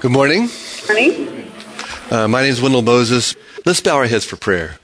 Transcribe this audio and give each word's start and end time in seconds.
Good 0.00 0.12
morning. 0.12 0.48
Morning. 0.86 1.50
Uh, 2.08 2.28
my 2.28 2.42
name 2.42 2.52
is 2.52 2.62
Wendell 2.62 2.82
Moses. 2.82 3.34
Let's 3.66 3.80
bow 3.80 3.96
our 3.96 4.06
heads 4.06 4.24
for 4.24 4.36
prayer. 4.36 4.78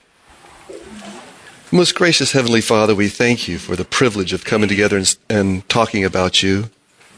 Most 1.71 1.95
gracious 1.95 2.33
Heavenly 2.33 2.61
Father, 2.61 2.97
we 2.97 3.09
thank 3.09 3.47
you 3.47 3.59
for 3.59 3.77
the 3.77 3.85
privilege 3.85 4.33
of 4.33 4.45
coming 4.45 4.69
together 4.69 4.97
and, 4.97 5.17
and 5.31 5.69
talking 5.69 6.05
about 6.05 6.43
you, 6.43 6.69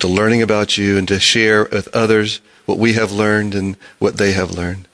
to 0.00 0.08
learning 0.08 0.42
about 0.42 0.76
you, 0.76 0.98
and 0.98 1.08
to 1.08 1.18
share 1.18 1.64
with 1.72 1.88
others 1.94 2.42
what 2.66 2.76
we 2.76 2.92
have 2.92 3.12
learned 3.12 3.54
and 3.54 3.78
what 3.98 4.18
they 4.18 4.32
have 4.32 4.50
learned. 4.50 4.86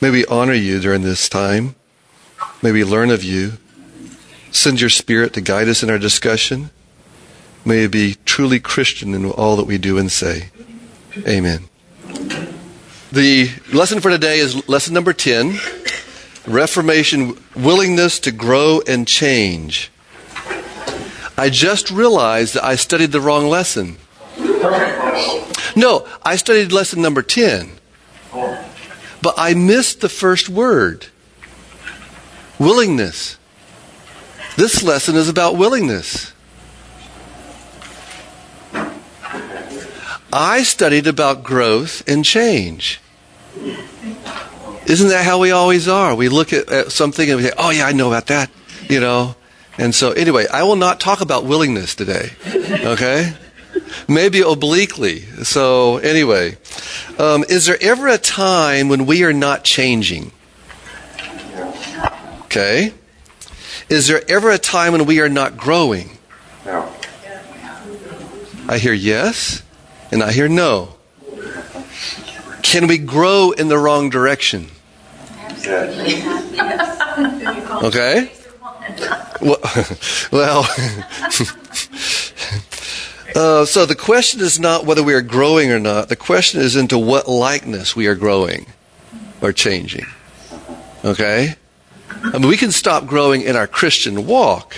May 0.00 0.10
we 0.10 0.26
honor 0.26 0.54
you 0.54 0.80
during 0.80 1.02
this 1.02 1.28
time. 1.28 1.76
May 2.60 2.72
we 2.72 2.82
learn 2.82 3.10
of 3.10 3.22
you. 3.22 3.52
Send 4.50 4.80
your 4.80 4.90
Spirit 4.90 5.32
to 5.34 5.40
guide 5.40 5.68
us 5.68 5.84
in 5.84 5.90
our 5.90 5.98
discussion. 5.98 6.70
May 7.64 7.84
it 7.84 7.92
be 7.92 8.16
truly 8.24 8.58
Christian 8.58 9.14
in 9.14 9.30
all 9.30 9.54
that 9.54 9.66
we 9.66 9.78
do 9.78 9.96
and 9.96 10.10
say. 10.10 10.48
Amen. 11.18 11.69
The 13.12 13.50
lesson 13.72 14.00
for 14.00 14.10
today 14.10 14.38
is 14.38 14.68
lesson 14.68 14.94
number 14.94 15.12
10 15.12 15.58
Reformation 16.46 17.36
Willingness 17.56 18.20
to 18.20 18.30
Grow 18.30 18.80
and 18.86 19.06
Change. 19.06 19.90
I 21.36 21.50
just 21.50 21.90
realized 21.90 22.54
that 22.54 22.64
I 22.64 22.76
studied 22.76 23.12
the 23.12 23.20
wrong 23.20 23.48
lesson. 23.48 23.96
No, 25.76 26.06
I 26.22 26.36
studied 26.36 26.72
lesson 26.72 27.02
number 27.02 27.22
10. 27.22 27.72
But 29.22 29.34
I 29.36 29.54
missed 29.54 30.00
the 30.00 30.08
first 30.08 30.48
word 30.48 31.06
willingness. 32.58 33.38
This 34.56 34.82
lesson 34.82 35.16
is 35.16 35.28
about 35.28 35.56
willingness. 35.56 36.32
I 40.32 40.62
studied 40.62 41.06
about 41.06 41.42
growth 41.42 42.06
and 42.08 42.24
change. 42.24 43.00
Isn't 44.86 45.08
that 45.08 45.24
how 45.24 45.38
we 45.38 45.50
always 45.50 45.88
are? 45.88 46.14
We 46.14 46.28
look 46.28 46.52
at, 46.52 46.70
at, 46.70 46.92
something 46.92 47.28
and 47.28 47.38
we 47.38 47.44
say, 47.44 47.52
oh, 47.58 47.70
yeah, 47.70 47.86
I 47.86 47.92
know 47.92 48.08
about 48.08 48.26
that, 48.28 48.50
you 48.88 49.00
know? 49.00 49.36
And 49.78 49.94
so, 49.94 50.12
anyway, 50.12 50.46
I 50.52 50.62
will 50.62 50.76
not 50.76 51.00
talk 51.00 51.20
about 51.20 51.44
willingness 51.44 51.94
today, 51.94 52.30
okay? 52.84 53.34
Maybe 54.08 54.40
obliquely. 54.40 55.20
So, 55.44 55.98
anyway, 55.98 56.58
um, 57.18 57.44
is 57.48 57.66
there 57.66 57.78
ever 57.80 58.08
a 58.08 58.18
time 58.18 58.88
when 58.88 59.06
we 59.06 59.24
are 59.24 59.32
not 59.32 59.64
changing? 59.64 60.32
Okay. 62.44 62.92
Is 63.88 64.08
there 64.08 64.22
ever 64.28 64.50
a 64.50 64.58
time 64.58 64.92
when 64.92 65.06
we 65.06 65.20
are 65.20 65.28
not 65.28 65.56
growing? 65.56 66.18
No. 66.64 66.92
I 68.68 68.78
hear 68.78 68.92
yes, 68.92 69.62
and 70.10 70.22
I 70.22 70.32
hear 70.32 70.48
no. 70.48 70.94
Can 72.62 72.86
we 72.86 72.98
grow 72.98 73.50
in 73.52 73.68
the 73.68 73.78
wrong 73.78 74.10
direction? 74.10 74.68
Okay? 77.82 78.30
Well, 79.40 79.58
well 80.32 80.60
uh, 83.34 83.64
so 83.64 83.86
the 83.86 83.96
question 83.98 84.40
is 84.40 84.60
not 84.60 84.84
whether 84.86 85.02
we 85.02 85.14
are 85.14 85.22
growing 85.22 85.70
or 85.72 85.78
not. 85.78 86.08
The 86.08 86.16
question 86.16 86.60
is 86.60 86.76
into 86.76 86.98
what 86.98 87.28
likeness 87.28 87.96
we 87.96 88.06
are 88.06 88.14
growing 88.14 88.66
or 89.40 89.52
changing. 89.52 90.06
Okay? 91.04 91.54
I 92.22 92.38
mean, 92.38 92.48
we 92.48 92.56
can 92.56 92.72
stop 92.72 93.06
growing 93.06 93.42
in 93.42 93.56
our 93.56 93.66
Christian 93.66 94.26
walk, 94.26 94.76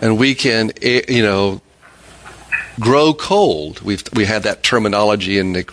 and 0.00 0.18
we 0.18 0.34
can, 0.34 0.72
eh, 0.82 1.02
you 1.08 1.22
know, 1.22 1.60
grow 2.80 3.14
cold. 3.14 3.80
We've 3.82 4.02
we 4.14 4.24
had 4.24 4.42
that 4.44 4.62
terminology 4.62 5.38
in 5.38 5.52
the 5.52 5.64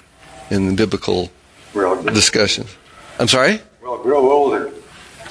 in 0.49 0.67
the 0.67 0.73
biblical 0.73 1.31
We'll, 1.73 2.01
discussion. 2.03 2.67
I'm 3.19 3.27
sorry. 3.27 3.61
we'll 3.81 4.01
grow 4.01 4.31
older. 4.31 4.71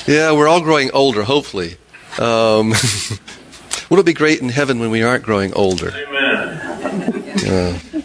Yeah, 0.07 0.33
we're 0.33 0.49
all 0.49 0.61
growing 0.61 0.91
older. 0.93 1.23
Hopefully, 1.23 1.77
um, 2.19 2.71
will 3.91 3.99
it 4.01 4.07
be 4.07 4.13
great 4.13 4.41
in 4.41 4.51
heaven 4.51 4.79
when 4.81 4.91
we 4.91 5.03
aren't 5.03 5.25
growing 5.25 5.55
older? 5.55 5.91
Amen. 5.91 7.81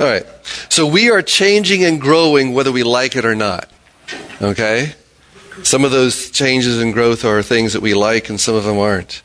All 0.00 0.06
right. 0.06 0.26
So 0.68 0.86
we 0.86 1.10
are 1.10 1.22
changing 1.22 1.84
and 1.84 2.00
growing 2.00 2.52
whether 2.52 2.72
we 2.72 2.82
like 2.82 3.14
it 3.16 3.24
or 3.24 3.34
not. 3.34 3.70
Okay? 4.42 4.92
Some 5.62 5.84
of 5.84 5.92
those 5.92 6.30
changes 6.30 6.80
and 6.82 6.92
growth 6.92 7.24
are 7.24 7.42
things 7.42 7.74
that 7.74 7.80
we 7.82 7.94
like 7.94 8.28
and 8.28 8.40
some 8.40 8.56
of 8.56 8.64
them 8.64 8.78
aren't. 8.78 9.22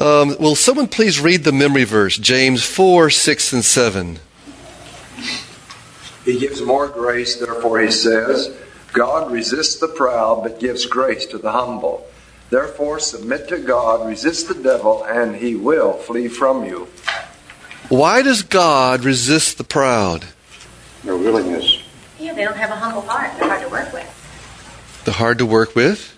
Um, 0.00 0.34
will 0.40 0.54
someone 0.54 0.86
please 0.86 1.20
read 1.20 1.44
the 1.44 1.52
memory 1.52 1.84
verse, 1.84 2.16
James 2.16 2.64
4, 2.64 3.10
6, 3.10 3.52
and 3.52 3.62
7? 3.62 4.18
He 6.24 6.38
gives 6.38 6.62
more 6.62 6.88
grace, 6.88 7.36
therefore 7.36 7.80
he 7.80 7.90
says, 7.90 8.56
God 8.94 9.30
resists 9.30 9.78
the 9.78 9.88
proud, 9.88 10.42
but 10.42 10.58
gives 10.58 10.86
grace 10.86 11.26
to 11.26 11.38
the 11.38 11.52
humble. 11.52 12.06
Therefore 12.48 12.98
submit 12.98 13.48
to 13.48 13.58
God, 13.58 14.08
resist 14.08 14.48
the 14.48 14.54
devil, 14.54 15.04
and 15.04 15.36
he 15.36 15.54
will 15.54 15.92
flee 15.92 16.28
from 16.28 16.64
you. 16.64 16.88
Why 17.90 18.22
does 18.22 18.42
God 18.42 19.04
resist 19.04 19.58
the 19.58 19.64
proud? 19.64 20.24
Their 21.04 21.16
willingness. 21.16 21.82
Yeah, 22.18 22.32
they 22.32 22.44
don't 22.44 22.56
have 22.56 22.70
a 22.70 22.76
humble 22.76 23.02
heart. 23.02 23.38
They're 23.38 23.48
hard 23.48 23.62
to 23.62 23.68
work 23.68 23.92
with. 23.92 25.02
The 25.04 25.12
hard 25.12 25.38
to 25.38 25.46
work 25.46 25.74
with? 25.74 26.16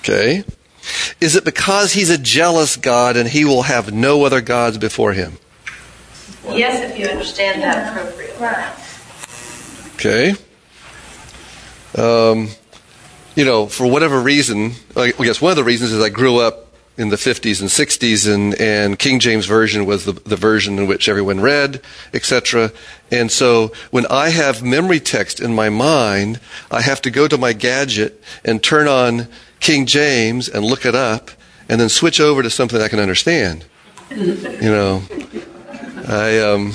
Okay. 0.00 0.44
Is 1.20 1.36
it 1.36 1.44
because 1.44 1.92
he's 1.92 2.10
a 2.10 2.18
jealous 2.18 2.76
God 2.76 3.16
and 3.16 3.28
he 3.28 3.44
will 3.44 3.62
have 3.62 3.92
no 3.92 4.24
other 4.24 4.40
gods 4.40 4.78
before 4.78 5.12
him? 5.12 5.38
Yes, 6.48 6.90
if 6.90 6.98
you 6.98 7.06
understand 7.06 7.62
that 7.62 7.88
appropriately. 7.88 8.44
Right. 8.44 8.74
Okay. 9.94 10.34
Um, 11.96 12.48
you 13.36 13.44
know, 13.44 13.66
for 13.66 13.86
whatever 13.86 14.20
reason, 14.20 14.72
I 14.96 15.12
guess 15.12 15.40
one 15.40 15.50
of 15.50 15.56
the 15.56 15.64
reasons 15.64 15.92
is 15.92 16.02
I 16.02 16.08
grew 16.08 16.38
up 16.38 16.62
in 16.98 17.08
the 17.08 17.16
50s 17.16 17.60
and 17.60 17.70
60s, 17.70 18.32
and, 18.32 18.54
and 18.60 18.98
King 18.98 19.18
James 19.18 19.46
Version 19.46 19.86
was 19.86 20.04
the, 20.04 20.12
the 20.12 20.36
version 20.36 20.78
in 20.78 20.86
which 20.86 21.08
everyone 21.08 21.40
read, 21.40 21.80
etc. 22.12 22.70
And 23.10 23.30
so 23.30 23.72
when 23.90 24.06
I 24.06 24.28
have 24.28 24.62
memory 24.62 25.00
text 25.00 25.40
in 25.40 25.54
my 25.54 25.70
mind, 25.70 26.38
I 26.70 26.82
have 26.82 27.00
to 27.02 27.10
go 27.10 27.28
to 27.28 27.38
my 27.38 27.54
gadget 27.54 28.22
and 28.44 28.62
turn 28.62 28.88
on 28.88 29.28
King 29.62 29.86
James 29.86 30.48
and 30.48 30.64
look 30.64 30.84
it 30.84 30.96
up, 30.96 31.30
and 31.68 31.80
then 31.80 31.88
switch 31.88 32.20
over 32.20 32.42
to 32.42 32.50
something 32.50 32.82
I 32.82 32.88
can 32.88 32.98
understand. 32.98 33.64
You 34.10 34.60
know, 34.60 35.02
I 36.08 36.40
um, 36.40 36.72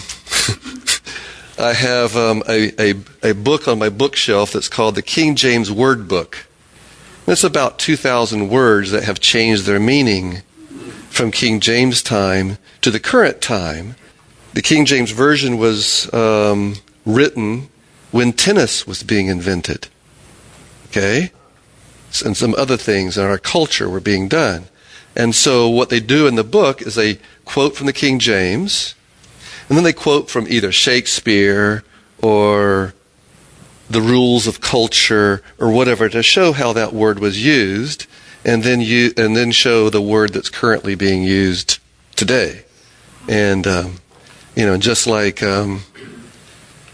I 1.59 1.73
have 1.73 2.15
um, 2.15 2.43
a, 2.47 2.71
a, 2.79 2.93
a 3.21 3.33
book 3.33 3.67
on 3.67 3.77
my 3.77 3.89
bookshelf 3.89 4.53
that's 4.53 4.69
called 4.69 4.95
the 4.95 5.01
King 5.01 5.35
James 5.35 5.69
Word 5.69 6.07
Book. 6.07 6.47
It's 7.27 7.43
about 7.43 7.77
2,000 7.77 8.47
words 8.47 8.91
that 8.91 9.03
have 9.03 9.19
changed 9.19 9.65
their 9.65 9.81
meaning 9.81 10.43
from 11.09 11.29
King 11.31 11.59
James 11.59 12.01
time 12.01 12.57
to 12.81 12.89
the 12.89 13.01
current 13.01 13.41
time. 13.41 13.95
The 14.53 14.61
King 14.61 14.85
James 14.85 15.11
Version 15.11 15.57
was 15.57 16.11
um, 16.13 16.75
written 17.05 17.67
when 18.11 18.31
tennis 18.31 18.87
was 18.87 19.03
being 19.03 19.27
invented. 19.27 19.89
Okay? 20.87 21.31
And 22.21 22.35
some 22.35 22.55
other 22.55 22.77
things 22.77 23.17
in 23.17 23.25
our 23.25 23.37
culture 23.37 23.89
were 23.89 23.99
being 23.99 24.27
done. 24.27 24.65
And 25.15 25.33
so 25.33 25.67
what 25.67 25.89
they 25.89 25.99
do 25.99 26.27
in 26.27 26.35
the 26.35 26.43
book 26.43 26.81
is 26.81 26.95
they 26.95 27.19
quote 27.45 27.75
from 27.75 27.87
the 27.87 27.93
King 27.93 28.19
James, 28.19 28.93
and 29.67 29.77
then 29.77 29.83
they 29.83 29.93
quote 29.93 30.29
from 30.29 30.47
either 30.47 30.71
Shakespeare 30.71 31.83
or 32.21 32.93
the 33.89 34.01
rules 34.01 34.47
of 34.47 34.61
culture 34.61 35.41
or 35.59 35.71
whatever 35.71 36.09
to 36.09 36.21
show 36.21 36.51
how 36.51 36.73
that 36.73 36.93
word 36.93 37.19
was 37.19 37.43
used 37.43 38.05
and 38.43 38.63
then 38.63 38.81
you 38.81 39.13
and 39.17 39.35
then 39.35 39.51
show 39.51 39.89
the 39.89 40.01
word 40.01 40.33
that's 40.33 40.49
currently 40.49 40.93
being 40.95 41.23
used 41.23 41.79
today 42.15 42.63
and 43.29 43.65
um, 43.65 43.95
you 44.55 44.65
know 44.65 44.77
just 44.77 45.07
like 45.07 45.41
um, 45.41 45.81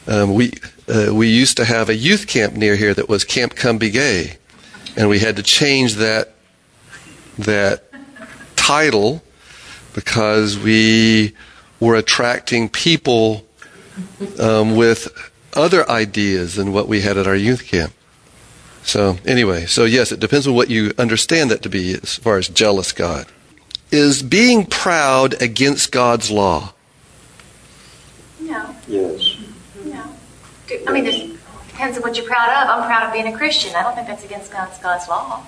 um, 0.07 0.33
we 0.33 0.51
uh, 0.87 1.09
we 1.13 1.29
used 1.29 1.57
to 1.57 1.65
have 1.65 1.89
a 1.89 1.95
youth 1.95 2.27
camp 2.27 2.53
near 2.53 2.75
here 2.75 2.93
that 2.93 3.07
was 3.07 3.23
Camp 3.23 3.55
Cumby-Gay 3.55 4.37
and 4.95 5.09
we 5.09 5.19
had 5.19 5.35
to 5.37 5.43
change 5.43 5.95
that 5.95 6.33
that 7.37 7.83
title 8.55 9.23
because 9.93 10.57
we 10.57 11.33
were 11.79 11.95
attracting 11.95 12.69
people 12.69 13.45
um, 14.39 14.75
with 14.75 15.07
other 15.53 15.87
ideas 15.89 16.55
than 16.55 16.71
what 16.71 16.87
we 16.87 17.01
had 17.01 17.17
at 17.17 17.27
our 17.27 17.35
youth 17.35 17.65
camp. 17.65 17.93
So, 18.83 19.17
anyway, 19.25 19.65
so 19.65 19.85
yes, 19.85 20.11
it 20.11 20.19
depends 20.19 20.47
on 20.47 20.53
what 20.55 20.69
you 20.69 20.93
understand 20.97 21.51
that 21.51 21.61
to 21.63 21.69
be 21.69 21.93
as 21.93 22.15
far 22.15 22.37
as 22.37 22.47
jealous 22.49 22.91
God. 22.91 23.27
Is 23.91 24.23
being 24.23 24.65
proud 24.65 25.41
against 25.41 25.91
God's 25.91 26.29
law? 26.31 26.73
No, 28.39 28.75
Yes. 28.87 29.37
no. 29.85 30.03
I 30.87 30.91
mean, 30.91 31.05
it 31.05 31.32
depends 31.83 31.97
on 31.97 32.03
what 32.09 32.17
you're 32.17 32.25
proud 32.25 32.49
of. 32.49 32.69
I'm 32.69 32.85
proud 32.87 33.07
of 33.07 33.13
being 33.13 33.27
a 33.27 33.37
Christian. 33.37 33.75
I 33.75 33.83
don't 33.83 33.93
think 33.93 34.07
that's 34.07 34.23
against 34.23 34.51
God's, 34.51 34.77
God's 34.79 35.07
law. 35.09 35.43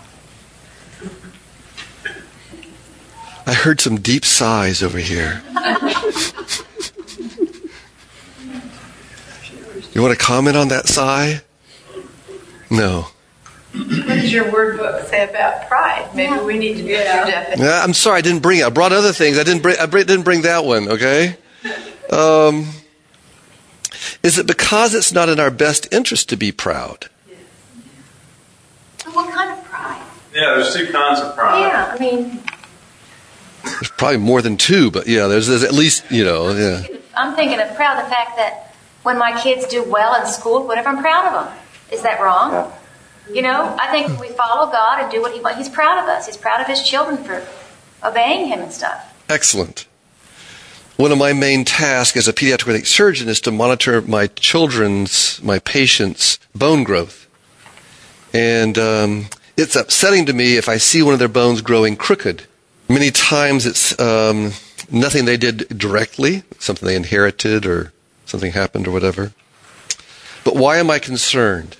I 3.47 3.53
heard 3.53 3.79
some 3.79 3.97
deep 4.01 4.25
sighs 4.25 4.83
over 4.83 4.97
here. 4.97 5.41
You 9.93 10.01
want 10.01 10.11
to 10.11 10.17
comment 10.17 10.57
on 10.57 10.67
that 10.69 10.87
sigh? 10.87 11.41
No. 12.69 13.07
What 13.73 14.07
does 14.07 14.33
your 14.33 14.51
word 14.51 14.77
book 14.77 15.07
say 15.07 15.29
about 15.29 15.69
pride? 15.69 16.13
Maybe 16.13 16.33
Yeah. 16.33 16.43
we 16.43 16.57
need 16.57 16.75
to 16.77 16.83
get 16.83 17.15
your 17.15 17.25
definition. 17.25 17.65
I'm 17.65 17.93
sorry, 17.93 18.17
I 18.17 18.21
didn't 18.21 18.41
bring 18.41 18.59
it. 18.59 18.65
I 18.65 18.69
brought 18.69 18.91
other 18.91 19.13
things. 19.13 19.37
I 19.37 19.43
didn't 19.43 19.61
bring. 19.61 19.77
I 19.79 19.85
didn't 19.85 20.23
bring 20.23 20.41
that 20.41 20.65
one. 20.65 20.89
Okay. 20.89 21.37
Um, 22.11 22.67
is 24.23 24.37
it 24.37 24.47
because 24.47 24.93
it's 24.93 25.11
not 25.11 25.29
in 25.29 25.39
our 25.39 25.51
best 25.51 25.91
interest 25.93 26.29
to 26.29 26.37
be 26.37 26.51
proud? 26.51 27.09
What 29.13 29.31
kind 29.33 29.51
of 29.51 29.63
pride? 29.65 30.01
Yeah, 30.33 30.55
there's 30.55 30.73
two 30.75 30.91
kinds 30.91 31.21
of 31.21 31.35
pride. 31.35 31.59
Yeah, 31.59 31.95
I 31.95 31.99
mean, 31.99 32.41
There's 33.63 33.91
probably 33.91 34.17
more 34.17 34.41
than 34.41 34.57
two, 34.57 34.91
but 34.91 35.07
yeah, 35.07 35.27
there's, 35.27 35.47
there's 35.47 35.63
at 35.63 35.73
least 35.73 36.03
you 36.11 36.23
know. 36.23 36.51
Yeah. 36.51 36.83
I'm 37.17 37.35
thinking 37.35 37.59
of 37.59 37.73
proud 37.75 38.03
the 38.03 38.09
fact 38.09 38.35
that 38.37 38.73
when 39.03 39.17
my 39.17 39.39
kids 39.41 39.65
do 39.67 39.83
well 39.83 40.19
in 40.19 40.27
school, 40.27 40.67
whatever, 40.67 40.89
I'm 40.89 40.99
proud 40.99 41.27
of 41.27 41.45
them. 41.45 41.57
Is 41.91 42.01
that 42.01 42.19
wrong? 42.19 42.71
You 43.31 43.41
know, 43.41 43.75
I 43.79 43.87
think 43.91 44.19
we 44.19 44.27
follow 44.29 44.71
God 44.71 45.01
and 45.01 45.11
do 45.11 45.21
what 45.21 45.33
He 45.33 45.39
wants. 45.39 45.57
He's 45.59 45.69
proud 45.69 46.03
of 46.03 46.09
us. 46.09 46.25
He's 46.27 46.37
proud 46.37 46.61
of 46.61 46.67
His 46.67 46.83
children 46.83 47.17
for 47.17 47.45
obeying 48.03 48.47
Him 48.47 48.59
and 48.59 48.71
stuff. 48.71 49.13
Excellent. 49.29 49.87
One 50.97 51.11
of 51.11 51.17
my 51.17 51.33
main 51.33 51.65
tasks 51.65 52.15
as 52.15 52.29
a 52.29 52.33
pediatric 52.33 52.87
surgeon 52.87 53.27
is 53.27 53.41
to 53.41 53.51
monitor 53.51 54.01
my 54.01 54.27
children's, 54.27 55.43
my 55.43 55.59
patients' 55.59 56.39
bone 56.55 56.85
growth. 56.85 57.27
And 58.33 58.77
um, 58.77 59.25
it's 59.57 59.75
upsetting 59.75 60.25
to 60.27 60.33
me 60.33 60.55
if 60.55 60.69
I 60.69 60.77
see 60.77 61.03
one 61.03 61.11
of 61.11 61.19
their 61.19 61.27
bones 61.27 61.59
growing 61.59 61.97
crooked. 61.97 62.43
Many 62.87 63.11
times 63.11 63.65
it's 63.65 63.99
um, 63.99 64.53
nothing 64.89 65.25
they 65.25 65.35
did 65.35 65.67
directly, 65.77 66.43
something 66.59 66.87
they 66.87 66.95
inherited 66.95 67.65
or 67.65 67.91
something 68.25 68.53
happened 68.53 68.87
or 68.87 68.91
whatever. 68.91 69.33
But 70.45 70.55
why 70.55 70.77
am 70.77 70.89
I 70.89 70.99
concerned? 70.99 71.75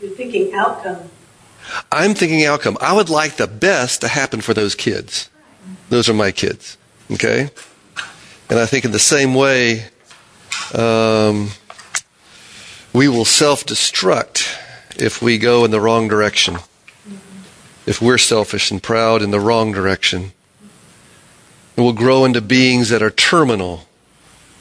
You're 0.00 0.12
thinking 0.12 0.54
outcome. 0.54 1.10
I'm 1.90 2.14
thinking 2.14 2.44
outcome. 2.44 2.78
I 2.80 2.92
would 2.92 3.10
like 3.10 3.36
the 3.36 3.48
best 3.48 4.00
to 4.02 4.08
happen 4.08 4.42
for 4.42 4.54
those 4.54 4.76
kids. 4.76 5.28
Those 5.88 6.08
are 6.08 6.14
my 6.14 6.30
kids. 6.30 6.78
Okay? 7.10 7.50
And 8.50 8.58
I 8.58 8.66
think 8.66 8.84
in 8.84 8.92
the 8.92 8.98
same 8.98 9.34
way, 9.34 9.84
um, 10.74 11.50
we 12.92 13.08
will 13.08 13.24
self 13.24 13.64
destruct 13.64 14.56
if 14.96 15.20
we 15.20 15.38
go 15.38 15.64
in 15.64 15.70
the 15.70 15.80
wrong 15.80 16.08
direction. 16.08 16.58
If 17.86 18.00
we're 18.00 18.18
selfish 18.18 18.70
and 18.70 18.82
proud 18.82 19.22
in 19.22 19.30
the 19.30 19.40
wrong 19.40 19.72
direction. 19.72 20.32
And 21.76 21.84
we'll 21.84 21.92
grow 21.92 22.24
into 22.24 22.40
beings 22.40 22.88
that 22.88 23.02
are 23.02 23.10
terminal, 23.10 23.86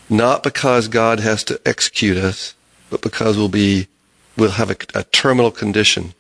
not 0.10 0.44
because 0.44 0.88
God 0.88 1.20
has 1.20 1.44
to 1.46 1.60
execute 1.66 2.18
us, 2.18 2.54
but 2.90 3.02
because 3.02 3.38
we'll 3.38 3.50
be, 3.50 3.88
we'll 4.38 4.52
have 4.52 4.70
a, 4.70 4.78
a 4.94 5.04
terminal 5.06 5.52
condition. 5.52 6.14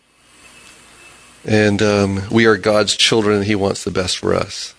And 1.45 1.81
um, 1.81 2.23
we 2.31 2.45
are 2.45 2.57
God's 2.57 2.95
children, 2.95 3.37
and 3.37 3.45
He 3.45 3.55
wants 3.55 3.83
the 3.83 3.91
best 3.91 4.17
for 4.17 4.33
us. 4.33 4.73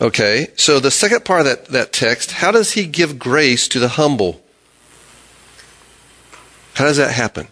Okay, 0.00 0.48
so 0.54 0.78
the 0.78 0.92
second 0.92 1.24
part 1.24 1.40
of 1.40 1.46
that, 1.46 1.64
that 1.66 1.92
text, 1.92 2.30
how 2.30 2.52
does 2.52 2.72
He 2.72 2.86
give 2.86 3.18
grace 3.18 3.66
to 3.68 3.80
the 3.80 3.88
humble? 3.88 4.40
How 6.74 6.84
does 6.84 6.98
that 6.98 7.10
happen? 7.10 7.48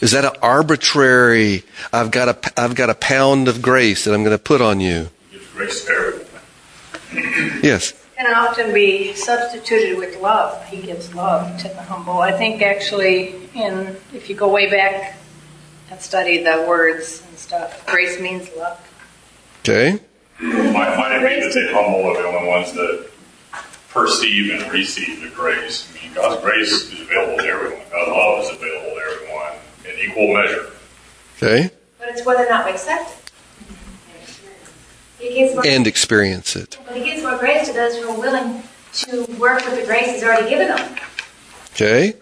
Is 0.00 0.12
that 0.12 0.24
an 0.24 0.32
arbitrary, 0.40 1.64
I've 1.92 2.10
got 2.10 2.28
a, 2.28 2.60
I've 2.60 2.74
got 2.74 2.88
a 2.88 2.94
pound 2.94 3.46
of 3.46 3.60
grace 3.60 4.04
that 4.04 4.14
I'm 4.14 4.24
going 4.24 4.36
to 4.36 4.42
put 4.42 4.62
on 4.62 4.80
you? 4.80 5.10
Gives 5.30 5.48
grace 5.50 5.84
to 5.84 5.92
everyone. 5.92 7.60
Yes. 7.62 7.92
Can 8.16 8.34
often 8.34 8.72
be 8.72 9.12
substituted 9.14 9.98
with 9.98 10.20
love. 10.20 10.64
He 10.66 10.80
gives 10.80 11.14
love 11.14 11.58
to 11.58 11.68
the 11.68 11.82
humble. 11.82 12.18
I 12.18 12.32
think 12.32 12.62
actually, 12.62 13.34
in 13.54 13.96
if 14.12 14.28
you 14.30 14.34
go 14.34 14.48
way 14.48 14.70
back 14.70 15.16
and 15.90 16.00
study 16.00 16.42
the 16.42 16.64
words 16.66 17.22
and 17.28 17.38
stuff, 17.38 17.86
grace 17.86 18.20
means 18.20 18.48
love. 18.56 18.80
Okay. 19.60 20.00
Might, 20.42 20.96
might 20.96 21.12
it 21.22 21.40
be 21.40 21.46
that 21.46 21.54
the 21.54 21.72
humble 21.72 22.04
are 22.10 22.20
the 22.20 22.26
only 22.28 22.48
ones 22.48 22.72
that 22.72 23.08
perceive 23.90 24.52
and 24.60 24.72
receive 24.72 25.20
the 25.22 25.28
grace? 25.28 25.88
I 25.96 26.02
mean, 26.04 26.14
God's 26.14 26.42
grace 26.42 26.72
is 26.92 27.00
available 27.00 27.38
to 27.38 27.48
everyone. 27.48 27.82
God's 27.90 28.10
love 28.10 28.44
is 28.44 28.50
available 28.50 28.96
to 28.96 29.02
everyone 29.14 29.52
in 29.84 30.10
equal 30.10 30.34
measure. 30.34 30.70
Okay. 31.36 31.70
But 31.98 32.08
it's 32.08 32.26
whether 32.26 32.44
or 32.44 32.48
not 32.48 32.64
we 32.64 32.72
accept 32.72 33.18
it. 35.20 35.54
More, 35.54 35.64
And 35.64 35.86
experience 35.86 36.56
it. 36.56 36.76
but 36.84 36.96
He 36.96 37.04
gives 37.04 37.22
more 37.22 37.38
grace 37.38 37.68
to 37.68 37.72
those 37.72 37.96
who 37.96 38.08
are 38.10 38.18
willing 38.18 38.64
to 38.94 39.24
work 39.38 39.64
with 39.64 39.78
the 39.78 39.86
grace 39.86 40.10
He's 40.10 40.24
already 40.24 40.50
given 40.50 40.68
them. 40.68 40.96
Okay. 41.74 42.14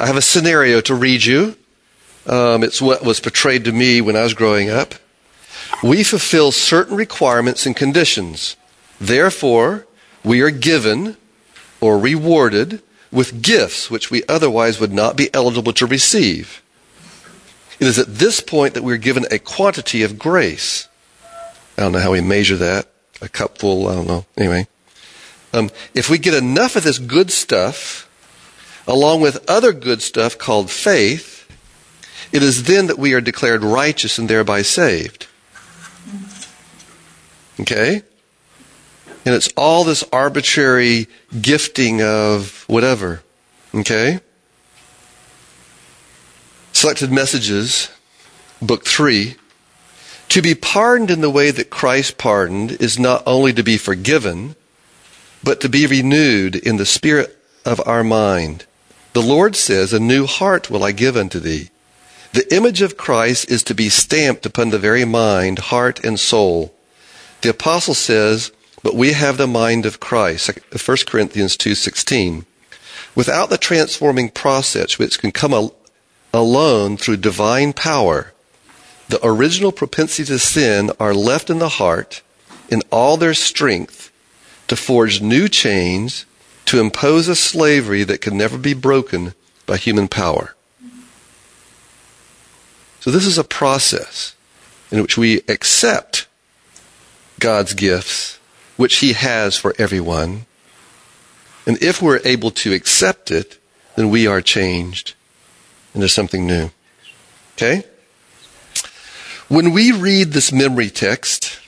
I 0.00 0.06
have 0.06 0.16
a 0.16 0.22
scenario 0.22 0.80
to 0.82 0.94
read 0.94 1.24
you. 1.24 1.56
Um, 2.26 2.64
it's 2.64 2.80
what 2.80 3.04
was 3.04 3.20
portrayed 3.20 3.64
to 3.66 3.72
me 3.72 4.00
when 4.00 4.16
I 4.16 4.22
was 4.22 4.32
growing 4.32 4.70
up. 4.70 4.94
We 5.82 6.02
fulfill 6.02 6.52
certain 6.52 6.96
requirements 6.96 7.66
and 7.66 7.76
conditions. 7.76 8.56
Therefore, 9.00 9.86
we 10.24 10.40
are 10.40 10.50
given 10.50 11.16
or 11.80 11.98
rewarded 11.98 12.82
with 13.10 13.42
gifts 13.42 13.90
which 13.90 14.10
we 14.10 14.22
otherwise 14.28 14.80
would 14.80 14.92
not 14.92 15.16
be 15.16 15.32
eligible 15.32 15.72
to 15.74 15.86
receive. 15.86 16.62
It 17.78 17.86
is 17.86 17.98
at 17.98 18.16
this 18.16 18.40
point 18.40 18.74
that 18.74 18.82
we're 18.82 18.96
given 18.96 19.24
a 19.30 19.38
quantity 19.38 20.02
of 20.02 20.18
grace. 20.18 20.88
I 21.76 21.82
don't 21.82 21.92
know 21.92 22.00
how 22.00 22.12
we 22.12 22.20
measure 22.20 22.56
that. 22.56 22.88
A 23.22 23.28
cupful, 23.28 23.88
I 23.88 23.94
don't 23.94 24.06
know. 24.06 24.26
Anyway. 24.36 24.66
Um, 25.52 25.70
if 25.94 26.10
we 26.10 26.18
get 26.18 26.34
enough 26.34 26.76
of 26.76 26.82
this 26.82 26.98
good 26.98 27.30
stuff, 27.30 28.10
along 28.86 29.20
with 29.20 29.48
other 29.48 29.72
good 29.72 30.02
stuff 30.02 30.36
called 30.36 30.70
faith, 30.70 31.48
it 32.32 32.42
is 32.42 32.64
then 32.64 32.88
that 32.88 32.98
we 32.98 33.14
are 33.14 33.20
declared 33.20 33.62
righteous 33.62 34.18
and 34.18 34.28
thereby 34.28 34.62
saved. 34.62 35.26
Okay? 37.60 38.02
And 39.24 39.34
it's 39.34 39.52
all 39.56 39.84
this 39.84 40.04
arbitrary 40.12 41.08
gifting 41.40 42.02
of 42.02 42.64
whatever. 42.66 43.22
Okay? 43.74 44.20
Selected 46.72 47.10
Messages, 47.10 47.90
Book 48.62 48.84
3. 48.84 49.36
To 50.30 50.42
be 50.42 50.54
pardoned 50.54 51.10
in 51.10 51.20
the 51.20 51.30
way 51.30 51.50
that 51.50 51.70
Christ 51.70 52.18
pardoned 52.18 52.72
is 52.72 52.98
not 52.98 53.22
only 53.26 53.52
to 53.54 53.62
be 53.62 53.78
forgiven, 53.78 54.54
but 55.42 55.60
to 55.60 55.68
be 55.68 55.86
renewed 55.86 56.54
in 56.54 56.76
the 56.76 56.86
spirit 56.86 57.36
of 57.64 57.80
our 57.86 58.04
mind. 58.04 58.66
The 59.12 59.22
Lord 59.22 59.56
says, 59.56 59.92
A 59.92 60.00
new 60.00 60.26
heart 60.26 60.70
will 60.70 60.84
I 60.84 60.92
give 60.92 61.16
unto 61.16 61.40
thee. 61.40 61.70
The 62.32 62.54
image 62.54 62.82
of 62.82 62.96
Christ 62.96 63.50
is 63.50 63.62
to 63.64 63.74
be 63.74 63.88
stamped 63.88 64.44
upon 64.44 64.70
the 64.70 64.78
very 64.78 65.04
mind, 65.04 65.58
heart, 65.58 66.04
and 66.04 66.20
soul. 66.20 66.74
The 67.42 67.50
apostle 67.50 67.94
says, 67.94 68.52
But 68.82 68.94
we 68.94 69.12
have 69.12 69.36
the 69.36 69.46
mind 69.46 69.86
of 69.86 70.00
Christ. 70.00 70.48
1 70.48 70.58
uh, 70.72 70.96
Corinthians 71.06 71.56
2.16. 71.56 72.44
Without 73.14 73.50
the 73.50 73.58
transforming 73.58 74.28
process 74.28 74.98
which 74.98 75.18
can 75.18 75.32
come 75.32 75.52
al- 75.52 75.74
alone 76.32 76.96
through 76.96 77.16
divine 77.18 77.72
power, 77.72 78.32
the 79.08 79.24
original 79.24 79.72
propensities 79.72 80.28
to 80.28 80.38
sin 80.38 80.90
are 81.00 81.14
left 81.14 81.50
in 81.50 81.58
the 81.58 81.68
heart 81.68 82.22
in 82.68 82.82
all 82.92 83.16
their 83.16 83.34
strength 83.34 84.12
to 84.66 84.76
forge 84.76 85.22
new 85.22 85.48
chains, 85.48 86.26
to 86.66 86.78
impose 86.78 87.28
a 87.28 87.34
slavery 87.34 88.04
that 88.04 88.20
can 88.20 88.36
never 88.36 88.58
be 88.58 88.74
broken 88.74 89.34
by 89.64 89.78
human 89.78 90.06
power. 90.06 90.54
So 93.00 93.10
this 93.10 93.24
is 93.24 93.38
a 93.38 93.44
process 93.44 94.34
in 94.90 95.00
which 95.00 95.16
we 95.16 95.40
accept 95.48 96.27
God's 97.38 97.74
gifts, 97.74 98.38
which 98.76 98.96
He 98.96 99.12
has 99.12 99.56
for 99.56 99.74
everyone. 99.78 100.46
And 101.66 101.82
if 101.82 102.00
we're 102.00 102.20
able 102.24 102.50
to 102.52 102.72
accept 102.72 103.30
it, 103.30 103.58
then 103.96 104.10
we 104.10 104.26
are 104.26 104.40
changed 104.40 105.14
into 105.94 106.08
something 106.08 106.46
new. 106.46 106.70
Okay? 107.54 107.84
When 109.48 109.72
we 109.72 109.92
read 109.92 110.32
this 110.32 110.52
memory 110.52 110.90
text, 110.90 111.58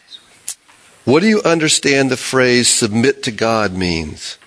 what 1.04 1.20
do 1.20 1.28
you 1.28 1.42
understand 1.42 2.10
the 2.10 2.16
phrase 2.16 2.68
submit 2.68 3.22
to 3.24 3.30
God 3.30 3.74
means? 3.74 4.38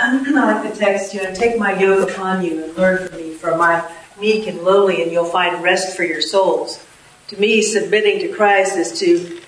I 0.00 0.18
like 0.32 0.72
the 0.72 0.78
text, 0.78 1.14
you 1.14 1.22
know, 1.22 1.32
take 1.34 1.58
my 1.58 1.78
yoke 1.78 2.10
upon 2.10 2.44
you 2.44 2.64
and 2.64 2.76
learn 2.76 3.08
from 3.08 3.16
me, 3.18 3.34
for 3.34 3.56
my 3.56 3.86
meek 4.20 4.46
and 4.46 4.62
lowly, 4.62 5.02
and 5.02 5.10
you'll 5.10 5.24
find 5.24 5.62
rest 5.62 5.96
for 5.96 6.04
your 6.04 6.20
souls. 6.20 6.84
To 7.28 7.40
me, 7.40 7.62
submitting 7.62 8.18
to 8.20 8.28
Christ 8.28 8.76
is 8.76 8.98
to 9.00 9.40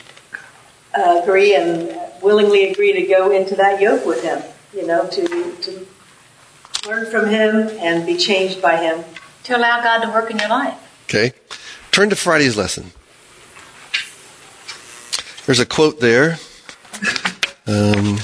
uh, 0.96 1.20
agree 1.22 1.54
and 1.54 1.96
willingly 2.22 2.70
agree 2.70 2.92
to 2.92 3.02
go 3.02 3.30
into 3.30 3.56
that 3.56 3.80
yoke 3.80 4.06
with 4.06 4.22
Him, 4.22 4.42
you 4.74 4.86
know, 4.86 5.06
to, 5.08 5.56
to 5.56 5.86
learn 6.86 7.10
from 7.10 7.28
Him 7.28 7.68
and 7.80 8.06
be 8.06 8.16
changed 8.16 8.62
by 8.62 8.76
Him. 8.76 9.04
To 9.44 9.56
allow 9.56 9.82
God 9.82 10.04
to 10.04 10.10
work 10.10 10.30
in 10.30 10.38
your 10.38 10.48
life. 10.48 10.74
Okay? 11.08 11.32
Turn 11.90 12.10
to 12.10 12.16
Friday's 12.16 12.56
lesson. 12.56 12.92
There's 15.46 15.58
a 15.58 15.66
quote 15.66 15.98
there. 15.98 16.38
Um, 17.66 18.18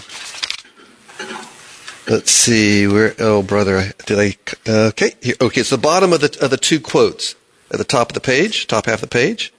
let's 2.09 2.31
see 2.31 2.87
where. 2.87 3.15
Oh, 3.19 3.43
brother, 3.43 3.93
did 4.07 4.19
I? 4.19 4.37
Uh, 4.69 4.89
okay, 4.89 5.15
here, 5.21 5.35
okay. 5.41 5.61
It's 5.61 5.71
the 5.71 5.79
bottom 5.79 6.13
of 6.13 6.21
the 6.21 6.37
of 6.41 6.51
the 6.51 6.57
two 6.57 6.81
quotes 6.81 7.35
at 7.71 7.79
the 7.79 7.85
top 7.85 8.11
of 8.11 8.15
the 8.15 8.21
page, 8.21 8.67
top 8.67 8.87
half 8.87 9.03
of 9.03 9.09
the 9.11 9.15
page. 9.15 9.53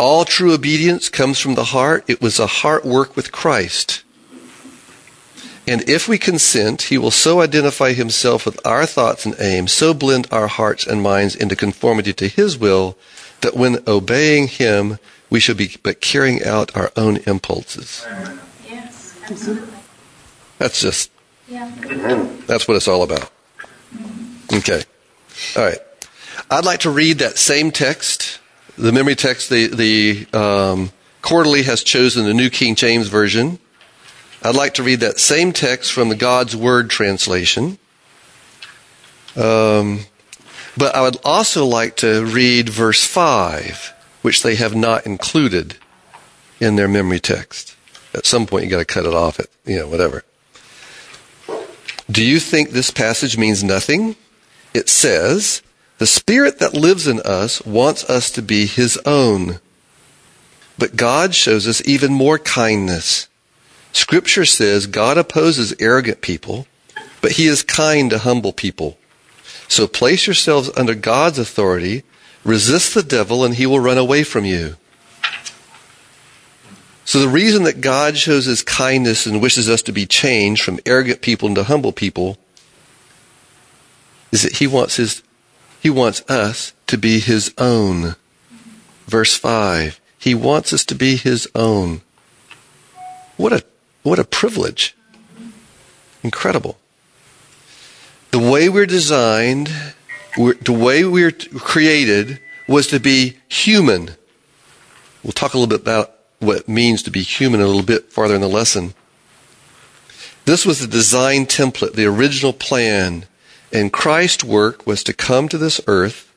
All 0.00 0.24
true 0.24 0.52
obedience 0.52 1.08
comes 1.08 1.38
from 1.38 1.54
the 1.54 1.64
heart. 1.64 2.04
It 2.08 2.20
was 2.20 2.38
a 2.38 2.46
heart 2.46 2.84
work 2.84 3.14
with 3.14 3.30
Christ. 3.30 4.02
And 5.64 5.88
if 5.88 6.08
we 6.08 6.18
consent, 6.18 6.82
he 6.82 6.98
will 6.98 7.12
so 7.12 7.40
identify 7.40 7.92
himself 7.92 8.44
with 8.46 8.58
our 8.66 8.84
thoughts 8.84 9.24
and 9.24 9.36
aims, 9.38 9.70
so 9.70 9.94
blend 9.94 10.26
our 10.32 10.48
hearts 10.48 10.84
and 10.84 11.00
minds 11.00 11.36
into 11.36 11.54
conformity 11.54 12.12
to 12.14 12.26
his 12.26 12.58
will, 12.58 12.98
that 13.42 13.54
when 13.56 13.78
obeying 13.86 14.48
him, 14.48 14.98
we 15.30 15.38
shall 15.38 15.54
be 15.54 15.76
but 15.84 16.00
carrying 16.00 16.42
out 16.42 16.76
our 16.76 16.90
own 16.96 17.18
impulses. 17.18 18.04
Yes, 18.68 19.16
absolutely. 19.22 19.78
That's 20.58 20.80
just, 20.80 21.11
Yeah. 21.52 22.26
that's 22.46 22.66
what 22.66 22.78
it's 22.78 22.88
all 22.88 23.02
about. 23.02 23.30
Okay. 24.54 24.82
All 25.54 25.64
right. 25.64 25.78
I'd 26.50 26.64
like 26.64 26.80
to 26.80 26.90
read 26.90 27.18
that 27.18 27.36
same 27.36 27.70
text, 27.70 28.40
the 28.78 28.90
memory 28.90 29.14
text. 29.14 29.50
The, 29.50 29.66
the 29.66 30.26
um, 30.32 30.92
quarterly 31.20 31.64
has 31.64 31.82
chosen 31.82 32.24
the 32.24 32.32
New 32.32 32.48
King 32.48 32.74
James 32.74 33.08
Version. 33.08 33.58
I'd 34.42 34.56
like 34.56 34.74
to 34.74 34.82
read 34.82 35.00
that 35.00 35.20
same 35.20 35.52
text 35.52 35.92
from 35.92 36.08
the 36.08 36.16
God's 36.16 36.56
Word 36.56 36.88
translation. 36.88 37.78
Um, 39.36 40.00
but 40.76 40.94
I 40.94 41.02
would 41.02 41.18
also 41.22 41.66
like 41.66 41.96
to 41.98 42.24
read 42.24 42.70
verse 42.70 43.04
5, 43.04 43.92
which 44.22 44.42
they 44.42 44.54
have 44.54 44.74
not 44.74 45.04
included 45.04 45.76
in 46.60 46.76
their 46.76 46.88
memory 46.88 47.20
text. 47.20 47.76
At 48.14 48.24
some 48.24 48.46
point, 48.46 48.64
you 48.64 48.70
got 48.70 48.78
to 48.78 48.86
cut 48.86 49.04
it 49.04 49.12
off. 49.12 49.38
At 49.38 49.48
you 49.66 49.76
know, 49.76 49.88
whatever. 49.88 50.24
Do 52.12 52.22
you 52.22 52.38
think 52.38 52.70
this 52.70 52.90
passage 52.90 53.38
means 53.38 53.64
nothing? 53.64 54.16
It 54.74 54.90
says, 54.90 55.62
"The 55.98 56.06
Spirit 56.06 56.58
that 56.58 56.74
lives 56.74 57.06
in 57.06 57.20
us 57.20 57.62
wants 57.62 58.04
us 58.04 58.30
to 58.32 58.42
be 58.42 58.66
His 58.66 58.98
own." 59.06 59.60
But 60.76 60.96
God 60.96 61.34
shows 61.34 61.66
us 61.66 61.80
even 61.86 62.12
more 62.12 62.38
kindness. 62.38 63.28
Scripture 63.94 64.44
says 64.44 64.86
God 64.86 65.16
opposes 65.16 65.74
arrogant 65.80 66.20
people, 66.20 66.66
but 67.22 67.32
He 67.32 67.46
is 67.46 67.62
kind 67.62 68.10
to 68.10 68.18
humble 68.18 68.52
people. 68.52 68.98
So 69.68 69.86
place 69.86 70.26
yourselves 70.26 70.68
under 70.76 70.94
God's 70.94 71.38
authority, 71.38 72.02
resist 72.44 72.92
the 72.92 73.02
devil, 73.02 73.42
and 73.42 73.54
he 73.54 73.64
will 73.64 73.80
run 73.80 73.96
away 73.96 74.22
from 74.22 74.44
you. 74.44 74.76
So 77.04 77.18
the 77.18 77.28
reason 77.28 77.64
that 77.64 77.80
God 77.80 78.16
shows 78.16 78.44
his 78.44 78.62
kindness 78.62 79.26
and 79.26 79.42
wishes 79.42 79.68
us 79.68 79.82
to 79.82 79.92
be 79.92 80.06
changed 80.06 80.62
from 80.62 80.80
arrogant 80.86 81.20
people 81.20 81.48
into 81.48 81.64
humble 81.64 81.92
people 81.92 82.38
is 84.30 84.42
that 84.42 84.56
he 84.56 84.66
wants 84.66 84.96
his 84.96 85.22
he 85.80 85.90
wants 85.90 86.22
us 86.30 86.72
to 86.86 86.96
be 86.96 87.18
his 87.18 87.52
own. 87.58 88.14
Verse 89.06 89.36
5. 89.36 90.00
He 90.16 90.34
wants 90.34 90.72
us 90.72 90.84
to 90.84 90.94
be 90.94 91.16
his 91.16 91.48
own. 91.54 92.02
What 93.36 93.52
a 93.52 93.64
what 94.02 94.18
a 94.18 94.24
privilege. 94.24 94.96
Incredible 96.22 96.78
the 98.32 98.38
way 98.38 98.68
we're 98.68 98.86
designed, 98.86 99.70
we're, 100.36 100.54
the 100.54 100.72
way 100.72 101.04
we're 101.04 101.30
created 101.30 102.40
was 102.66 102.86
to 102.88 102.98
be 102.98 103.36
human. 103.48 104.10
We'll 105.22 105.32
talk 105.32 105.54
a 105.54 105.58
little 105.58 105.68
bit 105.68 105.82
about 105.82 106.14
what 106.42 106.58
it 106.58 106.68
means 106.68 107.02
to 107.02 107.10
be 107.10 107.22
human 107.22 107.60
a 107.60 107.66
little 107.66 107.82
bit 107.82 108.12
farther 108.12 108.34
in 108.34 108.40
the 108.40 108.48
lesson. 108.48 108.94
This 110.44 110.66
was 110.66 110.80
the 110.80 110.88
design 110.88 111.46
template, 111.46 111.92
the 111.94 112.06
original 112.06 112.52
plan, 112.52 113.26
and 113.72 113.92
Christ's 113.92 114.42
work 114.42 114.86
was 114.86 115.04
to 115.04 115.12
come 115.12 115.48
to 115.48 115.56
this 115.56 115.80
earth 115.86 116.32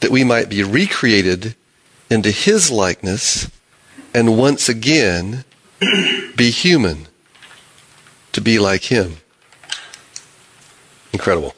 that 0.00 0.10
we 0.10 0.24
might 0.24 0.48
be 0.48 0.62
recreated 0.62 1.54
into 2.10 2.30
his 2.30 2.70
likeness 2.70 3.48
and 4.12 4.36
once 4.36 4.68
again 4.68 5.44
be 6.36 6.50
human, 6.50 7.06
to 8.32 8.40
be 8.40 8.58
like 8.58 8.84
him. 8.84 9.18
Incredible. 11.12 11.54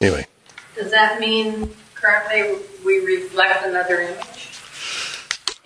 Anyway, 0.00 0.26
Does 0.74 0.90
that 0.90 1.20
mean 1.20 1.74
currently 1.94 2.58
we 2.84 3.04
reflect 3.04 3.66
another 3.66 4.00
image 4.00 4.29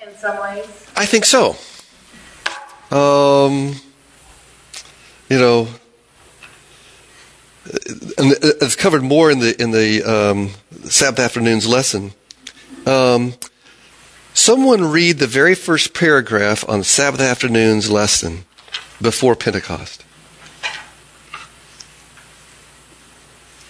in 0.06 0.14
some 0.16 0.40
ways? 0.40 0.66
I 0.96 1.06
think 1.06 1.24
so. 1.24 1.56
Um, 2.90 3.74
you 5.28 5.38
know, 5.38 5.68
and 8.18 8.34
it's 8.42 8.76
covered 8.76 9.02
more 9.02 9.30
in 9.30 9.40
the 9.40 9.60
in 9.60 9.70
the 9.70 10.02
um, 10.02 10.50
Sabbath 10.84 11.18
afternoon's 11.18 11.66
lesson. 11.66 12.12
Um, 12.86 13.34
someone 14.34 14.84
read 14.84 15.18
the 15.18 15.26
very 15.26 15.54
first 15.54 15.94
paragraph 15.94 16.68
on 16.68 16.84
Sabbath 16.84 17.20
afternoon's 17.20 17.90
lesson 17.90 18.44
before 19.00 19.34
Pentecost. 19.34 20.04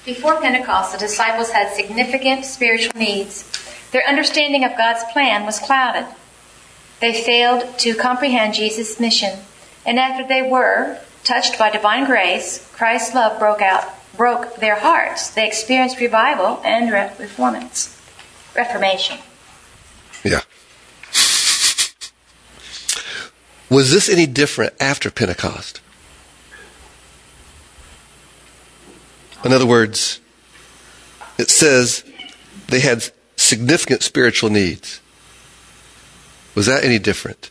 Before 0.04 0.38
Pentecost, 0.38 0.92
the 0.92 0.98
disciples 0.98 1.50
had 1.50 1.72
significant 1.72 2.44
spiritual 2.44 2.92
needs. 2.98 3.50
Their 3.92 4.06
understanding 4.06 4.64
of 4.64 4.76
God's 4.76 5.02
plan 5.12 5.46
was 5.46 5.58
clouded. 5.60 6.04
They 7.00 7.12
failed 7.12 7.78
to 7.80 7.94
comprehend 7.94 8.54
Jesus' 8.54 8.98
mission. 8.98 9.38
And 9.84 9.98
after 9.98 10.26
they 10.26 10.42
were 10.42 10.98
touched 11.24 11.58
by 11.58 11.70
divine 11.70 12.06
grace, 12.06 12.70
Christ's 12.72 13.14
love 13.14 13.38
broke 13.38 13.60
out, 13.60 13.84
broke 14.16 14.56
their 14.56 14.76
hearts. 14.76 15.30
They 15.30 15.46
experienced 15.46 16.00
revival 16.00 16.60
and 16.64 16.90
reformance, 16.90 17.98
reformation. 18.54 19.18
Yeah. 20.22 20.40
Was 23.68 23.90
this 23.90 24.08
any 24.08 24.26
different 24.26 24.74
after 24.80 25.10
Pentecost? 25.10 25.80
In 29.44 29.52
other 29.52 29.66
words, 29.66 30.20
it 31.36 31.50
says 31.50 32.04
they 32.68 32.80
had 32.80 33.10
significant 33.36 34.02
spiritual 34.02 34.48
needs. 34.48 35.00
Was 36.54 36.66
that 36.66 36.84
any 36.84 36.98
different? 36.98 37.50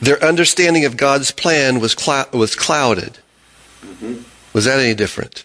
Their 0.00 0.22
understanding 0.22 0.84
of 0.84 0.96
God's 0.96 1.30
plan 1.32 1.80
was, 1.80 1.94
clou- 1.94 2.24
was 2.32 2.54
clouded. 2.54 3.18
Mm-hmm. 3.82 4.22
Was 4.52 4.64
that 4.64 4.78
any 4.78 4.94
different? 4.94 5.44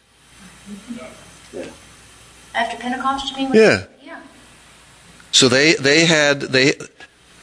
After 2.53 2.77
Pentecost, 2.77 3.36
you 3.36 3.50
mean? 3.50 3.53
Yeah. 3.53 3.86
Yeah. 4.03 4.22
So 5.31 5.50
they, 5.50 5.74
they 5.74 6.05
had, 6.05 6.41
they, 6.41 6.74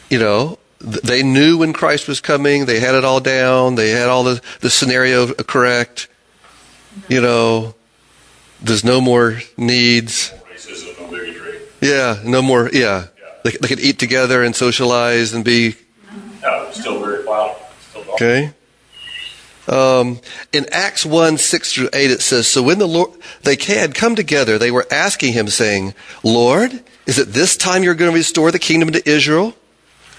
you 0.09 0.21
know, 0.21 0.59
th- 0.81 1.03
they 1.03 1.25
knew 1.25 1.59
when 1.59 1.73
Christ 1.73 2.07
was 2.07 2.21
coming. 2.21 2.67
They 2.67 2.79
had 2.79 2.95
it 2.95 3.05
all 3.05 3.21
down. 3.21 3.75
They 3.75 3.91
had 3.91 4.09
all 4.09 4.23
the, 4.23 4.41
the 4.61 4.71
scenario 4.71 5.35
correct. 5.35 6.09
Mm-hmm. 6.95 7.13
You 7.13 7.21
know, 7.23 7.75
there's 8.63 8.85
no 8.85 9.01
more 9.01 9.41
needs. 9.57 10.33
Racism, 10.55 10.99
no 11.01 11.11
bigotry. 11.11 11.59
Yeah, 11.81 12.21
no 12.25 12.41
more, 12.41 12.71
yeah. 12.73 13.07
They, 13.45 13.51
they 13.53 13.69
could 13.69 13.81
eat 13.81 13.99
together 13.99 14.43
and 14.43 14.55
socialize 14.55 15.33
and 15.33 15.45
be, 15.45 15.77
No, 16.43 16.69
still 16.73 17.01
very 17.03 17.25
wild. 17.25 17.57
Still 17.91 18.03
okay? 18.13 18.53
Um, 19.69 20.21
in 20.53 20.67
Acts 20.73 21.07
1, 21.07 21.39
6 21.39 21.73
through 21.73 21.91
8, 21.93 22.11
it 22.11 22.21
says, 22.21 22.49
So 22.49 22.63
when 22.63 22.79
the 22.79 22.89
Lord, 22.89 23.11
they 23.43 23.57
had 23.57 23.95
come 23.95 24.17
together, 24.17 24.59
they 24.59 24.71
were 24.71 24.87
asking 24.91 25.33
him, 25.33 25.49
saying, 25.49 25.95
Lord, 26.25 26.83
is 27.07 27.19
it 27.19 27.29
this 27.29 27.57
time 27.57 27.85
you're 27.85 27.95
going 27.95 28.11
to 28.11 28.17
restore 28.17 28.51
the 28.51 28.59
kingdom 28.59 28.91
to 28.93 29.09
Israel? 29.09 29.55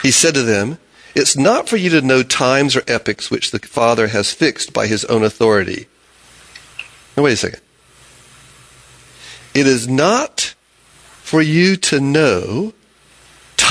He 0.02 0.12
said 0.12 0.34
to 0.36 0.44
them, 0.44 0.80
It's 1.16 1.38
not 1.38 1.68
for 1.68 1.76
you 1.76 1.90
to 1.90 2.02
know 2.02 2.24
times 2.24 2.76
or 2.76 2.84
epochs 2.88 3.30
which 3.30 3.52
the 3.52 3.60
Father 3.60 4.08
has 4.08 4.34
fixed 4.34 4.74
by 4.74 4.88
his 4.88 5.04
own 5.06 5.24
authority. 5.24 5.88
Now, 7.18 7.24
wait 7.24 7.34
a 7.34 7.38
second. 7.38 7.62
It 9.54 9.68
is 9.68 9.88
not 9.88 10.56
for 11.22 11.42
you 11.42 11.76
to 11.76 12.00
know 12.00 12.74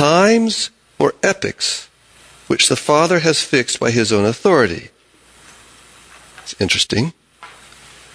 times 0.00 0.70
or 0.98 1.12
epochs 1.22 1.90
which 2.46 2.70
the 2.70 2.76
Father 2.76 3.18
has 3.18 3.42
fixed 3.42 3.78
by 3.78 3.90
his 3.90 4.10
own 4.10 4.24
authority. 4.24 4.88
It's 6.42 6.58
interesting. 6.58 7.12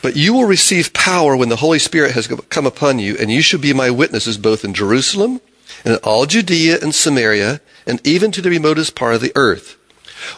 But 0.01 0.15
you 0.15 0.33
will 0.33 0.45
receive 0.45 0.93
power 0.93 1.37
when 1.37 1.49
the 1.49 1.57
Holy 1.57 1.77
Spirit 1.77 2.13
has 2.13 2.27
come 2.27 2.65
upon 2.65 2.97
you, 2.97 3.15
and 3.19 3.31
you 3.31 3.43
shall 3.43 3.59
be 3.59 3.71
my 3.71 3.91
witnesses 3.91 4.39
both 4.39 4.65
in 4.65 4.73
Jerusalem 4.73 5.41
and 5.83 5.93
in 5.93 5.99
all 6.03 6.25
Judea 6.25 6.79
and 6.81 6.93
Samaria, 6.93 7.61
and 7.85 8.01
even 8.05 8.31
to 8.31 8.41
the 8.41 8.49
remotest 8.49 8.95
part 8.95 9.13
of 9.13 9.21
the 9.21 9.31
earth. 9.35 9.77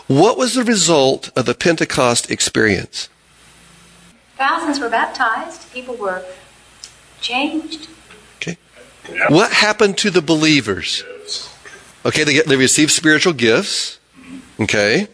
What 0.08 0.38
was 0.38 0.54
the 0.54 0.66
result 0.66 1.32
of 1.34 1.46
the 1.46 1.56
Pentecost 1.56 2.30
experience? 2.30 3.08
Thousands 4.36 4.82
were 4.82 4.90
baptized. 4.90 5.72
People 5.72 5.96
were 5.96 6.26
changed. 7.22 7.88
Okay. 8.36 8.58
What 9.30 9.54
happened 9.54 9.98
to 10.00 10.10
the 10.12 10.22
believers? 10.22 11.06
Okay, 12.08 12.24
they, 12.24 12.34
get, 12.34 12.48
they 12.48 12.56
receive 12.56 12.90
spiritual 12.90 13.34
gifts. 13.34 14.00
Okay. 14.62 15.10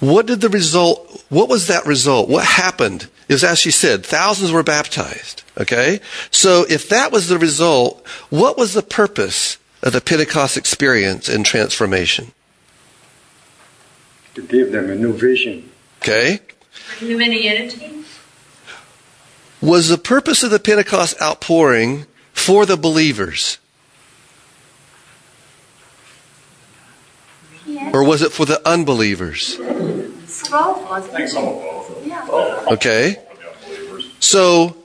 What 0.00 0.26
did 0.26 0.40
the 0.40 0.48
result, 0.48 1.24
what 1.28 1.48
was 1.48 1.66
that 1.66 1.84
result? 1.84 2.28
What 2.28 2.44
happened? 2.44 3.08
It 3.28 3.34
was 3.34 3.44
as 3.44 3.58
she 3.58 3.70
said, 3.70 4.06
thousands 4.06 4.50
were 4.50 4.62
baptized. 4.62 5.42
Okay? 5.58 6.00
So 6.30 6.64
if 6.70 6.88
that 6.88 7.12
was 7.12 7.28
the 7.28 7.38
result, 7.38 8.06
what 8.30 8.56
was 8.56 8.72
the 8.72 8.82
purpose 8.82 9.58
of 9.82 9.92
the 9.92 10.00
Pentecost 10.00 10.56
experience 10.56 11.28
and 11.28 11.44
transformation? 11.44 12.32
To 14.34 14.42
give 14.42 14.72
them 14.72 14.88
a 14.88 14.94
new 14.94 15.12
vision. 15.12 15.70
Okay? 16.00 16.40
Humanity? 16.98 18.04
Was 19.60 19.88
the 19.88 19.98
purpose 19.98 20.42
of 20.42 20.50
the 20.50 20.60
Pentecost 20.60 21.20
outpouring 21.20 22.06
for 22.32 22.64
the 22.64 22.76
believers? 22.76 23.58
Or 27.92 28.04
was 28.04 28.22
it 28.22 28.32
for 28.32 28.44
the 28.44 28.66
unbelievers? 28.68 29.54
For 29.56 30.50
both, 30.50 30.88
wasn't 30.88 31.20
it? 31.20 31.28
some 31.28 31.44
of 31.44 31.54
both. 31.54 32.06
Yeah. 32.06 32.66
Okay? 32.72 33.14
For 33.14 33.36
the 33.36 33.50
unbelievers. 33.50 34.14
So, 34.20 34.76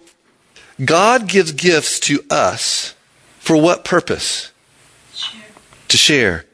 God 0.83 1.27
gives 1.27 1.51
gifts 1.51 1.99
to 2.01 2.23
us 2.29 2.95
for 3.39 3.57
what 3.57 3.83
purpose? 3.83 4.51
Sure. 5.13 5.41
To 5.89 5.97
share. 5.97 6.45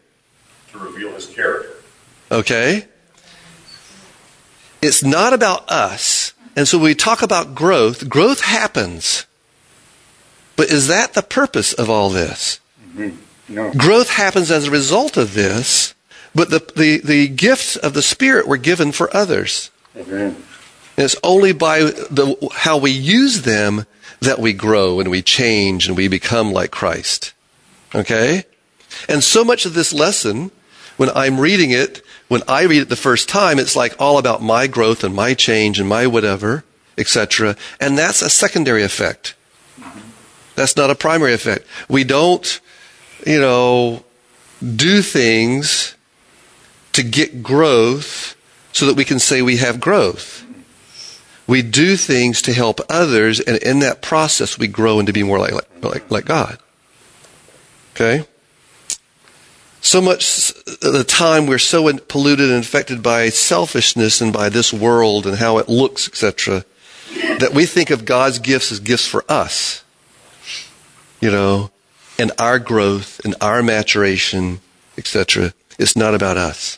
To 0.71 0.79
reveal 0.79 1.13
his 1.13 1.27
character. 1.27 1.73
Okay? 2.31 2.85
It's 4.81 5.03
not 5.03 5.33
about 5.33 5.69
us. 5.69 6.33
And 6.55 6.67
so 6.67 6.77
when 6.77 6.85
we 6.85 6.95
talk 6.95 7.21
about 7.21 7.55
growth, 7.55 8.09
growth 8.09 8.41
happens. 8.41 9.25
But 10.55 10.69
is 10.69 10.87
that 10.87 11.13
the 11.13 11.21
purpose 11.21 11.73
of 11.73 11.89
all 11.89 12.09
this? 12.09 12.59
Mm-hmm. 12.93 13.15
No. 13.53 13.71
Growth 13.73 14.09
happens 14.09 14.51
as 14.51 14.67
a 14.67 14.71
result 14.71 15.17
of 15.17 15.33
this, 15.33 15.95
but 16.33 16.49
the, 16.49 16.59
the, 16.75 16.97
the 16.99 17.27
gifts 17.27 17.75
of 17.75 17.93
the 17.93 18.01
Spirit 18.01 18.47
were 18.47 18.57
given 18.57 18.91
for 18.91 19.15
others. 19.15 19.71
Amen. 19.95 20.35
And 20.97 21.05
it's 21.05 21.15
only 21.23 21.53
by 21.53 21.79
the, 21.79 22.49
how 22.53 22.77
we 22.77 22.91
use 22.91 23.43
them 23.43 23.85
that 24.21 24.39
we 24.39 24.53
grow 24.53 24.99
and 24.99 25.09
we 25.09 25.21
change 25.21 25.87
and 25.87 25.95
we 25.95 26.07
become 26.07 26.51
like 26.51 26.71
Christ. 26.71 27.33
Okay? 27.95 28.43
And 29.07 29.23
so 29.23 29.43
much 29.43 29.65
of 29.65 29.73
this 29.73 29.93
lesson, 29.93 30.51
when 30.97 31.09
I'm 31.15 31.39
reading 31.39 31.71
it, 31.71 32.03
when 32.27 32.41
I 32.47 32.63
read 32.63 32.81
it 32.81 32.89
the 32.89 32.95
first 32.95 33.29
time, 33.29 33.59
it's 33.59 33.75
like 33.75 33.95
all 33.99 34.17
about 34.17 34.41
my 34.41 34.67
growth 34.67 35.03
and 35.03 35.15
my 35.15 35.33
change 35.33 35.79
and 35.79 35.89
my 35.89 36.05
whatever, 36.05 36.63
etc. 36.97 37.55
And 37.79 37.97
that's 37.97 38.21
a 38.21 38.29
secondary 38.29 38.83
effect. 38.83 39.35
That's 40.55 40.75
not 40.75 40.89
a 40.89 40.95
primary 40.95 41.33
effect. 41.33 41.65
We 41.87 42.03
don't, 42.03 42.59
you 43.25 43.39
know, 43.39 44.03
do 44.61 45.01
things 45.01 45.95
to 46.99 47.03
get 47.03 47.41
growth 47.41 48.35
so 48.73 48.85
that 48.85 48.95
we 48.95 49.05
can 49.05 49.19
say 49.19 49.41
we 49.41 49.57
have 49.57 49.79
growth. 49.79 50.45
We 51.47 51.61
do 51.61 51.95
things 51.95 52.41
to 52.43 52.53
help 52.53 52.81
others, 52.89 53.39
and 53.39 53.57
in 53.57 53.79
that 53.79 54.01
process, 54.01 54.59
we 54.59 54.67
grow 54.67 54.99
and 54.99 55.07
to 55.07 55.13
be 55.13 55.23
more 55.23 55.39
like, 55.39 55.53
like, 55.81 56.11
like 56.11 56.25
God. 56.25 56.59
Okay? 57.93 58.25
So 59.81 60.01
much 60.01 60.51
of 60.67 60.93
the 60.93 61.05
time 61.05 61.47
we're 61.47 61.57
so 61.57 61.91
polluted 61.97 62.49
and 62.49 62.57
infected 62.57 63.01
by 63.01 63.29
selfishness 63.29 64.19
and 64.19 64.33
by 64.33 64.49
this 64.49 64.73
world 64.73 65.25
and 65.25 65.37
how 65.37 65.57
it 65.57 65.69
looks, 65.69 66.05
etc., 66.07 66.65
that 67.39 67.53
we 67.53 67.65
think 67.65 67.89
of 67.89 68.03
God's 68.03 68.39
gifts 68.39 68.73
as 68.73 68.81
gifts 68.81 69.07
for 69.07 69.23
us. 69.29 69.85
You 71.21 71.31
know, 71.31 71.71
and 72.19 72.33
our 72.37 72.59
growth 72.59 73.21
and 73.23 73.35
our 73.39 73.63
maturation, 73.63 74.59
etc. 74.97 75.53
It's 75.79 75.95
not 75.95 76.13
about 76.13 76.35
us. 76.35 76.77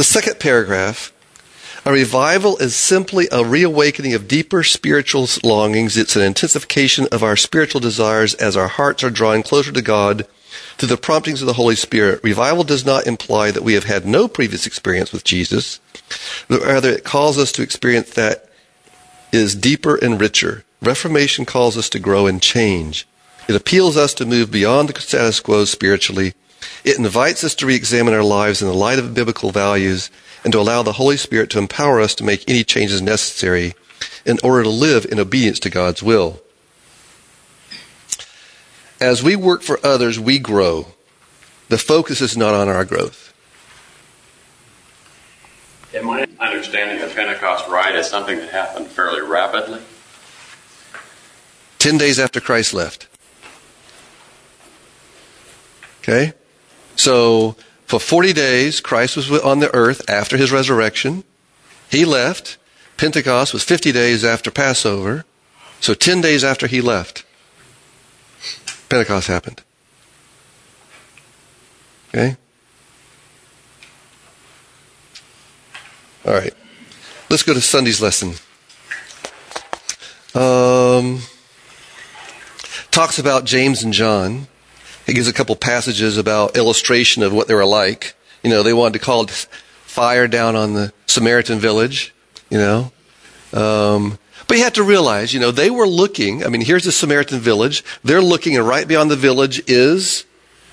The 0.00 0.04
second 0.04 0.40
paragraph 0.40 1.12
a 1.84 1.92
revival 1.92 2.56
is 2.56 2.74
simply 2.74 3.28
a 3.30 3.44
reawakening 3.44 4.14
of 4.14 4.26
deeper 4.26 4.62
spiritual 4.62 5.28
longings. 5.44 5.98
It's 5.98 6.16
an 6.16 6.22
intensification 6.22 7.06
of 7.12 7.22
our 7.22 7.36
spiritual 7.36 7.82
desires 7.82 8.32
as 8.32 8.56
our 8.56 8.68
hearts 8.68 9.04
are 9.04 9.10
drawn 9.10 9.42
closer 9.42 9.70
to 9.72 9.82
God 9.82 10.26
through 10.78 10.88
the 10.88 10.96
promptings 10.96 11.42
of 11.42 11.46
the 11.46 11.52
Holy 11.52 11.76
Spirit. 11.76 12.24
Revival 12.24 12.64
does 12.64 12.82
not 12.82 13.06
imply 13.06 13.50
that 13.50 13.62
we 13.62 13.74
have 13.74 13.84
had 13.84 14.06
no 14.06 14.26
previous 14.26 14.66
experience 14.66 15.12
with 15.12 15.22
Jesus. 15.22 15.80
Rather, 16.48 16.92
it 16.92 17.04
calls 17.04 17.36
us 17.36 17.52
to 17.52 17.62
experience 17.62 18.08
that 18.08 18.48
is 19.32 19.54
deeper 19.54 19.96
and 19.96 20.18
richer. 20.18 20.64
Reformation 20.80 21.44
calls 21.44 21.76
us 21.76 21.90
to 21.90 21.98
grow 21.98 22.26
and 22.26 22.40
change. 22.40 23.06
It 23.50 23.54
appeals 23.54 23.98
us 23.98 24.14
to 24.14 24.24
move 24.24 24.50
beyond 24.50 24.88
the 24.88 24.98
status 24.98 25.40
quo 25.40 25.66
spiritually. 25.66 26.32
It 26.84 26.98
invites 26.98 27.44
us 27.44 27.54
to 27.56 27.66
re-examine 27.66 28.14
our 28.14 28.22
lives 28.22 28.62
in 28.62 28.68
the 28.68 28.74
light 28.74 28.98
of 28.98 29.14
biblical 29.14 29.50
values 29.50 30.10
and 30.44 30.52
to 30.52 30.58
allow 30.58 30.82
the 30.82 30.92
Holy 30.92 31.16
Spirit 31.16 31.50
to 31.50 31.58
empower 31.58 32.00
us 32.00 32.14
to 32.16 32.24
make 32.24 32.48
any 32.48 32.64
changes 32.64 33.02
necessary 33.02 33.74
in 34.24 34.38
order 34.42 34.62
to 34.62 34.70
live 34.70 35.04
in 35.04 35.20
obedience 35.20 35.58
to 35.60 35.70
God's 35.70 36.02
will. 36.02 36.40
As 39.00 39.22
we 39.22 39.36
work 39.36 39.62
for 39.62 39.78
others, 39.84 40.18
we 40.18 40.38
grow. 40.38 40.86
The 41.68 41.78
focus 41.78 42.20
is 42.20 42.36
not 42.36 42.54
on 42.54 42.68
our 42.68 42.84
growth. 42.84 43.32
Am 45.94 46.08
I 46.08 46.26
understanding 46.38 47.00
the 47.00 47.12
Pentecost 47.12 47.68
right 47.68 47.94
as 47.94 48.08
something 48.08 48.38
that 48.38 48.50
happened 48.50 48.86
fairly 48.88 49.22
rapidly? 49.22 49.80
Ten 51.78 51.98
days 51.98 52.18
after 52.18 52.40
Christ 52.40 52.74
left. 52.74 53.08
Okay? 56.00 56.34
So, 57.00 57.56
for 57.86 57.98
40 57.98 58.34
days, 58.34 58.78
Christ 58.78 59.16
was 59.16 59.30
on 59.30 59.60
the 59.60 59.74
earth 59.74 60.02
after 60.06 60.36
his 60.36 60.52
resurrection. 60.52 61.24
He 61.90 62.04
left. 62.04 62.58
Pentecost 62.98 63.54
was 63.54 63.64
50 63.64 63.90
days 63.90 64.22
after 64.22 64.50
Passover. 64.50 65.24
So 65.80 65.94
10 65.94 66.20
days 66.20 66.44
after 66.44 66.66
he 66.66 66.82
left, 66.82 67.24
Pentecost 68.90 69.28
happened. 69.28 69.62
Okay? 72.10 72.36
All 76.26 76.34
right. 76.34 76.52
Let's 77.30 77.44
go 77.44 77.54
to 77.54 77.62
Sunday's 77.62 78.02
lesson. 78.02 78.34
Um, 80.34 81.22
talks 82.90 83.18
about 83.18 83.46
James 83.46 83.82
and 83.82 83.94
John. 83.94 84.48
He 85.06 85.14
gives 85.14 85.28
a 85.28 85.32
couple 85.32 85.56
passages 85.56 86.18
about 86.18 86.56
illustration 86.56 87.22
of 87.22 87.32
what 87.32 87.48
they 87.48 87.54
were 87.54 87.64
like. 87.64 88.14
You 88.42 88.50
know, 88.50 88.62
they 88.62 88.72
wanted 88.72 88.98
to 88.98 89.04
call 89.04 89.26
fire 89.26 90.28
down 90.28 90.56
on 90.56 90.74
the 90.74 90.92
Samaritan 91.06 91.58
village, 91.58 92.14
you 92.48 92.58
know. 92.58 92.92
Um, 93.52 94.18
but 94.46 94.56
you 94.56 94.64
have 94.64 94.74
to 94.74 94.82
realize, 94.82 95.32
you 95.32 95.40
know, 95.40 95.50
they 95.50 95.70
were 95.70 95.86
looking. 95.86 96.44
I 96.44 96.48
mean, 96.48 96.60
here's 96.60 96.84
the 96.84 96.92
Samaritan 96.92 97.38
village. 97.38 97.84
They're 98.02 98.22
looking, 98.22 98.56
and 98.56 98.66
right 98.66 98.86
beyond 98.86 99.10
the 99.10 99.16
village 99.16 99.62
is 99.68 100.24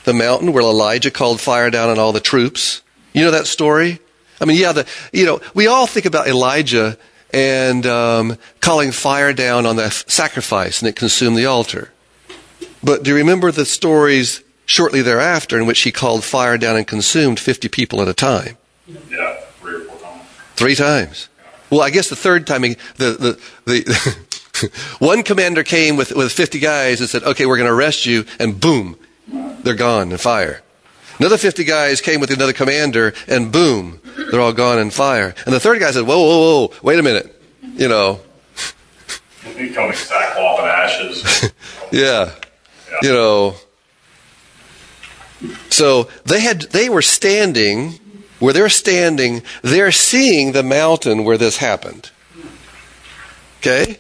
the 0.04 0.14
mountain 0.14 0.54
where 0.54 0.64
Elijah 0.64 1.12
called 1.12 1.42
fire 1.42 1.70
down 1.70 1.90
on 1.90 2.00
all 2.00 2.12
the 2.12 2.20
troops. 2.20 2.82
You 3.14 3.22
know 3.22 3.32
that 3.32 3.48
story? 3.48 4.00
I 4.40 4.46
mean, 4.46 4.58
yeah, 4.58 4.72
the, 4.72 4.88
you 5.12 5.26
know, 5.26 5.42
we 5.54 5.68
all 5.68 5.88
think 5.88 6.06
about 6.06 6.28
Elijah 6.28 6.98
and 7.32 7.86
um, 7.86 8.38
calling 8.62 8.92
fire 8.92 9.34
down 9.34 9.66
on 9.66 9.76
the 9.76 9.90
sacrifice 9.90 10.82
and 10.82 10.90
it 10.90 10.96
consumed 10.96 11.38
the 11.38 11.46
altar. 11.46 11.92
But 12.88 13.04
do 13.04 13.10
you 13.10 13.18
remember 13.18 13.52
the 13.52 13.66
stories 13.66 14.42
shortly 14.66 15.02
thereafter 15.02 15.60
in 15.60 15.66
which 15.66 15.82
he 15.82 15.92
called 15.92 16.24
fire 16.24 16.58
down 16.58 16.78
and 16.78 16.88
consumed 16.88 17.38
50 17.38 17.68
people 17.68 18.02
at 18.02 18.08
a 18.08 18.14
time? 18.14 18.56
Yeah, 18.88 19.36
three 19.60 19.76
or 19.76 19.80
four 19.82 20.00
times. 20.00 20.24
Three 20.56 20.74
times. 20.74 21.28
Well, 21.70 21.82
I 21.82 21.90
guess 21.90 22.08
the 22.08 22.16
third 22.16 22.48
time, 22.48 22.64
he, 22.64 22.78
the, 22.96 23.38
the, 23.66 23.82
the 24.62 24.72
one 25.00 25.24
commander 25.24 25.64
came 25.64 25.98
with, 25.98 26.16
with 26.16 26.32
50 26.32 26.60
guys 26.60 27.02
and 27.02 27.10
said, 27.10 27.24
okay, 27.24 27.46
we're 27.46 27.58
going 27.58 27.68
to 27.68 27.76
arrest 27.76 28.06
you, 28.06 28.24
and 28.40 28.58
boom, 28.58 28.98
they're 29.64 29.76
gone 29.76 30.10
in 30.10 30.18
fire. 30.18 30.62
Another 31.20 31.38
50 31.38 31.66
guys 31.66 32.00
came 32.00 32.22
with 32.22 32.32
another 32.32 32.54
commander, 32.54 33.14
and 33.28 33.52
boom, 33.52 34.00
they're 34.32 34.40
all 34.40 34.54
gone 34.54 34.80
in 34.80 34.92
fire. 34.92 35.36
And 35.46 35.54
the 35.54 35.60
third 35.60 35.82
guy 35.82 35.92
said, 35.92 36.08
whoa, 36.08 36.20
whoa, 36.20 36.68
whoa, 36.68 36.74
wait 36.84 37.00
a 37.00 37.04
minute. 37.04 37.38
You 37.62 37.90
know, 37.90 38.22
me 39.58 39.74
sackcloth 39.74 40.60
and 40.60 40.70
ashes. 40.70 41.52
yeah, 41.92 42.32
you 43.02 43.10
know. 43.10 43.56
So 45.70 46.10
they 46.26 46.42
had, 46.42 46.62
they 46.72 46.90
were 46.90 47.02
standing 47.02 48.00
where 48.40 48.54
they're 48.54 48.70
standing, 48.70 49.42
they're 49.62 49.92
seeing 49.92 50.52
the 50.52 50.64
mountain 50.64 51.24
where 51.24 51.38
this 51.38 51.58
happened. 51.58 52.12
Okay? 53.60 54.00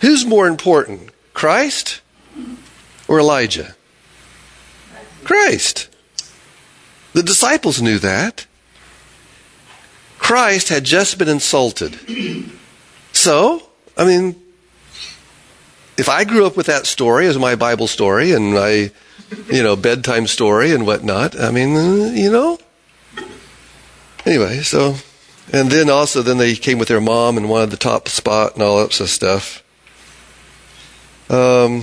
Who's 0.00 0.24
more 0.24 0.48
important, 0.48 1.10
Christ 1.34 2.00
or 3.08 3.20
Elijah? 3.20 3.74
Christ. 5.24 5.88
The 7.12 7.22
disciples 7.22 7.82
knew 7.82 7.98
that. 7.98 8.46
Christ 10.18 10.70
had 10.70 10.84
just 10.84 11.18
been 11.18 11.28
insulted. 11.28 11.98
So, 13.12 13.62
I 13.96 14.04
mean, 14.04 14.40
if 15.98 16.08
I 16.08 16.24
grew 16.24 16.46
up 16.46 16.56
with 16.56 16.66
that 16.66 16.86
story 16.86 17.26
as 17.26 17.38
my 17.38 17.54
Bible 17.54 17.86
story 17.86 18.32
and 18.32 18.52
my, 18.52 18.90
you 19.50 19.62
know, 19.62 19.76
bedtime 19.76 20.26
story 20.26 20.72
and 20.72 20.86
whatnot. 20.86 21.38
I 21.38 21.50
mean, 21.50 21.76
uh, 21.76 22.12
you 22.12 22.30
know. 22.30 22.58
Anyway, 24.24 24.60
so, 24.62 24.96
and 25.52 25.70
then 25.70 25.88
also, 25.88 26.22
then 26.22 26.38
they 26.38 26.54
came 26.54 26.78
with 26.78 26.88
their 26.88 27.00
mom 27.00 27.36
and 27.36 27.48
wanted 27.48 27.70
the 27.70 27.76
top 27.76 28.08
spot 28.08 28.54
and 28.54 28.62
all 28.62 28.78
that 28.78 28.92
sort 28.92 29.08
of 29.08 29.10
stuff. 29.10 29.62
Um, 31.28 31.82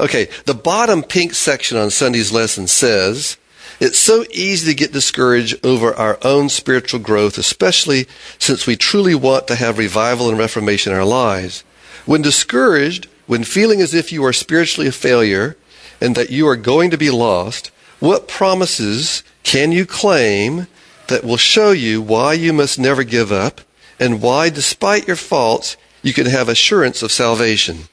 okay, 0.00 0.28
the 0.46 0.54
bottom 0.54 1.02
pink 1.02 1.34
section 1.34 1.76
on 1.76 1.90
Sunday's 1.90 2.32
lesson 2.32 2.66
says, 2.66 3.36
it's 3.80 3.98
so 3.98 4.24
easy 4.30 4.72
to 4.72 4.76
get 4.76 4.92
discouraged 4.92 5.64
over 5.66 5.94
our 5.94 6.18
own 6.22 6.48
spiritual 6.48 7.00
growth, 7.00 7.38
especially 7.38 8.06
since 8.38 8.66
we 8.66 8.76
truly 8.76 9.14
want 9.14 9.48
to 9.48 9.56
have 9.56 9.78
revival 9.78 10.28
and 10.28 10.38
reformation 10.38 10.92
in 10.92 10.98
our 10.98 11.04
lives. 11.04 11.64
When 12.06 12.22
discouraged, 12.22 13.08
when 13.26 13.44
feeling 13.44 13.80
as 13.80 13.94
if 13.94 14.12
you 14.12 14.24
are 14.24 14.32
spiritually 14.32 14.88
a 14.88 14.92
failure 14.92 15.56
and 16.00 16.14
that 16.16 16.30
you 16.30 16.46
are 16.48 16.56
going 16.56 16.90
to 16.90 16.98
be 16.98 17.10
lost, 17.10 17.70
what 18.00 18.28
promises 18.28 19.22
can 19.42 19.72
you 19.72 19.86
claim 19.86 20.66
that 21.06 21.24
will 21.24 21.36
show 21.36 21.70
you 21.70 22.02
why 22.02 22.32
you 22.34 22.52
must 22.52 22.78
never 22.78 23.04
give 23.04 23.32
up 23.32 23.60
and 23.98 24.20
why, 24.20 24.50
despite 24.50 25.06
your 25.06 25.16
faults, 25.16 25.76
you 26.02 26.12
can 26.12 26.26
have 26.26 26.48
assurance 26.48 27.02
of 27.02 27.12
salvation? 27.12 27.88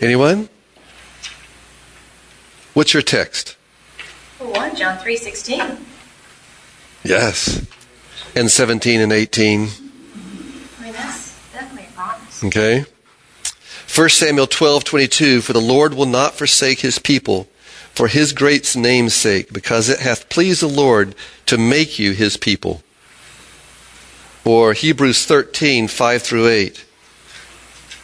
Anyone? 0.00 0.48
What's 2.74 2.92
your 2.92 3.02
text? 3.02 3.56
Well, 4.40 4.52
one, 4.52 4.74
John 4.74 4.98
3.16. 4.98 5.78
Yes. 7.04 7.66
And 8.34 8.50
17 8.50 9.00
and 9.00 9.12
18. 9.12 9.60
I 9.60 10.82
mean, 10.82 10.92
that's 10.92 11.38
definitely 11.52 11.86
a 11.88 11.92
promise. 11.92 12.31
Okay. 12.44 12.84
1 13.94 14.08
Samuel 14.08 14.46
12:22 14.46 15.42
For 15.42 15.52
the 15.52 15.60
Lord 15.60 15.94
will 15.94 16.06
not 16.06 16.36
forsake 16.36 16.80
his 16.80 16.98
people 16.98 17.48
for 17.94 18.08
his 18.08 18.32
great 18.32 18.74
name's 18.74 19.14
sake 19.14 19.52
because 19.52 19.88
it 19.88 20.00
hath 20.00 20.28
pleased 20.28 20.62
the 20.62 20.66
Lord 20.66 21.14
to 21.46 21.58
make 21.58 21.98
you 21.98 22.12
his 22.12 22.36
people. 22.36 22.82
Or 24.44 24.72
Hebrews 24.72 25.26
13:5 25.26 26.22
through 26.22 26.48
8. 26.48 26.84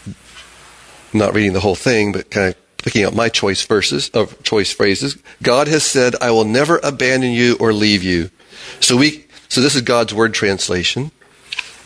I'm 0.06 1.18
not 1.18 1.34
reading 1.34 1.54
the 1.54 1.60
whole 1.60 1.74
thing 1.74 2.12
but 2.12 2.30
kind 2.30 2.48
of 2.48 2.76
picking 2.76 3.04
up 3.04 3.14
my 3.14 3.28
choice 3.28 3.64
verses 3.64 4.10
or 4.14 4.28
choice 4.44 4.70
phrases. 4.70 5.16
God 5.42 5.66
has 5.68 5.82
said, 5.82 6.14
"I 6.20 6.30
will 6.30 6.44
never 6.44 6.78
abandon 6.82 7.32
you 7.32 7.56
or 7.58 7.72
leave 7.72 8.04
you." 8.04 8.30
So 8.78 8.96
we 8.96 9.24
so 9.48 9.60
this 9.60 9.74
is 9.74 9.82
God's 9.82 10.14
word 10.14 10.34
translation. 10.34 11.10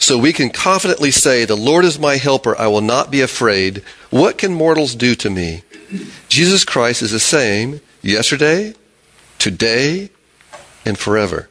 So 0.03 0.19
we 0.19 0.33
can 0.33 0.51
confidently 0.51 1.13
say, 1.13 1.45
The 1.45 1.57
Lord 1.57 1.85
is 1.85 1.97
my 1.97 2.17
helper, 2.17 2.59
I 2.59 2.67
will 2.67 2.81
not 2.81 3.13
be 3.13 3.21
afraid. 3.21 3.85
What 4.11 4.37
can 4.37 4.53
mortals 4.53 4.97
do 4.97 5.15
to 5.15 5.31
me? 5.31 5.63
Jesus 6.29 6.65
Christ 6.65 7.03
is 7.03 7.13
the 7.13 7.21
same 7.21 7.81
yesterday, 8.03 8.75
today, 9.39 10.11
and 10.85 10.99
forever. 10.99 11.49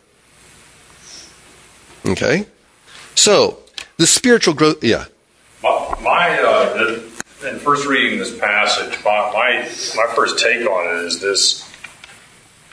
Okay? 2.05 2.45
So, 3.15 3.59
the 3.95 4.05
spiritual 4.05 4.53
growth, 4.53 4.83
yeah. 4.83 5.05
My, 5.63 5.97
my 6.01 6.39
uh, 6.41 6.99
in 7.47 7.57
first 7.59 7.87
reading 7.87 8.19
this 8.19 8.37
passage, 8.37 9.01
my, 9.05 9.31
my 9.31 9.59
my 9.95 10.13
first 10.13 10.39
take 10.39 10.67
on 10.67 10.87
it 10.87 11.05
is 11.05 11.21
this: 11.21 11.71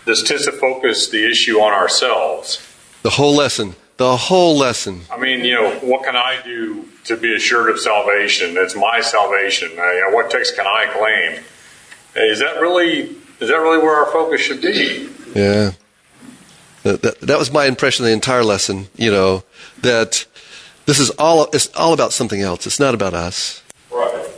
this 0.07 0.25
tends 0.25 0.45
to 0.47 0.53
focus 0.53 1.09
the 1.09 1.25
issue 1.31 1.61
on 1.61 1.73
ourselves. 1.73 2.67
The 3.03 3.11
whole 3.11 3.37
lesson. 3.37 3.77
The 3.99 4.17
whole 4.17 4.57
lesson. 4.57 5.03
I 5.13 5.19
mean, 5.19 5.45
you 5.45 5.55
know, 5.55 5.73
what 5.81 6.05
can 6.05 6.17
I 6.17 6.41
do 6.45 6.89
to 7.05 7.17
be 7.17 7.35
assured 7.35 7.69
of 7.69 7.79
salvation? 7.81 8.57
It's 8.57 8.75
my 8.77 9.01
salvation. 9.01 9.71
Uh, 9.79 9.91
you 9.93 10.01
know, 10.09 10.11
what 10.15 10.31
text 10.31 10.57
can 10.57 10.67
I 10.67 10.87
claim? 10.87 11.45
Is 12.15 12.39
that 12.39 12.61
really 12.61 13.17
is 13.41 13.49
that 13.49 13.57
really 13.57 13.79
where 13.79 13.97
our 13.97 14.11
focus 14.13 14.41
should 14.41 14.61
be? 14.63 15.09
Yeah. 15.35 15.73
That, 16.85 17.03
that, 17.03 17.21
that 17.21 17.39
was 17.39 17.53
my 17.53 17.67
impression 17.67 18.05
of 18.05 18.09
the 18.09 18.15
entire 18.15 18.45
lesson, 18.45 18.87
you 18.97 19.11
know, 19.11 19.43
that 19.83 20.27
this 20.87 20.99
is 21.01 21.11
all, 21.19 21.49
it's 21.53 21.69
all 21.77 21.93
about 21.93 22.13
something 22.13 22.41
else. 22.41 22.67
It's 22.67 22.81
not 22.81 22.95
about 22.95 23.15
us, 23.15 23.63
Right. 23.91 24.29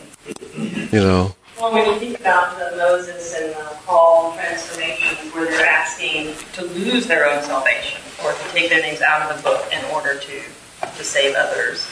you 0.56 1.00
know. 1.00 1.34
Well, 1.60 1.74
when 1.74 1.86
you 1.86 1.98
think 1.98 2.18
about 2.18 2.58
the 2.58 2.74
Moses 2.74 3.34
and 3.34 3.50
the 3.50 3.76
Paul 3.84 4.32
transformations 4.32 5.30
where 5.34 5.44
they're 5.44 5.66
asking 5.66 6.34
to 6.54 6.64
lose 6.64 7.06
their 7.06 7.30
own 7.30 7.42
salvation 7.42 8.00
or 8.24 8.32
to 8.32 8.48
take 8.52 8.70
their 8.70 8.80
names 8.80 9.02
out 9.02 9.30
of 9.30 9.36
the 9.36 9.42
book 9.42 9.66
in 9.70 9.84
order 9.92 10.18
to, 10.18 10.42
to 10.96 11.04
save 11.04 11.34
others, 11.34 11.86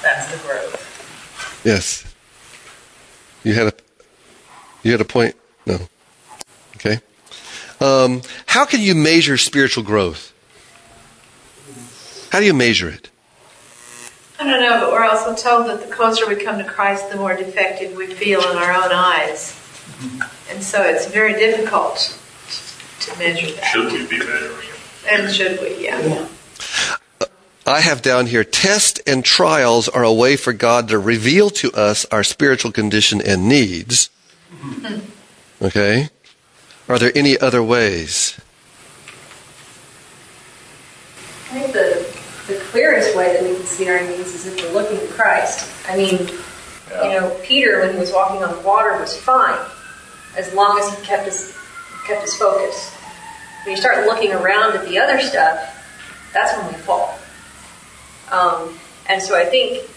that's 0.00 0.30
the 0.30 0.38
growth. 0.46 1.60
Yes. 1.64 2.04
You 3.42 3.54
had 3.54 3.66
a, 3.66 3.72
you 4.84 4.92
had 4.92 5.00
a 5.00 5.06
point? 5.06 5.34
No. 5.66 5.78
Okay. 6.76 7.00
Um, 7.80 8.22
how 8.46 8.64
can 8.64 8.80
you 8.80 8.94
measure 8.94 9.36
spiritual 9.38 9.82
growth? 9.82 10.32
How 12.30 12.38
do 12.38 12.46
you 12.46 12.54
measure 12.54 12.88
it? 12.88 13.10
I 14.42 14.50
don't 14.50 14.60
know, 14.60 14.80
but 14.80 14.90
we're 14.90 15.04
also 15.04 15.36
told 15.36 15.68
that 15.68 15.88
the 15.88 15.94
closer 15.94 16.26
we 16.26 16.34
come 16.34 16.58
to 16.58 16.64
Christ, 16.64 17.08
the 17.10 17.16
more 17.16 17.36
defective 17.36 17.96
we 17.96 18.12
feel 18.12 18.40
in 18.50 18.56
our 18.56 18.72
own 18.72 18.90
eyes. 18.90 19.56
And 20.50 20.60
so 20.60 20.82
it's 20.82 21.06
very 21.06 21.34
difficult 21.34 22.18
to 23.02 23.18
measure 23.20 23.52
that. 23.52 23.64
Should 23.66 23.92
we 23.92 24.04
be 24.04 24.18
measuring 24.18 24.68
it? 24.68 25.08
And 25.08 25.32
should 25.32 25.60
we? 25.60 25.84
Yeah. 25.84 26.26
I 27.64 27.82
have 27.82 28.02
down 28.02 28.26
here 28.26 28.42
tests 28.42 29.00
and 29.06 29.24
trials 29.24 29.88
are 29.88 30.02
a 30.02 30.12
way 30.12 30.34
for 30.34 30.52
God 30.52 30.88
to 30.88 30.98
reveal 30.98 31.48
to 31.50 31.70
us 31.72 32.04
our 32.06 32.24
spiritual 32.24 32.72
condition 32.72 33.22
and 33.24 33.48
needs. 33.48 34.10
Hmm. 34.50 34.98
Okay? 35.64 36.08
Are 36.88 36.98
there 36.98 37.12
any 37.14 37.38
other 37.38 37.62
ways? 37.62 38.40
I 41.52 41.60
think 41.60 41.72
the, 41.72 41.78
the 41.78 41.81
clearest 42.72 43.14
way 43.14 43.34
that 43.34 43.42
we 43.42 43.54
can 43.54 43.66
see 43.66 43.86
our 43.90 44.00
needs 44.00 44.34
is 44.34 44.46
if 44.46 44.56
we're 44.56 44.72
looking 44.72 44.98
to 44.98 45.06
Christ. 45.12 45.70
I 45.86 45.94
mean, 45.94 46.26
you 47.04 47.10
know, 47.10 47.38
Peter, 47.42 47.80
when 47.80 47.92
he 47.92 48.00
was 48.00 48.12
walking 48.12 48.42
on 48.42 48.50
the 48.50 48.60
water, 48.66 48.98
was 48.98 49.14
fine 49.14 49.58
as 50.38 50.52
long 50.54 50.78
as 50.78 50.98
he 50.98 51.04
kept 51.04 51.26
his 51.26 51.54
kept 52.06 52.22
his 52.22 52.34
focus. 52.34 52.90
When 53.64 53.76
you 53.76 53.80
start 53.80 54.06
looking 54.06 54.32
around 54.32 54.74
at 54.74 54.88
the 54.88 54.98
other 54.98 55.20
stuff, 55.20 55.60
that's 56.32 56.56
when 56.56 56.72
we 56.72 56.78
fall. 56.78 57.18
Um, 58.30 58.78
and 59.06 59.22
so 59.22 59.36
I 59.36 59.44
think 59.44 59.88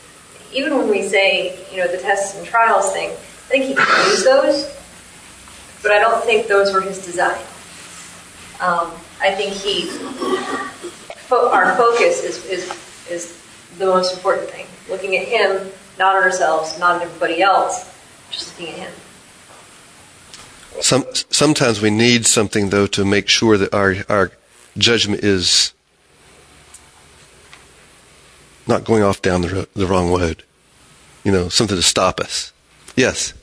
even 0.54 0.78
when 0.78 0.90
we 0.90 1.02
say, 1.02 1.58
you 1.72 1.78
know, 1.78 1.88
the 1.88 1.98
tests 1.98 2.38
and 2.38 2.46
trials 2.46 2.92
thing, 2.92 3.10
I 3.10 3.48
think 3.48 3.66
he 3.66 3.76
can 3.76 4.10
use 4.10 4.24
those, 4.26 4.70
but 5.82 5.92
I 5.92 6.00
don't 6.00 6.24
think 6.26 6.48
those 6.48 6.74
were 6.74 6.82
his 6.82 7.04
design. 7.04 7.40
Um, 8.60 8.92
I 9.22 9.34
think 9.34 9.54
he 9.54 9.90
fo- 11.28 11.50
our 11.52 11.76
focus 11.76 12.24
is, 12.24 12.46
is, 12.46 13.08
is 13.10 13.42
the 13.78 13.86
most 13.86 14.16
important 14.16 14.50
thing. 14.50 14.68
Looking 14.90 15.18
at 15.18 15.28
Him, 15.28 15.72
not 15.98 16.16
at 16.16 16.24
ourselves, 16.24 16.78
not 16.80 16.98
at 16.98 17.02
everybody 17.04 17.42
else, 17.42 17.92
just 18.32 18.60
looking 18.60 18.74
at 18.76 18.80
Him. 18.80 18.94
Some, 20.82 21.06
sometimes 21.30 21.82
we 21.82 21.90
need 21.90 22.26
something, 22.26 22.70
though, 22.70 22.88
to 22.88 23.06
make 23.06 23.30
sure 23.30 23.58
that 23.58 23.74
our, 23.74 23.96
our 24.10 24.32
judgment 24.78 25.24
is 25.24 25.74
not 28.68 28.84
going 28.84 29.04
off 29.04 29.22
down 29.22 29.42
the, 29.42 29.50
ro- 29.50 29.66
the 29.74 29.88
wrong 29.88 30.12
road. 30.12 30.44
You 31.24 31.32
know, 31.32 31.50
something 31.50 31.78
to 31.78 31.84
stop 31.84 32.20
us. 32.20 32.52
Yes. 32.96 33.34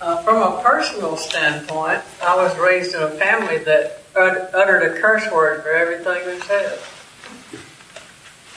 Uh, 0.00 0.22
from 0.22 0.36
a 0.42 0.62
personal 0.62 1.16
standpoint, 1.16 2.02
I 2.22 2.36
was 2.36 2.56
raised 2.58 2.94
in 2.94 3.02
a 3.02 3.10
family 3.10 3.58
that 3.58 3.84
ut- 3.84 4.02
uttered 4.16 4.82
a 4.82 5.00
curse 5.00 5.30
word 5.30 5.62
for 5.62 5.70
everything 5.70 6.26
they 6.26 6.40
said. 6.40 6.78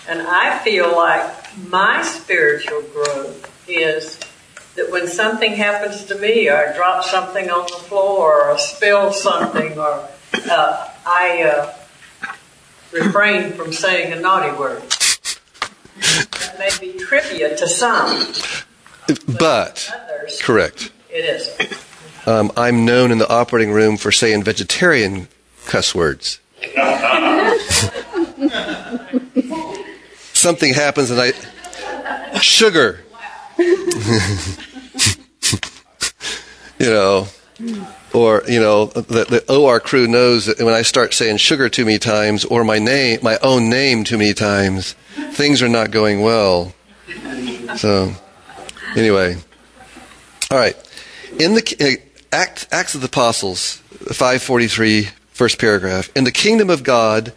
And 0.07 0.21
I 0.21 0.57
feel 0.59 0.95
like 0.95 1.31
my 1.67 2.01
spiritual 2.01 2.81
growth 2.81 3.45
is 3.67 4.19
that 4.75 4.91
when 4.91 5.07
something 5.07 5.53
happens 5.53 6.05
to 6.05 6.17
me, 6.17 6.49
or 6.49 6.55
I 6.55 6.75
drop 6.75 7.03
something 7.03 7.49
on 7.49 7.63
the 7.63 7.77
floor, 7.77 8.45
or 8.45 8.51
I 8.51 8.57
spill 8.57 9.11
something, 9.11 9.77
or 9.77 10.07
uh, 10.49 10.89
I 11.05 11.43
uh, 11.43 11.73
refrain 12.91 13.53
from 13.53 13.73
saying 13.73 14.13
a 14.13 14.19
naughty 14.19 14.57
word. 14.57 14.81
That 16.01 16.55
may 16.57 16.71
be 16.79 16.97
trivia 16.97 17.55
to 17.57 17.67
some, 17.67 18.33
But, 19.27 19.93
others 19.93 20.41
correct. 20.41 20.91
it 21.09 21.25
isn't. 21.25 21.77
Um, 22.25 22.51
I'm 22.57 22.85
known 22.85 23.11
in 23.11 23.17
the 23.17 23.29
operating 23.29 23.71
room 23.71 23.97
for 23.97 24.11
saying 24.11 24.43
vegetarian 24.43 25.27
cuss 25.69 25.95
words. 25.95 26.39
Something 30.33 30.73
happens 30.73 31.11
and 31.11 31.21
I. 31.21 31.31
Sugar. 32.39 32.99
you 33.57 33.69
know. 36.79 37.27
Or, 38.11 38.43
you 38.47 38.59
know, 38.59 38.85
the, 38.87 39.25
the 39.25 39.45
OR 39.53 39.79
crew 39.79 40.07
knows 40.07 40.47
that 40.47 40.59
when 40.59 40.73
I 40.73 40.81
start 40.81 41.13
saying 41.13 41.37
sugar 41.37 41.69
too 41.69 41.85
many 41.85 41.99
times 41.99 42.43
or 42.43 42.63
my 42.63 42.79
name, 42.79 43.19
my 43.21 43.37
own 43.43 43.69
name 43.69 44.03
too 44.03 44.17
many 44.17 44.33
times, 44.33 44.93
things 45.31 45.61
are 45.61 45.69
not 45.69 45.91
going 45.91 46.21
well. 46.21 46.73
So, 47.75 48.15
Anyway, 48.95 49.37
all 50.49 50.57
right. 50.57 50.75
In 51.39 51.53
the 51.53 51.75
uh, 51.79 52.35
Act, 52.35 52.67
Acts 52.71 52.95
of 52.95 53.01
the 53.01 53.07
Apostles, 53.07 53.75
543, 54.11 55.09
first 55.39 55.57
paragraph. 55.57 56.09
In 56.17 56.25
the 56.25 56.33
kingdom 56.33 56.69
of 56.69 56.83
God, 56.83 57.31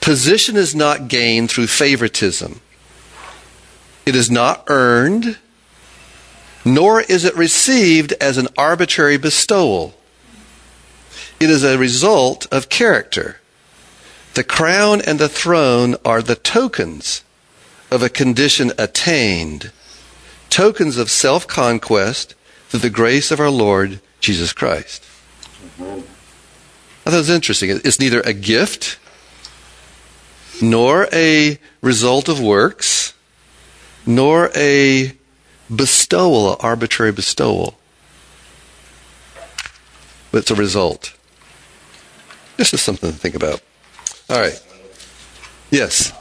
position 0.00 0.56
is 0.56 0.76
not 0.76 1.08
gained 1.08 1.50
through 1.50 1.66
favoritism. 1.66 2.60
It 4.06 4.14
is 4.14 4.30
not 4.30 4.62
earned, 4.68 5.38
nor 6.64 7.00
is 7.00 7.24
it 7.24 7.34
received 7.34 8.12
as 8.20 8.38
an 8.38 8.46
arbitrary 8.56 9.16
bestowal. 9.16 9.96
It 11.40 11.50
is 11.50 11.64
a 11.64 11.76
result 11.76 12.46
of 12.52 12.68
character. 12.68 13.40
The 14.34 14.44
crown 14.44 15.00
and 15.00 15.18
the 15.18 15.28
throne 15.28 15.96
are 16.04 16.22
the 16.22 16.36
tokens 16.36 17.24
of 17.90 18.04
a 18.04 18.08
condition 18.08 18.70
attained, 18.78 19.72
tokens 20.48 20.96
of 20.96 21.10
self 21.10 21.48
conquest 21.48 22.36
through 22.68 22.80
the 22.86 22.88
grace 22.88 23.32
of 23.32 23.40
our 23.40 23.50
Lord 23.50 24.00
Jesus 24.20 24.52
Christ. 24.52 25.04
I 27.08 27.10
thought 27.10 27.16
it 27.16 27.20
was 27.20 27.30
interesting. 27.30 27.70
It's 27.70 27.98
neither 27.98 28.20
a 28.20 28.34
gift 28.34 28.98
nor 30.60 31.08
a 31.10 31.58
result 31.80 32.28
of 32.28 32.38
works 32.38 33.14
nor 34.04 34.50
a 34.54 35.14
bestowal, 35.74 36.58
arbitrary 36.60 37.12
bestowal. 37.12 37.78
But 40.30 40.40
it's 40.40 40.50
a 40.50 40.54
result. 40.54 41.14
This 42.58 42.74
is 42.74 42.82
something 42.82 43.10
to 43.10 43.16
think 43.16 43.34
about. 43.34 43.62
All 44.28 44.38
right. 44.38 44.62
Yes. 45.70 46.12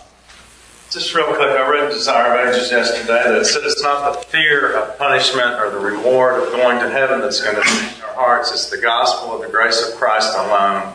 Just 0.89 1.13
real 1.13 1.26
quick, 1.26 1.41
I 1.41 1.69
read 1.69 1.91
Desire 1.91 2.47
of 2.47 2.56
Ages 2.56 2.71
yesterday 2.71 3.21
that 3.23 3.45
said 3.45 3.63
it's 3.65 3.84
not 3.84 4.13
the 4.13 4.26
fear 4.28 4.78
of 4.78 4.97
punishment 4.97 5.60
or 5.60 5.69
the 5.69 5.80
reward 5.80 6.41
of 6.41 6.50
going 6.52 6.80
to 6.80 6.89
heaven 6.89 7.19
that's 7.19 7.41
going 7.43 7.58
to 7.58 7.62
change 7.62 8.02
our 8.02 8.13
hearts. 8.13 8.54
It's 8.54 8.69
the 8.69 8.78
gospel 8.78 9.36
of 9.36 9.41
the 9.41 9.50
grace 9.50 9.86
of 9.86 9.95
Christ 9.95 10.34
alone. 10.38 10.93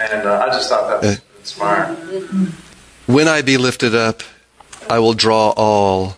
And 0.00 0.26
uh, 0.26 0.46
I 0.46 0.46
just 0.46 0.70
thought 0.70 0.88
that 0.88 1.06
was 1.06 1.20
inspiring. 1.38 2.54
When 3.06 3.28
I 3.28 3.42
be 3.42 3.58
lifted 3.58 3.94
up, 3.94 4.22
I 4.88 5.00
will 5.00 5.14
draw 5.14 5.50
all. 5.50 6.16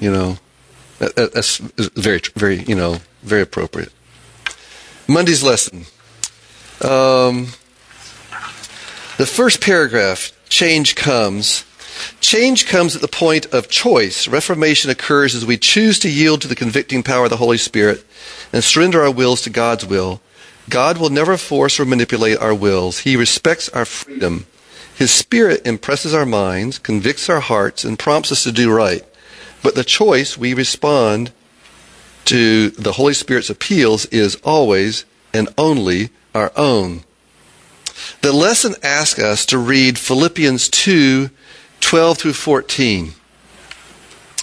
You 0.00 0.12
know, 0.12 0.38
that, 0.98 1.32
that's 1.32 1.56
very, 1.56 2.20
very, 2.36 2.62
you 2.64 2.74
know, 2.74 2.98
very 3.22 3.40
appropriate. 3.40 3.92
Monday's 5.08 5.42
lesson. 5.42 5.86
Um, 6.82 7.48
the 9.18 9.26
first 9.26 9.60
paragraph 9.60 10.32
change 10.48 10.94
comes. 10.94 11.64
Change 12.20 12.66
comes 12.66 12.96
at 12.96 13.02
the 13.02 13.08
point 13.08 13.46
of 13.46 13.68
choice. 13.68 14.26
Reformation 14.26 14.90
occurs 14.90 15.34
as 15.34 15.46
we 15.46 15.56
choose 15.56 15.98
to 16.00 16.10
yield 16.10 16.40
to 16.42 16.48
the 16.48 16.56
convicting 16.56 17.02
power 17.02 17.24
of 17.24 17.30
the 17.30 17.36
Holy 17.36 17.58
Spirit 17.58 18.04
and 18.52 18.64
surrender 18.64 19.02
our 19.02 19.10
wills 19.10 19.42
to 19.42 19.50
God's 19.50 19.86
will. 19.86 20.20
God 20.68 20.98
will 20.98 21.10
never 21.10 21.36
force 21.36 21.78
or 21.78 21.84
manipulate 21.84 22.38
our 22.38 22.54
wills. 22.54 23.00
He 23.00 23.16
respects 23.16 23.68
our 23.68 23.84
freedom. 23.84 24.46
His 24.96 25.10
Spirit 25.10 25.66
impresses 25.66 26.14
our 26.14 26.26
minds, 26.26 26.78
convicts 26.78 27.28
our 27.28 27.40
hearts, 27.40 27.84
and 27.84 27.98
prompts 27.98 28.32
us 28.32 28.44
to 28.44 28.52
do 28.52 28.72
right. 28.72 29.04
But 29.62 29.74
the 29.74 29.84
choice 29.84 30.38
we 30.38 30.54
respond 30.54 31.32
to 32.26 32.70
the 32.70 32.92
Holy 32.92 33.14
Spirit's 33.14 33.50
appeals 33.50 34.06
is 34.06 34.36
always 34.36 35.04
and 35.32 35.48
only 35.58 36.10
our 36.34 36.52
own. 36.56 37.02
The 38.20 38.32
lesson 38.32 38.74
asks 38.82 39.20
us 39.20 39.46
to 39.46 39.58
read 39.58 39.98
Philippians 39.98 40.68
2 40.68 41.30
12 41.80 42.18
through 42.18 42.32
14. 42.32 43.12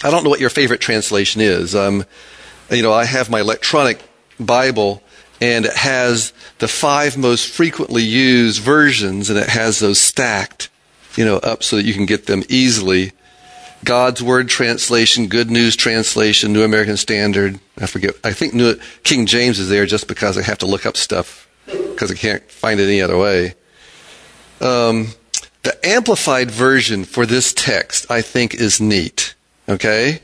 I 0.04 0.12
don't 0.12 0.24
know 0.24 0.30
what 0.30 0.40
your 0.40 0.50
favorite 0.50 0.80
translation 0.80 1.42
is. 1.42 1.76
Um, 1.76 2.06
you 2.70 2.84
know, 2.84 2.94
I 2.94 3.06
have 3.06 3.30
my 3.30 3.42
electronic 3.42 4.00
Bible, 4.40 5.02
and 5.40 5.66
it 5.66 5.76
has 5.76 6.34
the 6.60 6.68
five 6.68 7.18
most 7.18 7.50
frequently 7.50 8.04
used 8.04 8.62
versions, 8.62 9.30
and 9.30 9.40
it 9.40 9.50
has 9.50 9.80
those 9.80 10.00
stacked, 10.00 10.70
you 11.16 11.26
know, 11.26 11.38
up 11.38 11.64
so 11.64 11.76
that 11.76 11.86
you 11.86 11.94
can 11.94 12.06
get 12.06 12.28
them 12.28 12.44
easily. 12.48 13.12
God's 13.84 14.22
Word 14.22 14.48
translation, 14.48 15.28
Good 15.28 15.50
News 15.50 15.76
translation, 15.76 16.54
New 16.54 16.64
American 16.64 16.98
Standard. 16.98 17.60
I 17.80 17.88
forget. 17.88 18.16
I 18.24 18.34
think 18.34 18.54
New, 18.54 18.80
King 19.04 19.26
James 19.26 19.58
is 19.58 19.70
there 19.70 19.88
just 19.88 20.08
because 20.08 20.38
I 20.38 20.44
have 20.44 20.60
to 20.60 20.68
look 20.68 20.86
up 20.86 20.96
stuff 20.96 21.48
because 21.72 22.12
I 22.12 22.16
can't 22.16 22.44
find 22.50 22.80
it 22.80 22.84
any 22.84 23.02
other 23.02 23.18
way. 23.18 23.56
Um, 24.60 25.08
the 25.64 25.78
amplified 25.88 26.50
version 26.50 27.04
for 27.04 27.26
this 27.26 27.54
text, 27.54 28.10
I 28.10 28.22
think, 28.22 28.56
is 28.56 28.82
neat. 28.82 29.36
Okay? 29.70 30.22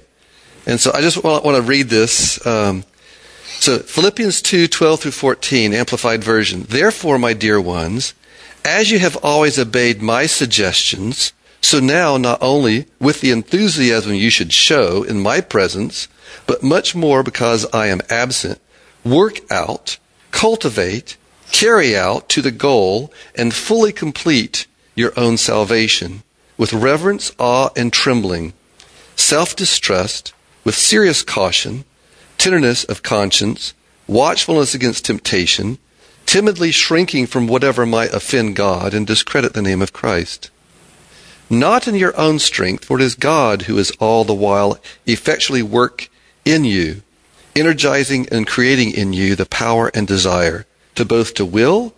And 0.65 0.79
so 0.79 0.91
I 0.93 1.01
just 1.01 1.23
want, 1.23 1.45
want 1.45 1.55
to 1.57 1.61
read 1.61 1.89
this. 1.89 2.45
Um, 2.45 2.83
so 3.59 3.79
Philippians 3.79 4.41
2 4.41 4.67
12 4.67 4.99
through 4.99 5.11
14, 5.11 5.73
amplified 5.73 6.23
version. 6.23 6.63
Therefore, 6.63 7.17
my 7.17 7.33
dear 7.33 7.59
ones, 7.59 8.13
as 8.65 8.91
you 8.91 8.99
have 8.99 9.17
always 9.23 9.57
obeyed 9.57 10.01
my 10.01 10.25
suggestions, 10.25 11.33
so 11.61 11.79
now 11.79 12.17
not 12.17 12.41
only 12.41 12.85
with 12.99 13.21
the 13.21 13.31
enthusiasm 13.31 14.13
you 14.13 14.29
should 14.29 14.53
show 14.53 15.03
in 15.03 15.21
my 15.21 15.41
presence, 15.41 16.07
but 16.45 16.63
much 16.63 16.95
more 16.95 17.23
because 17.23 17.65
I 17.73 17.87
am 17.87 18.01
absent, 18.09 18.59
work 19.03 19.39
out, 19.51 19.97
cultivate, 20.31 21.17
carry 21.51 21.95
out 21.95 22.29
to 22.29 22.41
the 22.41 22.51
goal, 22.51 23.11
and 23.35 23.53
fully 23.53 23.91
complete 23.91 24.67
your 24.95 25.13
own 25.17 25.37
salvation 25.37 26.23
with 26.57 26.73
reverence, 26.73 27.31
awe, 27.37 27.69
and 27.75 27.93
trembling, 27.93 28.53
self 29.15 29.55
distrust, 29.55 30.33
with 30.63 30.75
serious 30.75 31.21
caution, 31.21 31.85
tenderness 32.37 32.83
of 32.83 33.03
conscience, 33.03 33.73
watchfulness 34.07 34.73
against 34.73 35.05
temptation, 35.05 35.77
timidly 36.25 36.71
shrinking 36.71 37.25
from 37.25 37.47
whatever 37.47 37.85
might 37.85 38.13
offend 38.13 38.55
God 38.55 38.93
and 38.93 39.07
discredit 39.07 39.53
the 39.53 39.61
name 39.61 39.81
of 39.81 39.93
Christ. 39.93 40.49
Not 41.49 41.87
in 41.87 41.95
your 41.95 42.17
own 42.19 42.39
strength, 42.39 42.85
for 42.85 42.99
it 42.99 43.03
is 43.03 43.15
God 43.15 43.63
who 43.63 43.77
is 43.77 43.91
all 43.99 44.25
the 44.25 44.33
while 44.33 44.77
effectually 45.05 45.63
work 45.63 46.09
in 46.43 46.65
you, 46.65 47.01
energizing 47.55 48.27
and 48.29 48.45
creating 48.45 48.91
in 48.91 49.13
you 49.13 49.35
the 49.35 49.45
power 49.45 49.89
and 49.93 50.05
desire 50.05 50.66
to 50.97 51.05
both 51.05 51.33
to 51.35 51.45
will 51.45 51.93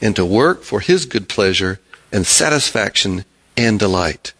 and 0.00 0.14
to 0.16 0.24
work 0.24 0.62
for 0.62 0.80
his 0.80 1.06
good 1.06 1.28
pleasure 1.28 1.80
and 2.12 2.26
satisfaction 2.26 3.24
and 3.56 3.78
delight. 3.78 4.32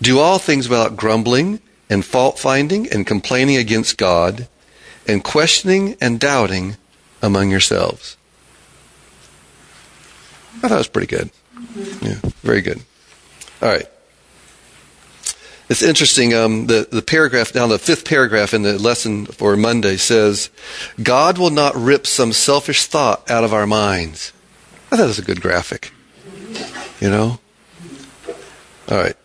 Do 0.00 0.18
all 0.18 0.38
things 0.38 0.68
without 0.68 0.96
grumbling 0.96 1.60
and 1.88 2.04
fault 2.04 2.38
finding 2.38 2.90
and 2.90 3.06
complaining 3.06 3.56
against 3.56 3.98
God 3.98 4.48
and 5.06 5.22
questioning 5.22 5.96
and 6.00 6.20
doubting 6.20 6.76
among 7.20 7.50
yourselves. 7.50 8.16
I 10.62 10.68
thought 10.68 10.74
it 10.74 10.78
was 10.78 10.88
pretty 10.88 11.08
good. 11.08 11.30
Yeah, 12.02 12.18
very 12.42 12.60
good. 12.60 12.82
All 13.60 13.68
right. 13.68 13.86
It's 15.72 15.82
interesting. 15.82 16.34
Um, 16.34 16.66
the, 16.66 16.86
the 16.92 17.00
paragraph 17.00 17.52
down, 17.52 17.70
the 17.70 17.78
fifth 17.78 18.04
paragraph 18.04 18.52
in 18.52 18.60
the 18.60 18.78
lesson 18.78 19.24
for 19.24 19.56
Monday 19.56 19.96
says, 19.96 20.50
God 21.02 21.38
will 21.38 21.48
not 21.48 21.74
rip 21.74 22.06
some 22.06 22.34
selfish 22.34 22.84
thought 22.84 23.30
out 23.30 23.42
of 23.42 23.54
our 23.54 23.66
minds. 23.66 24.34
I 24.90 24.96
thought 24.96 25.04
it 25.04 25.06
was 25.06 25.18
a 25.18 25.22
good 25.22 25.40
graphic. 25.40 25.90
You 27.00 27.08
know? 27.08 27.40
All 28.90 28.98
right. 28.98 29.16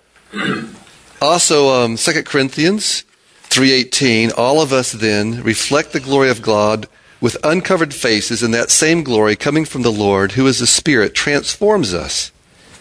Also, 1.22 1.68
um, 1.68 1.98
2 1.98 2.24
Corinthians 2.24 3.04
3.18, 3.50 4.32
all 4.38 4.62
of 4.62 4.72
us 4.72 4.94
then 4.94 5.44
reflect 5.44 5.92
the 5.92 6.00
glory 6.00 6.30
of 6.30 6.42
God 6.42 6.88
with 7.20 7.36
uncovered 7.44 7.94
faces, 7.94 8.42
and 8.42 8.54
that 8.54 8.72
same 8.72 9.04
glory 9.04 9.36
coming 9.36 9.66
from 9.66 9.82
the 9.82 9.92
Lord, 9.92 10.32
who 10.32 10.48
is 10.48 10.60
the 10.60 10.68
Spirit, 10.68 11.14
transforms 11.14 11.94
us 11.94 12.32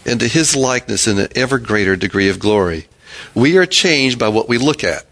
into 0.05 0.29
his 0.29 0.55
likeness 0.55 1.09
in 1.09 1.18
an 1.18 1.31
ever 1.35 1.59
greater 1.59 1.96
degree 1.96 2.29
of 2.29 2.38
glory. 2.38 2.87
We 3.35 3.57
are 3.57 3.66
changed 3.66 4.18
by 4.18 4.29
what 4.29 4.48
we 4.48 4.59
look 4.59 4.85
at, 4.85 5.05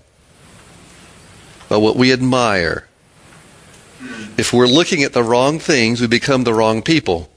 by 1.69 1.77
what 1.77 1.97
we 1.97 2.13
admire. 2.13 2.87
If 4.37 4.53
we're 4.53 4.67
looking 4.67 5.03
at 5.03 5.13
the 5.13 5.23
wrong 5.23 5.59
things, 5.59 6.01
we 6.01 6.07
become 6.07 6.45
the 6.45 6.55
wrong 6.55 6.83
people. 6.83 7.31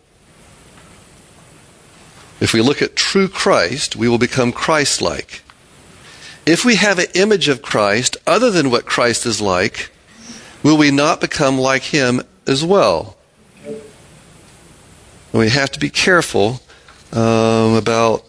If 2.39 2.53
we 2.53 2.62
look 2.62 2.82
at 2.82 2.95
true 2.95 3.27
Christ, 3.27 3.95
we 3.95 4.08
will 4.08 4.17
become 4.17 4.51
Christ 4.51 5.01
like. 5.01 5.41
If 6.45 6.63
we 6.63 6.75
have 6.75 6.99
an 6.99 7.08
image 7.13 7.49
of 7.49 7.62
Christ 7.62 8.15
other 8.25 8.51
than 8.51 8.71
what 8.71 8.86
Christ 8.86 9.25
is 9.25 9.41
like, 9.41 9.91
will 10.63 10.77
we 10.77 10.91
not 10.91 11.19
become 11.19 11.58
like 11.58 11.84
him 11.84 12.21
as 12.45 12.63
well? 12.63 13.17
We 15.34 15.49
have 15.49 15.71
to 15.71 15.80
be 15.80 15.89
careful 15.89 16.62
um, 17.12 17.75
about 17.75 18.23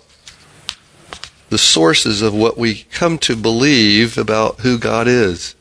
the 1.50 1.58
sources 1.58 2.22
of 2.22 2.34
what 2.34 2.58
we 2.58 2.84
come 2.92 3.18
to 3.18 3.36
believe 3.36 4.18
about 4.18 4.60
who 4.60 4.78
God 4.78 5.08
is, 5.08 5.54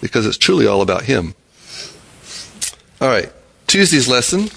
because 0.00 0.26
it's 0.26 0.38
truly 0.38 0.66
all 0.66 0.82
about 0.82 1.04
Him. 1.04 1.34
All 3.00 3.08
right, 3.08 3.32
Tuesday's 3.66 4.08
lesson. 4.08 4.50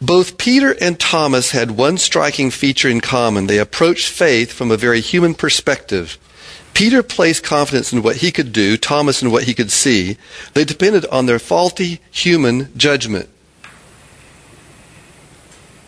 Both 0.00 0.38
Peter 0.38 0.76
and 0.80 0.98
Thomas 0.98 1.50
had 1.50 1.72
one 1.72 1.98
striking 1.98 2.50
feature 2.50 2.88
in 2.88 3.00
common. 3.00 3.46
They 3.46 3.58
approached 3.58 4.08
faith 4.08 4.52
from 4.52 4.70
a 4.70 4.76
very 4.76 5.00
human 5.00 5.34
perspective. 5.34 6.18
Peter 6.74 7.02
placed 7.02 7.42
confidence 7.42 7.92
in 7.92 8.02
what 8.02 8.16
he 8.16 8.30
could 8.30 8.52
do, 8.52 8.76
Thomas 8.76 9.20
in 9.20 9.32
what 9.32 9.44
he 9.44 9.54
could 9.54 9.72
see. 9.72 10.16
They 10.54 10.64
depended 10.64 11.04
on 11.06 11.26
their 11.26 11.40
faulty 11.40 12.00
human 12.12 12.76
judgment. 12.78 13.28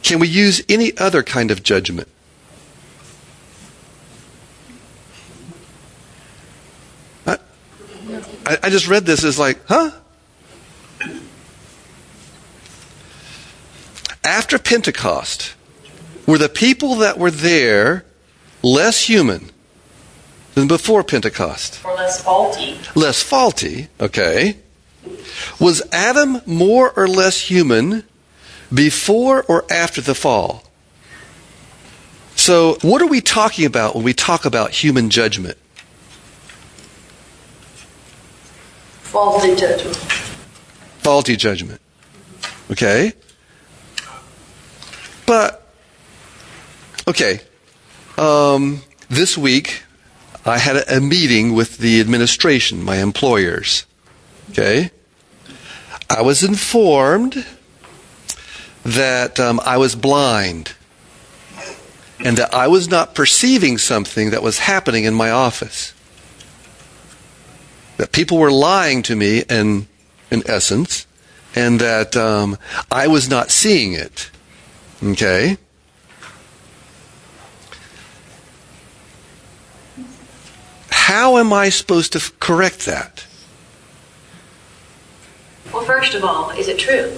Can 0.02 0.18
we 0.18 0.26
use 0.26 0.64
any 0.68 0.96
other 0.98 1.22
kind 1.22 1.52
of 1.52 1.62
judgment? 1.62 2.08
I 8.46 8.70
just 8.70 8.88
read 8.88 9.06
this 9.06 9.24
as 9.24 9.38
like, 9.38 9.58
huh? 9.66 9.90
After 14.24 14.58
Pentecost, 14.58 15.54
were 16.26 16.38
the 16.38 16.48
people 16.48 16.96
that 16.96 17.18
were 17.18 17.30
there 17.30 18.04
less 18.62 19.08
human 19.08 19.50
than 20.54 20.68
before 20.68 21.02
Pentecost? 21.02 21.80
Or 21.84 21.94
less 21.94 22.22
faulty. 22.22 22.78
Less 22.94 23.22
faulty, 23.22 23.88
okay. 24.00 24.56
Was 25.58 25.82
Adam 25.92 26.42
more 26.46 26.92
or 26.92 27.08
less 27.08 27.40
human 27.42 28.04
before 28.72 29.42
or 29.44 29.64
after 29.70 30.00
the 30.00 30.14
fall? 30.14 30.64
So, 32.36 32.78
what 32.82 33.02
are 33.02 33.06
we 33.06 33.20
talking 33.20 33.66
about 33.66 33.94
when 33.94 34.04
we 34.04 34.14
talk 34.14 34.44
about 34.44 34.70
human 34.70 35.10
judgment? 35.10 35.58
Faulty 39.10 39.56
judgment. 39.56 39.96
Faulty 39.96 41.36
judgment. 41.36 41.80
Okay? 42.70 43.12
But, 45.26 45.66
okay, 47.08 47.40
um, 48.16 48.82
this 49.08 49.36
week 49.36 49.82
I 50.46 50.58
had 50.58 50.76
a, 50.88 51.00
meeting 51.00 51.54
with 51.54 51.78
the 51.78 52.00
administration, 52.00 52.84
my 52.84 52.98
employers. 52.98 53.84
Okay? 54.50 54.92
I 56.08 56.22
was 56.22 56.44
informed 56.44 57.44
that 58.84 59.40
um, 59.40 59.60
I 59.64 59.76
was 59.76 59.96
blind 59.96 60.74
and 62.24 62.36
that 62.36 62.54
I 62.54 62.68
was 62.68 62.88
not 62.88 63.16
perceiving 63.16 63.76
something 63.76 64.30
that 64.30 64.42
was 64.42 64.60
happening 64.60 65.02
in 65.02 65.14
my 65.14 65.30
office. 65.30 65.94
That 68.00 68.12
people 68.12 68.38
were 68.38 68.50
lying 68.50 69.02
to 69.02 69.14
me, 69.14 69.42
in, 69.50 69.86
in 70.30 70.42
essence, 70.46 71.06
and 71.54 71.78
that 71.80 72.16
um, 72.16 72.56
I 72.90 73.08
was 73.08 73.28
not 73.28 73.50
seeing 73.50 73.92
it. 73.92 74.30
Okay? 75.02 75.58
How 80.88 81.36
am 81.36 81.52
I 81.52 81.68
supposed 81.68 82.12
to 82.12 82.18
f- 82.20 82.32
correct 82.40 82.86
that? 82.86 83.26
Well, 85.70 85.84
first 85.84 86.14
of 86.14 86.24
all, 86.24 86.52
is 86.52 86.68
it 86.68 86.78
true? 86.78 87.12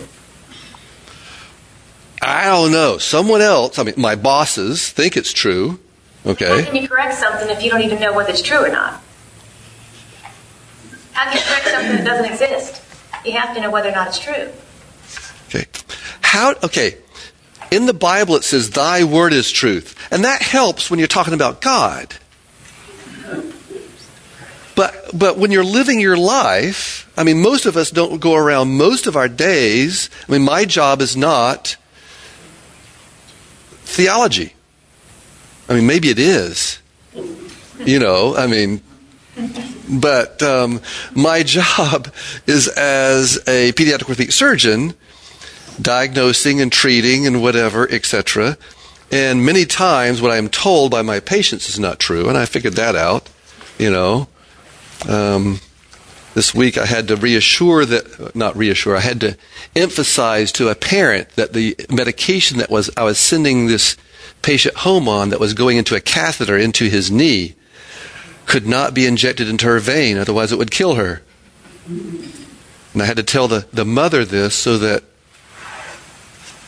I 2.21 2.47
don't 2.47 2.73
know. 2.73 2.99
Someone 2.99 3.41
else, 3.41 3.79
I 3.79 3.85
mean, 3.85 3.95
my 3.97 4.17
bosses 4.17 4.91
think 4.91 5.17
it's 5.17 5.33
true. 5.33 5.79
Okay. 6.27 6.61
How 6.65 6.67
can 6.69 6.75
you 6.75 6.89
correct 6.89 7.15
something 7.15 7.49
if 7.51 7.63
you 7.63 7.71
don't 7.71 7.83
even 7.83 8.01
know 8.01 8.13
whether 8.13 8.31
it's 8.31 8.43
true 8.43 8.65
or 8.65 8.69
not? 8.69 9.01
How 11.13 11.31
can 11.31 11.37
you 11.37 11.43
correct 11.43 11.69
something 11.69 11.97
that 11.97 12.05
doesn't 12.05 12.25
exist? 12.25 12.83
You 13.25 13.33
have 13.33 13.55
to 13.55 13.61
know 13.61 13.71
whether 13.71 13.89
or 13.89 13.93
not 13.93 14.09
it's 14.09 14.19
true. 14.19 14.51
Okay. 15.49 15.67
How, 16.23 16.55
okay. 16.63 16.97
In 17.71 17.87
the 17.87 17.95
Bible 17.95 18.37
it 18.37 18.45
says, 18.45 18.71
Thy 18.71 19.05
word 19.05 19.33
is 19.33 19.51
truth. 19.51 19.97
And 20.11 20.25
that 20.25 20.43
helps 20.43 20.91
when 20.91 20.99
you're 20.99 21.09
talking 21.09 21.35
about 21.35 21.61
God. 21.61 22.15
But, 24.75 25.11
but 25.13 25.37
when 25.37 25.51
you're 25.51 25.65
living 25.65 26.01
your 26.01 26.17
life, 26.17 27.11
I 27.17 27.25
mean, 27.25 27.43
most 27.43 27.67
of 27.67 27.77
us 27.77 27.91
don't 27.91 28.21
go 28.21 28.35
around 28.35 28.77
most 28.77 29.07
of 29.07 29.17
our 29.17 29.29
days. 29.29 30.09
I 30.27 30.33
mean, 30.33 30.43
my 30.43 30.65
job 30.65 31.03
is 31.03 31.17
not 31.17 31.77
theology. 33.85 34.55
I 35.69 35.75
mean, 35.75 35.87
maybe 35.87 36.09
it 36.09 36.19
is. 36.19 36.79
You 37.85 37.99
know, 37.99 38.37
I 38.37 38.47
mean, 38.47 38.81
but 39.89 40.43
um, 40.43 40.81
my 41.15 41.43
job 41.45 42.13
is 42.47 42.69
as 42.69 43.37
a 43.49 43.73
pediatric 43.73 44.09
orthopedic 44.09 44.33
surgeon, 44.33 44.95
diagnosing 45.81 46.61
and 46.61 46.73
treating 46.73 47.27
and 47.27 47.43
whatever, 47.43 47.91
etc. 47.91 48.57
And 49.11 49.45
many 49.45 49.67
times, 49.67 50.23
what 50.23 50.31
I'm 50.31 50.49
told 50.49 50.91
by 50.91 51.03
my 51.03 51.21
patients 51.21 51.69
is 51.69 51.79
not 51.79 51.99
true, 51.99 52.29
and 52.29 52.39
I 52.39 52.47
figured 52.47 52.75
that 52.75 52.97
out. 52.97 53.29
You 53.79 53.91
know, 53.91 54.29
um, 55.09 55.61
this 56.35 56.55
week 56.55 56.79
I 56.79 56.87
had 56.87 57.09
to 57.09 57.17
reassure 57.17 57.85
that, 57.85 58.35
not 58.35 58.57
reassure, 58.57 58.97
I 58.97 59.01
had 59.01 59.21
to 59.21 59.37
emphasize 59.77 60.53
to 60.53 60.69
a 60.69 60.75
parent 60.75 61.31
that 61.31 61.53
the 61.53 61.77
medication 61.91 62.59
that 62.59 62.71
was 62.71 62.91
I 62.97 63.05
was 63.05 63.19
sending 63.19 63.67
this 63.67 63.97
patient 64.41 64.77
home 64.77 65.09
on 65.09 65.29
that 65.29 65.41
was 65.41 65.55
going 65.55 65.77
into 65.77 65.95
a 65.95 66.01
catheter 66.01 66.57
into 66.57 66.87
his 66.87 67.11
knee 67.11 67.55
could 68.47 68.67
not 68.67 68.95
be 68.95 69.07
injected 69.07 69.49
into 69.49 69.67
her 69.67 69.79
vein, 69.79 70.19
otherwise 70.19 70.53
it 70.53 70.59
would 70.59 70.71
kill 70.71 70.95
her. 70.95 71.23
And 71.87 73.01
I 73.01 73.05
had 73.05 73.17
to 73.17 73.23
tell 73.23 73.49
the, 73.49 73.67
the 73.73 73.85
mother 73.85 74.25
this 74.25 74.55
so 74.55 74.79
that 74.79 75.05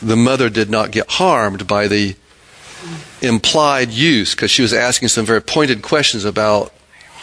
the 0.01 0.15
mother 0.15 0.49
did 0.49 0.69
not 0.69 0.91
get 0.91 1.09
harmed 1.11 1.67
by 1.67 1.87
the 1.87 2.15
implied 3.21 3.89
use 3.89 4.35
because 4.35 4.51
she 4.51 4.61
was 4.61 4.73
asking 4.73 5.07
some 5.07 5.25
very 5.25 5.41
pointed 5.41 5.81
questions 5.81 6.25
about 6.25 6.73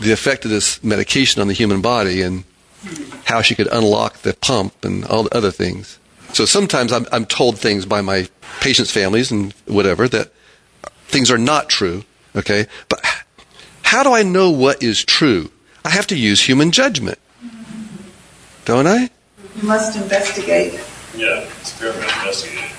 the 0.01 0.13
effect 0.13 0.45
of 0.45 0.51
this 0.51 0.83
medication 0.83 1.41
on 1.41 1.49
the 1.49 1.55
human 1.55 1.81
body 1.81 2.23
and 2.23 2.45
how 3.25 3.43
she 3.43 3.55
could 3.55 3.69
unlock 3.69 4.19
the 4.19 4.35
pump 4.35 4.85
and 4.85 5.05
all 5.05 5.23
the 5.23 5.37
other 5.37 5.51
things. 5.51 5.99
So 6.33 6.45
sometimes 6.45 6.93
I'm, 6.93 7.07
I'm 7.13 7.27
told 7.27 7.59
things 7.59 7.87
by 7.87 8.01
my 8.01 8.29
patients' 8.61 8.91
families 8.91 9.31
and 9.31 9.53
whatever 9.67 10.09
that 10.09 10.33
things 11.05 11.31
are 11.31 11.39
not 11.39 11.69
true, 11.69 12.05
okay? 12.35 12.67
But 12.89 13.05
how 13.93 14.03
do 14.03 14.15
I 14.15 14.23
know 14.23 14.51
what 14.51 14.83
is 14.83 15.05
true? 15.05 15.51
I 15.85 15.91
have 15.91 16.07
to 16.07 16.17
use 16.17 16.49
human 16.49 16.71
judgment, 16.73 17.19
don't 18.65 18.87
I? 18.87 19.11
You 19.57 19.65
must 19.65 19.99
investigate. 19.99 20.81
Yeah, 21.15 21.41
experiment 21.61 22.05
investigating. 22.05 22.71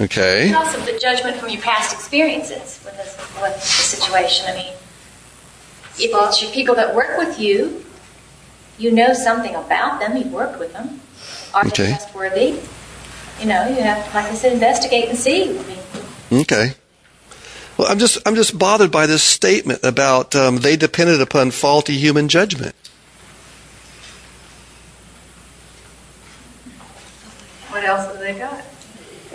Okay. 0.00 0.48
And 0.48 0.56
also 0.56 0.80
the 0.80 0.98
judgment 0.98 1.36
from 1.36 1.50
your 1.50 1.62
past 1.62 1.94
experiences 1.94 2.80
with 2.84 2.96
this, 2.96 3.16
with 3.40 3.54
the 3.54 3.60
situation. 3.60 4.46
I 4.48 4.54
mean, 4.54 4.72
if 5.98 6.10
it's 6.12 6.42
your 6.42 6.50
people 6.50 6.74
that 6.74 6.96
work 6.96 7.16
with 7.16 7.38
you, 7.38 7.84
you 8.76 8.90
know 8.90 9.14
something 9.14 9.54
about 9.54 10.00
them, 10.00 10.16
you've 10.16 10.32
worked 10.32 10.58
with 10.58 10.72
them. 10.72 11.00
Are 11.54 11.62
they 11.62 11.70
trustworthy? 11.70 12.58
You 13.38 13.46
know, 13.46 13.68
you 13.68 13.82
have, 13.82 14.12
like 14.12 14.26
I 14.26 14.34
said, 14.34 14.52
investigate 14.52 15.08
and 15.10 15.16
see. 15.16 15.56
I 15.56 15.62
mean, 15.62 16.40
Okay. 16.40 16.74
Well, 17.76 17.88
I'm 17.88 17.98
just 17.98 18.18
I'm 18.26 18.36
just 18.36 18.58
bothered 18.58 18.92
by 18.92 19.06
this 19.06 19.22
statement 19.22 19.80
about 19.82 20.36
um, 20.36 20.58
they 20.58 20.76
depended 20.76 21.20
upon 21.20 21.50
faulty 21.50 21.96
human 21.96 22.28
judgment. 22.28 22.74
What 27.68 27.84
else 27.84 28.06
have 28.06 28.20
they 28.20 28.38
got? 28.38 28.64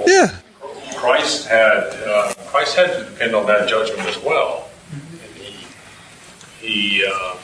Yeah. 0.07 0.39
Christ 0.95 1.47
had 1.47 1.83
uh, 2.05 2.33
Christ 2.47 2.75
had 2.77 2.87
to 2.97 3.09
depend 3.11 3.35
on 3.35 3.45
that 3.47 3.67
judgment 3.67 4.07
as 4.07 4.17
well. 4.19 4.69
And 4.91 5.31
he 5.35 5.55
he 6.61 7.05
uh, 7.05 7.35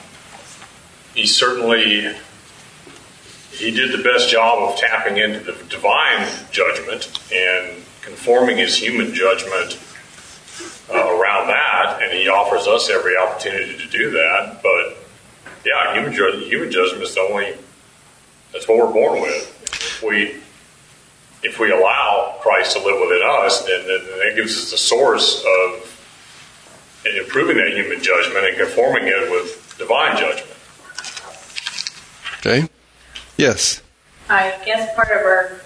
he 1.14 1.26
certainly 1.26 2.14
he 3.52 3.70
did 3.70 3.98
the 3.98 4.02
best 4.02 4.30
job 4.30 4.70
of 4.70 4.78
tapping 4.78 5.18
into 5.18 5.40
the 5.40 5.52
divine 5.68 6.26
judgment 6.50 7.18
and 7.32 7.82
conforming 8.00 8.56
his 8.56 8.76
human 8.76 9.12
judgment 9.12 9.78
around 10.90 11.48
that, 11.48 12.00
and 12.02 12.12
he 12.12 12.28
offers 12.28 12.66
us 12.66 12.88
every 12.90 13.16
opportunity 13.16 13.76
to 13.78 13.88
do 13.88 14.10
that. 14.10 14.60
But 14.62 14.96
yeah, 15.64 15.94
human 15.94 16.12
ju- 16.12 16.44
human 16.48 16.70
judgment 16.70 17.02
is 17.02 17.14
the 17.14 17.20
only 17.20 17.54
that's 18.52 18.68
what 18.68 18.78
we're 18.78 18.92
born 18.92 19.20
with. 19.22 19.52
If 19.72 20.02
we 20.02 20.36
if 21.42 21.58
we 21.58 21.70
allow 21.70 22.36
Christ 22.40 22.76
to 22.76 22.84
live 22.84 23.00
within 23.00 23.22
us, 23.24 23.64
then, 23.66 23.86
then 23.86 24.04
that 24.18 24.32
gives 24.36 24.56
us 24.56 24.70
the 24.70 24.78
source 24.78 25.44
of 25.44 25.92
improving 27.04 27.56
that 27.56 27.72
human 27.72 28.02
judgment 28.02 28.46
and 28.46 28.56
conforming 28.56 29.04
it 29.06 29.30
with 29.30 29.74
divine 29.78 30.16
judgment. 30.16 30.56
Okay. 32.38 32.68
Yes. 33.36 33.82
I 34.28 34.58
guess 34.64 34.94
part 34.94 35.10
of 35.10 35.18
our, 35.18 35.60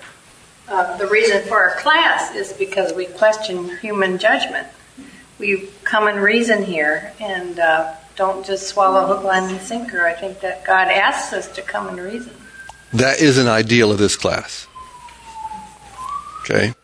uh, 0.68 0.96
the 0.98 1.06
reason 1.06 1.42
for 1.46 1.62
our 1.62 1.76
class 1.76 2.34
is 2.34 2.52
because 2.52 2.92
we 2.92 3.06
question 3.06 3.76
human 3.78 4.18
judgment. 4.18 4.66
We 5.40 5.68
come 5.84 6.06
and 6.06 6.20
reason 6.20 6.62
here 6.62 7.14
and 7.18 7.58
uh, 7.58 7.94
don't 8.14 8.44
just 8.44 8.68
swallow 8.68 9.06
hook, 9.06 9.24
line, 9.24 9.50
and 9.50 9.60
sinker. 9.60 10.06
I 10.06 10.12
think 10.12 10.40
that 10.40 10.66
God 10.66 10.88
asks 10.88 11.32
us 11.32 11.48
to 11.52 11.62
come 11.62 11.88
and 11.88 11.98
reason. 11.98 12.34
That 12.92 13.20
is 13.20 13.38
an 13.38 13.48
ideal 13.48 13.90
of 13.90 13.98
this 13.98 14.16
class. 14.16 14.66
Okay. 16.40 16.74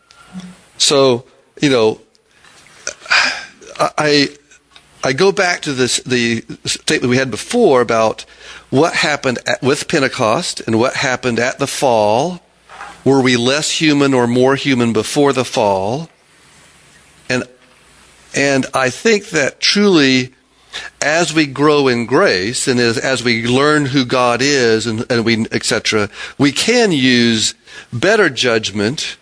So, 0.79 1.25
you 1.61 1.69
know, 1.69 2.01
I 3.79 4.29
I 5.03 5.13
go 5.13 5.31
back 5.31 5.61
to 5.61 5.73
this 5.73 5.97
the 5.97 6.43
statement 6.65 7.11
we 7.11 7.17
had 7.17 7.29
before 7.29 7.81
about 7.81 8.25
what 8.71 8.93
happened 8.93 9.37
at, 9.45 9.61
with 9.61 9.87
Pentecost 9.87 10.61
and 10.61 10.79
what 10.79 10.95
happened 10.95 11.39
at 11.39 11.59
the 11.59 11.67
fall. 11.67 12.41
Were 13.05 13.21
we 13.21 13.37
less 13.37 13.69
human 13.69 14.13
or 14.13 14.27
more 14.27 14.55
human 14.55 14.91
before 14.93 15.31
the 15.31 15.45
fall? 15.45 16.09
And 18.37 18.67
I 18.71 18.91
think 18.91 19.29
that 19.29 19.59
truly 19.59 20.31
as 21.01 21.33
we 21.33 21.47
grow 21.47 21.87
in 21.87 22.05
grace 22.05 22.67
and 22.67 22.79
as, 22.79 22.99
as 22.99 23.23
we 23.23 23.47
learn 23.47 23.87
who 23.87 24.05
God 24.05 24.43
is 24.43 24.85
and, 24.85 25.11
and 25.11 25.25
we 25.25 25.47
etc., 25.51 26.07
we 26.37 26.51
can 26.51 26.91
use 26.91 27.55
better 27.91 28.29
judgment 28.29 29.17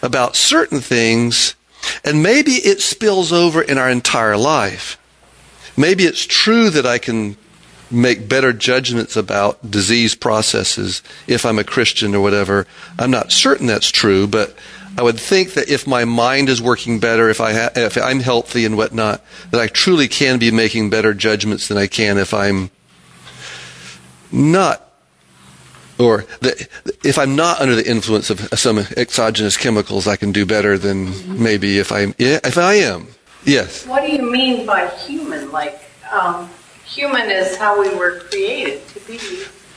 about 0.00 0.36
certain 0.36 0.80
things, 0.80 1.56
and 2.04 2.22
maybe 2.22 2.52
it 2.52 2.80
spills 2.80 3.32
over 3.32 3.60
in 3.60 3.78
our 3.78 3.90
entire 3.90 4.36
life. 4.36 4.96
Maybe 5.76 6.04
it's 6.04 6.24
true 6.24 6.70
that 6.70 6.86
I 6.86 6.98
can 6.98 7.36
make 7.90 8.28
better 8.28 8.52
judgments 8.52 9.16
about 9.16 9.72
disease 9.72 10.14
processes 10.14 11.02
if 11.26 11.44
I'm 11.44 11.58
a 11.58 11.64
Christian 11.64 12.14
or 12.14 12.20
whatever. 12.20 12.68
I'm 12.96 13.10
not 13.10 13.32
certain 13.32 13.66
that's 13.66 13.90
true, 13.90 14.28
but 14.28 14.56
I 14.96 15.02
would 15.02 15.18
think 15.18 15.54
that 15.54 15.70
if 15.70 15.86
my 15.86 16.04
mind 16.04 16.48
is 16.48 16.60
working 16.60 16.98
better, 17.00 17.30
if 17.30 17.40
I 17.40 17.52
ha- 17.52 17.70
if 17.74 17.96
I'm 17.96 18.20
healthy 18.20 18.64
and 18.64 18.76
whatnot, 18.76 19.24
that 19.50 19.60
I 19.60 19.66
truly 19.68 20.08
can 20.08 20.38
be 20.38 20.50
making 20.50 20.90
better 20.90 21.14
judgments 21.14 21.68
than 21.68 21.78
I 21.78 21.86
can 21.86 22.18
if 22.18 22.34
I'm 22.34 22.70
not, 24.30 24.86
or 25.98 26.24
that 26.40 26.68
if 27.02 27.18
I'm 27.18 27.36
not 27.36 27.60
under 27.60 27.74
the 27.74 27.88
influence 27.88 28.30
of 28.30 28.40
some 28.58 28.78
exogenous 28.96 29.56
chemicals, 29.56 30.06
I 30.06 30.16
can 30.16 30.32
do 30.32 30.44
better 30.44 30.76
than 30.76 31.42
maybe 31.42 31.78
if 31.78 31.90
I'm 31.90 32.14
if 32.18 32.58
I 32.58 32.74
am. 32.74 33.08
Yes. 33.44 33.86
What 33.86 34.02
do 34.02 34.12
you 34.12 34.30
mean 34.30 34.66
by 34.66 34.88
human? 34.88 35.50
Like, 35.50 35.80
um, 36.12 36.48
human 36.84 37.30
is 37.30 37.56
how 37.56 37.80
we 37.80 37.94
were 37.94 38.20
created 38.20 38.86
to 38.88 39.00
be. 39.00 39.18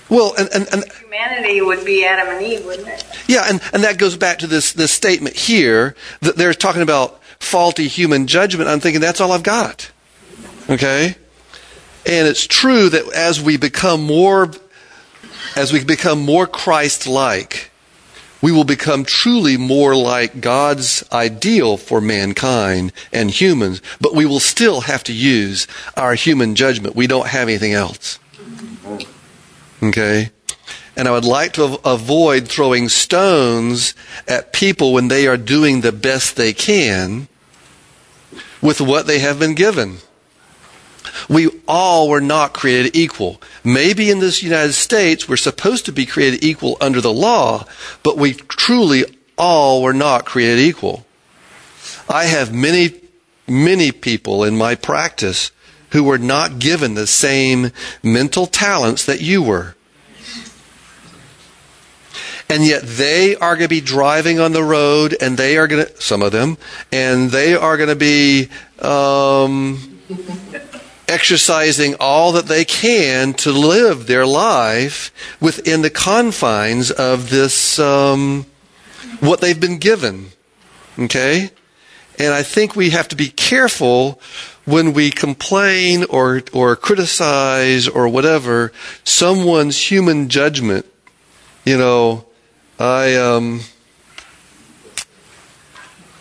Well, 0.10 0.34
and, 0.38 0.50
and, 0.54 0.68
and 0.72 0.84
Humanity 1.02 1.62
would 1.62 1.84
be 1.84 2.06
Adam 2.06 2.28
and 2.36 2.46
Eve, 2.46 2.66
wouldn't 2.66 2.88
it? 2.88 3.04
Yeah, 3.28 3.46
and, 3.50 3.62
and 3.74 3.84
that 3.84 3.98
goes 3.98 4.16
back 4.18 4.40
to 4.40 4.48
this, 4.48 4.74
this 4.74 4.92
statement 4.92 5.36
here 5.36 5.96
that 6.22 6.36
they're 6.36 6.54
talking 6.54 6.84
about 6.84 7.22
faulty 7.40 7.88
human 7.88 8.28
judgment. 8.28 8.70
I'm 8.70 8.80
thinking 8.80 9.02
that's 9.02 9.20
all 9.20 9.32
I've 9.32 9.44
got. 9.44 9.92
Okay? 10.70 11.16
And 12.06 12.28
it's 12.28 12.46
true 12.46 12.90
that 12.90 13.12
as 13.14 13.42
we 13.42 13.58
become 13.58 14.04
more, 14.04 14.52
as 15.56 15.74
we 15.74 15.84
become 15.84 16.20
more 16.22 16.46
Christ-like, 16.46 17.72
we 18.42 18.52
will 18.52 18.64
become 18.64 19.06
truly 19.06 19.58
more 19.58 19.96
like 19.96 20.40
God's 20.40 21.04
ideal 21.12 21.78
for 21.78 22.00
mankind 22.00 22.94
and 23.12 23.32
humans, 23.32 23.82
but 24.00 24.14
we 24.14 24.28
will 24.28 24.40
still 24.40 24.82
have 24.82 25.04
to 25.06 25.14
use 25.14 25.66
our 25.98 26.14
human 26.14 26.54
judgment. 26.54 26.96
We 26.96 27.08
don't 27.08 27.28
have 27.28 27.48
anything 27.48 27.74
else. 27.74 28.20
Okay? 29.86 30.30
And 30.96 31.08
I 31.08 31.12
would 31.12 31.26
like 31.26 31.54
to 31.54 31.80
avoid 31.84 32.48
throwing 32.48 32.88
stones 32.90 33.94
at 34.28 34.54
people 34.54 34.94
when 34.94 35.10
they 35.10 35.28
are 35.28 35.38
doing 35.38 35.82
the 35.82 35.92
best 35.92 36.36
they 36.36 36.54
can 36.54 37.28
with 38.62 38.80
what 38.80 39.06
they 39.06 39.20
have 39.20 39.38
been 39.38 39.56
given. 39.56 39.98
We 41.30 41.50
all 41.68 42.10
were 42.10 42.22
not 42.22 42.54
created 42.54 42.96
equal. 42.96 43.42
Maybe 43.64 44.10
in 44.10 44.20
this 44.20 44.44
United 44.44 44.74
States 44.74 45.28
we're 45.28 45.38
supposed 45.38 45.86
to 45.86 45.92
be 45.92 46.06
created 46.06 46.44
equal 46.44 46.78
under 46.80 47.02
the 47.02 47.14
law, 47.14 47.66
but 48.04 48.18
we 48.18 48.34
truly 48.34 49.06
all 49.38 49.82
were 49.82 49.94
not 49.94 50.26
created 50.26 50.60
equal. 50.60 51.06
I 52.10 52.26
have 52.26 52.54
many, 52.54 52.94
many 53.48 53.92
people 53.92 54.44
in 54.44 54.58
my 54.58 54.76
practice 54.76 55.52
who 55.92 56.04
were 56.04 56.18
not 56.18 56.60
given 56.60 56.94
the 56.94 57.08
same 57.08 57.72
mental 58.04 58.48
talents 58.48 59.06
that 59.06 59.22
you 59.22 59.42
were. 59.42 59.75
And 62.48 62.64
yet 62.66 62.84
they 62.84 63.36
are 63.36 63.56
going 63.56 63.66
to 63.66 63.70
be 63.70 63.82
driving 63.82 64.40
on 64.40 64.52
the 64.52 64.64
road 64.64 65.16
and 65.20 65.38
they 65.38 65.58
are 65.58 65.68
going 65.68 65.86
to, 65.86 66.02
some 66.02 66.22
of 66.22 66.32
them, 66.32 66.58
and 66.92 67.32
they 67.32 67.56
are 67.56 67.76
going 67.76 67.90
to 67.90 67.96
be 67.96 68.50
um, 68.80 70.00
exercising 71.08 71.96
all 72.00 72.34
that 72.34 72.46
they 72.46 72.66
can 72.66 73.34
to 73.34 73.52
live 73.52 74.06
their 74.06 74.26
life 74.26 75.12
within 75.42 75.82
the 75.82 75.90
confines 75.90 76.92
of 76.92 77.30
this, 77.30 77.80
um, 77.80 78.46
what 79.20 79.42
they've 79.42 79.60
been 79.60 79.80
given. 79.80 80.28
Okay? 81.00 81.50
And 82.18 82.34
I 82.34 82.44
think 82.44 82.76
we 82.76 82.92
have 82.92 83.08
to 83.10 83.16
be 83.16 83.28
careful 83.28 84.22
when 84.66 84.94
we 84.94 85.12
complain 85.12 86.06
or, 86.06 86.42
or 86.54 86.76
criticize 86.76 87.88
or 87.88 88.08
whatever 88.08 88.72
someone's 89.04 89.92
human 89.92 90.30
judgment. 90.30 90.86
You 91.66 91.78
know, 91.78 92.25
I, 92.80 93.16
um, 93.16 93.62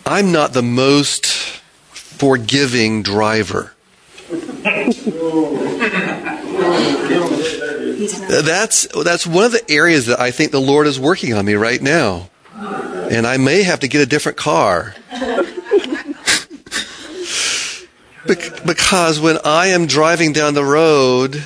I'm 0.05 0.31
not 0.31 0.53
the 0.53 0.61
most 0.61 1.25
forgiving 1.91 3.03
driver. 3.03 3.73
that's 8.27 8.87
that's 9.03 9.27
one 9.27 9.45
of 9.45 9.51
the 9.51 9.63
areas 9.69 10.07
that 10.07 10.19
I 10.19 10.31
think 10.31 10.51
the 10.51 10.61
Lord 10.61 10.87
is 10.87 10.99
working 10.99 11.33
on 11.33 11.45
me 11.45 11.53
right 11.55 11.81
now, 11.81 12.29
and 12.55 13.27
I 13.27 13.37
may 13.37 13.63
have 13.63 13.81
to 13.81 13.87
get 13.87 14.01
a 14.01 14.05
different 14.05 14.37
car. 14.37 14.95
because 18.25 19.19
when 19.19 19.37
I 19.43 19.67
am 19.67 19.85
driving 19.85 20.33
down 20.33 20.53
the 20.53 20.63
road 20.63 21.41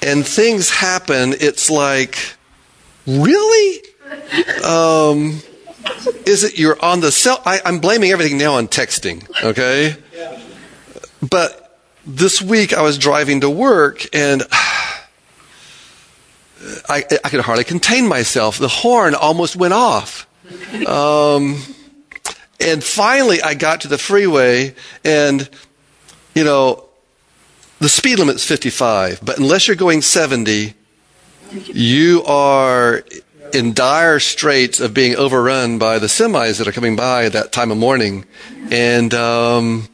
and 0.00 0.26
things 0.26 0.70
happen, 0.70 1.34
it's 1.40 1.70
like, 1.70 2.16
really? 3.06 3.82
Um, 4.64 5.40
is 6.26 6.44
it 6.44 6.58
you're 6.58 6.82
on 6.82 7.00
the 7.00 7.12
cell? 7.12 7.42
I, 7.44 7.60
I'm 7.64 7.78
blaming 7.80 8.10
everything 8.10 8.38
now 8.38 8.54
on 8.54 8.68
texting, 8.68 9.28
okay? 9.42 9.96
But 11.28 11.80
this 12.06 12.40
week 12.42 12.72
I 12.72 12.82
was 12.82 12.98
driving 12.98 13.40
to 13.40 13.50
work 13.50 14.06
and 14.14 14.42
I, 16.88 17.04
I 17.24 17.28
could 17.28 17.40
hardly 17.40 17.64
contain 17.64 18.06
myself. 18.08 18.58
The 18.58 18.68
horn 18.68 19.14
almost 19.14 19.56
went 19.56 19.74
off. 19.74 20.28
Um, 20.86 21.60
and 22.60 22.82
finally 22.82 23.42
I 23.42 23.54
got 23.54 23.80
to 23.82 23.88
the 23.88 23.98
freeway 23.98 24.74
and, 25.04 25.48
you 26.34 26.44
know, 26.44 26.84
the 27.80 27.88
speed 27.88 28.20
limit's 28.20 28.44
55, 28.44 29.20
but 29.24 29.38
unless 29.38 29.66
you're 29.66 29.76
going 29.76 30.02
70, 30.02 30.74
you 31.72 32.22
are 32.24 33.02
in 33.54 33.72
dire 33.72 34.18
straits 34.20 34.80
of 34.80 34.94
being 34.94 35.16
overrun 35.16 35.78
by 35.78 35.98
the 35.98 36.06
semis 36.06 36.58
that 36.58 36.68
are 36.68 36.72
coming 36.72 36.96
by 36.96 37.24
at 37.24 37.32
that 37.32 37.52
time 37.52 37.70
of 37.70 37.78
morning. 37.78 38.24
And 38.70 39.12
um, 39.14 39.88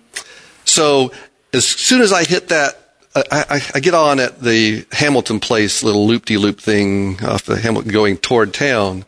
so 0.64 1.12
as 1.52 1.66
soon 1.66 2.00
as 2.00 2.12
I 2.12 2.24
hit 2.24 2.48
that, 2.48 2.76
I, 3.14 3.22
I, 3.30 3.60
I, 3.74 3.80
get 3.80 3.94
on 3.94 4.20
at 4.20 4.40
the 4.40 4.86
Hamilton 4.92 5.40
Place 5.40 5.82
little 5.82 6.06
loop-de-loop 6.06 6.60
thing 6.60 7.24
off 7.24 7.44
the 7.44 7.58
Hamilton 7.58 7.90
going 7.90 8.18
toward 8.18 8.52
town, 8.54 9.04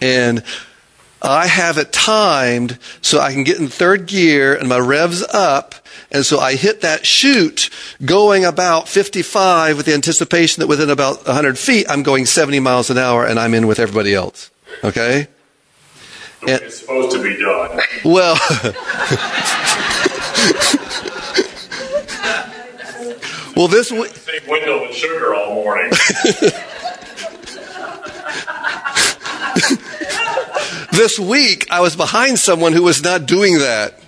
and 0.00 0.42
I 1.20 1.46
have 1.46 1.76
it 1.76 1.92
timed 1.92 2.78
so 3.02 3.18
I 3.18 3.32
can 3.32 3.44
get 3.44 3.58
in 3.58 3.68
third 3.68 4.06
gear 4.06 4.54
and 4.54 4.68
my 4.68 4.78
revs 4.78 5.22
up, 5.22 5.74
and 6.10 6.26
so 6.26 6.38
I 6.38 6.54
hit 6.54 6.80
that 6.80 7.06
chute 7.06 7.70
going 8.04 8.44
about 8.44 8.88
55 8.88 9.76
with 9.76 9.86
the 9.86 9.94
anticipation 9.94 10.60
that 10.60 10.66
within 10.66 10.90
about 10.90 11.26
100 11.26 11.58
feet 11.58 11.86
I'm 11.88 12.02
going 12.02 12.26
70 12.26 12.60
miles 12.60 12.90
an 12.90 12.98
hour 12.98 13.24
and 13.24 13.38
I'm 13.38 13.54
in 13.54 13.66
with 13.66 13.78
everybody 13.78 14.14
else. 14.14 14.50
Okay? 14.82 15.28
And, 16.42 16.62
it's 16.62 16.80
supposed 16.80 17.12
to 17.12 17.22
be 17.22 17.36
done. 17.36 17.80
Well. 18.04 18.36
Well, 23.60 23.68
this 23.68 23.90
w- 23.90 24.08
same 24.08 24.48
window 24.48 24.80
with 24.80 24.94
sugar 24.94 25.34
all 25.34 25.54
morning. 25.54 25.90
this 30.92 31.18
week, 31.18 31.66
I 31.70 31.80
was 31.80 31.94
behind 31.94 32.38
someone 32.38 32.72
who 32.72 32.82
was 32.82 33.02
not 33.02 33.26
doing 33.26 33.58
that. 33.58 33.99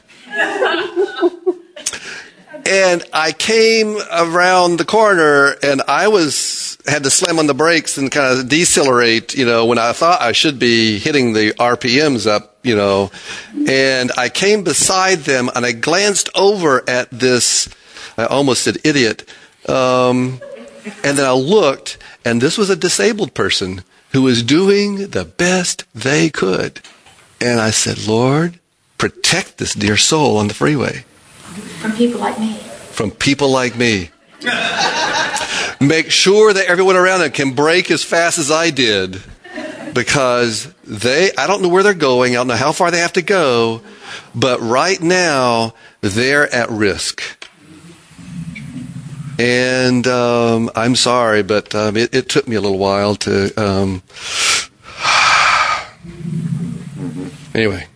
And 2.72 3.04
I 3.12 3.32
came 3.32 3.98
around 4.10 4.78
the 4.78 4.84
corner 4.84 5.56
and 5.62 5.82
I 5.86 6.08
was 6.08 6.78
had 6.86 7.04
to 7.04 7.10
slam 7.10 7.38
on 7.38 7.46
the 7.46 7.54
brakes 7.54 7.98
and 7.98 8.10
kind 8.10 8.38
of 8.38 8.48
decelerate, 8.48 9.34
you 9.34 9.44
know, 9.44 9.66
when 9.66 9.78
I 9.78 9.92
thought 9.92 10.20
I 10.20 10.32
should 10.32 10.58
be 10.58 10.98
hitting 10.98 11.32
the 11.32 11.52
RPMs 11.52 12.26
up, 12.26 12.56
you 12.62 12.74
know. 12.74 13.10
And 13.68 14.10
I 14.16 14.28
came 14.28 14.64
beside 14.64 15.20
them 15.20 15.50
and 15.54 15.64
I 15.66 15.72
glanced 15.72 16.30
over 16.34 16.82
at 16.88 17.10
this 17.10 17.68
I 18.16 18.24
almost 18.26 18.62
said 18.62 18.78
idiot. 18.84 19.28
Um, 19.68 20.40
and 21.04 21.16
then 21.16 21.24
I 21.24 21.32
looked, 21.32 21.98
and 22.24 22.40
this 22.40 22.58
was 22.58 22.70
a 22.70 22.76
disabled 22.76 23.34
person 23.34 23.82
who 24.10 24.22
was 24.22 24.42
doing 24.42 25.08
the 25.08 25.24
best 25.24 25.84
they 25.94 26.28
could. 26.28 26.80
And 27.40 27.60
I 27.60 27.70
said, 27.70 28.06
Lord, 28.06 28.58
protect 28.98 29.58
this 29.58 29.74
dear 29.74 29.96
soul 29.96 30.36
on 30.36 30.48
the 30.48 30.54
freeway. 30.54 31.04
From 31.80 31.92
people 31.92 32.20
like 32.20 32.38
me. 32.38 32.54
from 32.92 33.10
people 33.10 33.50
like 33.50 33.76
me. 33.76 34.10
Make 35.80 36.10
sure 36.10 36.52
that 36.52 36.66
everyone 36.66 36.96
around 36.96 37.20
them 37.20 37.32
can 37.32 37.54
break 37.54 37.90
as 37.90 38.04
fast 38.04 38.38
as 38.38 38.50
I 38.50 38.70
did 38.70 39.20
because 39.92 40.72
they, 40.84 41.30
I 41.36 41.46
don't 41.46 41.62
know 41.62 41.68
where 41.68 41.82
they're 41.82 41.94
going. 41.94 42.32
I 42.32 42.36
don't 42.36 42.48
know 42.48 42.54
how 42.54 42.72
far 42.72 42.90
they 42.90 42.98
have 42.98 43.14
to 43.14 43.22
go, 43.22 43.82
but 44.34 44.60
right 44.60 45.00
now 45.00 45.74
they're 46.00 46.52
at 46.54 46.70
risk. 46.70 47.22
And 49.38 50.06
um, 50.06 50.70
I'm 50.76 50.94
sorry, 50.94 51.42
but 51.42 51.74
um, 51.74 51.96
it, 51.96 52.14
it, 52.14 52.28
took 52.28 52.46
me 52.46 52.54
a 52.54 52.60
little 52.60 52.78
while 52.78 53.16
to. 53.16 53.52
Um, 53.60 54.02
anyway, 57.54 57.86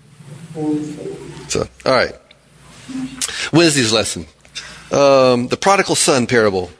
so 1.49 1.69
all 1.85 1.93
right. 1.93 2.15
Wednesday's 3.53 3.93
lesson, 3.93 4.27
um, 4.93 5.49
the 5.49 5.59
prodigal 5.61 5.95
son 5.95 6.27
parable. 6.27 6.71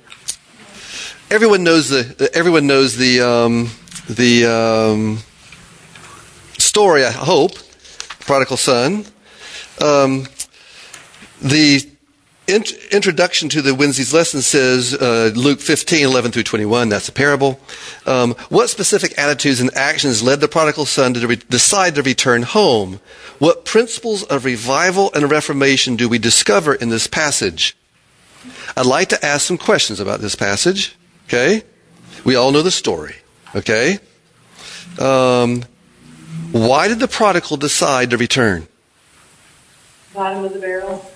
Everyone 1.31 1.65
knows 1.65 1.89
the. 1.89 2.31
Everyone 2.35 2.67
knows 2.67 2.97
the 2.97 3.21
um, 3.21 3.71
the 4.09 4.47
um, 4.47 5.19
story. 6.59 7.05
I 7.05 7.11
hope, 7.11 7.53
prodigal 8.21 8.57
son. 8.57 9.05
Um, 9.81 10.27
the 11.43 11.96
int- 12.49 12.73
introduction 12.91 13.49
to 13.51 13.63
the 13.63 13.75
Wednesday's 13.75 14.13
lesson 14.15 14.43
says 14.43 14.95
uh, 14.95 15.33
Luke 15.35 15.61
15, 15.61 16.05
11 16.05 16.33
through 16.33 16.43
21. 16.43 16.89
That's 16.89 17.09
a 17.09 17.13
parable. 17.13 17.61
Um, 18.07 18.35
what 18.49 18.71
specific 18.71 19.19
attitudes 19.19 19.61
and 19.61 19.75
actions 19.77 20.23
led 20.23 20.41
the 20.41 20.49
prodigal 20.49 20.87
son 20.87 21.15
to 21.15 21.27
re- 21.27 21.37
decide 21.37 21.95
to 21.97 22.03
return 22.03 22.43
home? 22.43 23.01
What 23.39 23.65
principles 23.65 24.23
of 24.25 24.45
revival 24.45 25.13
and 25.13 25.31
reformation 25.31 25.97
do 25.97 26.09
we 26.09 26.19
discover 26.19 26.75
in 26.75 26.89
this 26.89 27.07
passage? 27.07 27.77
I'd 28.77 28.87
like 28.87 29.09
to 29.11 29.25
ask 29.25 29.47
some 29.47 29.59
questions 29.59 30.01
about 30.01 30.21
this 30.21 30.35
passage. 30.35 30.97
Okay? 31.27 31.63
We 32.25 32.37
all 32.37 32.53
know 32.53 32.63
the 32.63 32.71
story. 32.71 33.17
Okay? 33.55 33.99
Um, 34.99 35.65
why 36.53 36.89
did 36.89 37.01
the 37.01 37.09
prodigal 37.09 37.57
decide 37.57 38.11
to 38.11 38.17
return? 38.17 38.69
Bottom 40.15 40.45
of 40.45 40.53
the 40.53 40.59
barrel. 40.59 41.11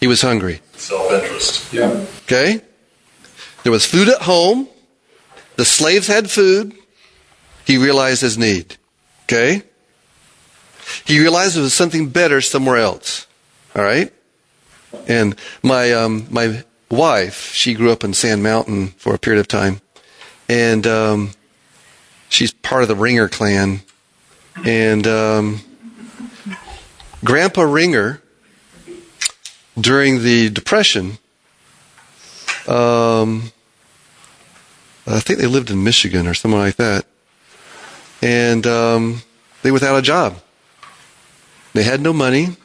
He 0.00 0.06
was 0.06 0.22
hungry. 0.22 0.60
Self 0.76 1.12
interest. 1.12 1.72
Yeah. 1.72 2.06
Okay? 2.24 2.62
There 3.62 3.72
was 3.72 3.84
food 3.84 4.08
at 4.08 4.22
home. 4.22 4.68
The 5.56 5.66
slaves 5.66 6.06
had 6.06 6.30
food. 6.30 6.74
He 7.66 7.76
realized 7.76 8.22
his 8.22 8.38
need. 8.38 8.76
Okay? 9.24 9.62
He 11.04 11.20
realized 11.20 11.54
there 11.54 11.62
was 11.62 11.74
something 11.74 12.08
better 12.08 12.40
somewhere 12.40 12.78
else. 12.78 13.26
All 13.76 13.82
right? 13.82 14.12
And 15.06 15.36
my, 15.62 15.92
um, 15.92 16.26
my 16.30 16.64
wife, 16.90 17.52
she 17.52 17.74
grew 17.74 17.92
up 17.92 18.02
in 18.02 18.14
Sand 18.14 18.42
Mountain 18.42 18.88
for 18.96 19.14
a 19.14 19.18
period 19.18 19.40
of 19.40 19.48
time. 19.48 19.82
And 20.48 20.86
um, 20.86 21.30
she's 22.30 22.52
part 22.52 22.82
of 22.82 22.88
the 22.88 22.96
Ringer 22.96 23.28
clan. 23.28 23.82
And 24.64 25.06
um, 25.06 25.60
Grandpa 27.22 27.62
Ringer 27.62 28.22
during 29.80 30.22
the 30.22 30.50
Depression, 30.50 31.18
um, 32.66 33.52
I 35.06 35.20
think 35.20 35.38
they 35.38 35.46
lived 35.46 35.70
in 35.70 35.82
Michigan 35.82 36.26
or 36.26 36.34
somewhere 36.34 36.60
like 36.60 36.76
that, 36.76 37.06
and 38.22 38.66
um, 38.66 39.22
they 39.62 39.70
were 39.70 39.74
without 39.74 39.98
a 39.98 40.02
job. 40.02 40.40
They 41.72 41.82
had 41.82 42.00
no 42.00 42.12
money. 42.12 42.56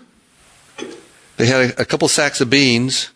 They 1.38 1.46
had 1.46 1.72
a, 1.72 1.82
a 1.82 1.86
couple 1.86 2.08
sacks 2.08 2.42
of 2.42 2.50
beans 2.50 3.10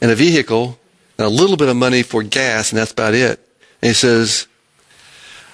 and 0.00 0.10
a 0.10 0.14
vehicle 0.14 0.78
and 1.18 1.26
a 1.26 1.30
little 1.30 1.56
bit 1.56 1.68
of 1.68 1.76
money 1.76 2.02
for 2.02 2.22
gas, 2.22 2.70
and 2.70 2.78
that's 2.78 2.92
about 2.92 3.14
it. 3.14 3.40
And 3.80 3.88
he 3.90 3.94
says, 3.94 4.46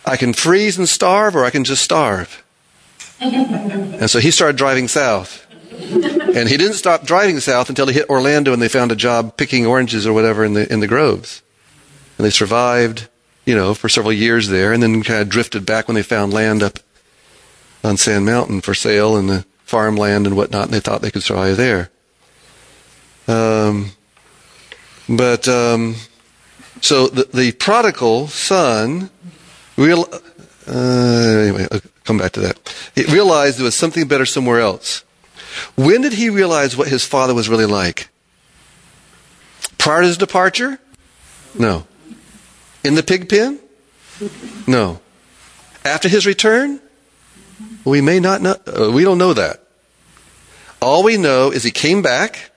I 0.04 0.16
can 0.16 0.32
freeze 0.32 0.78
and 0.78 0.88
starve, 0.88 1.36
or 1.36 1.44
I 1.44 1.50
can 1.50 1.64
just 1.64 1.82
starve. 1.82 2.44
and 3.20 4.10
so 4.10 4.18
he 4.20 4.30
started 4.30 4.56
driving 4.56 4.88
south. 4.88 5.47
And 5.70 6.48
he 6.48 6.56
didn't 6.56 6.74
stop 6.74 7.04
driving 7.04 7.40
south 7.40 7.68
until 7.68 7.86
he 7.86 7.94
hit 7.94 8.08
Orlando 8.08 8.52
and 8.52 8.62
they 8.62 8.68
found 8.68 8.92
a 8.92 8.96
job 8.96 9.36
picking 9.36 9.66
oranges 9.66 10.06
or 10.06 10.12
whatever 10.12 10.44
in 10.44 10.54
the, 10.54 10.72
in 10.72 10.80
the 10.80 10.86
groves. 10.86 11.42
And 12.16 12.24
they 12.24 12.30
survived, 12.30 13.08
you 13.44 13.54
know, 13.54 13.74
for 13.74 13.88
several 13.88 14.12
years 14.12 14.48
there 14.48 14.72
and 14.72 14.82
then 14.82 15.02
kind 15.02 15.20
of 15.20 15.28
drifted 15.28 15.66
back 15.66 15.88
when 15.88 15.94
they 15.94 16.02
found 16.02 16.32
land 16.32 16.62
up 16.62 16.78
on 17.84 17.96
Sand 17.96 18.26
Mountain 18.26 18.60
for 18.60 18.74
sale 18.74 19.16
and 19.16 19.28
the 19.28 19.44
farmland 19.64 20.26
and 20.26 20.36
whatnot, 20.36 20.64
and 20.64 20.72
they 20.72 20.80
thought 20.80 21.02
they 21.02 21.10
could 21.10 21.22
survive 21.22 21.56
there. 21.56 21.90
Um, 23.28 23.92
but, 25.08 25.46
um, 25.46 25.96
so 26.80 27.08
the, 27.08 27.24
the 27.24 27.52
prodigal 27.52 28.28
son 28.28 29.10
real, 29.76 30.08
uh, 30.66 31.38
anyway, 31.40 31.66
I'll 31.70 31.80
come 32.04 32.18
back 32.18 32.32
to 32.32 32.40
that. 32.40 32.74
He 32.94 33.04
realized 33.04 33.58
there 33.58 33.64
was 33.64 33.74
something 33.74 34.08
better 34.08 34.26
somewhere 34.26 34.60
else. 34.60 35.04
When 35.76 36.02
did 36.02 36.12
he 36.12 36.30
realize 36.30 36.76
what 36.76 36.88
his 36.88 37.04
father 37.04 37.34
was 37.34 37.48
really 37.48 37.66
like? 37.66 38.08
Prior 39.78 40.02
to 40.02 40.06
his 40.06 40.16
departure? 40.16 40.78
No. 41.58 41.86
In 42.84 42.94
the 42.94 43.02
pig 43.02 43.28
pen? 43.28 43.58
No. 44.66 45.00
After 45.84 46.08
his 46.08 46.26
return? 46.26 46.80
We 47.84 48.00
may 48.00 48.20
not 48.20 48.42
know. 48.42 48.56
Uh, 48.66 48.90
we 48.92 49.04
don't 49.04 49.18
know 49.18 49.34
that. 49.34 49.62
All 50.80 51.02
we 51.02 51.16
know 51.16 51.50
is 51.50 51.64
he 51.64 51.70
came 51.70 52.02
back 52.02 52.50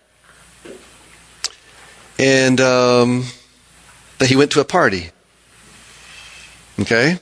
and 2.20 2.62
um, 2.62 3.26
that 4.20 4.30
he 4.30 4.36
went 4.36 4.52
to 4.52 4.60
a 4.60 4.66
party. 4.66 5.10
Okay? 6.80 7.20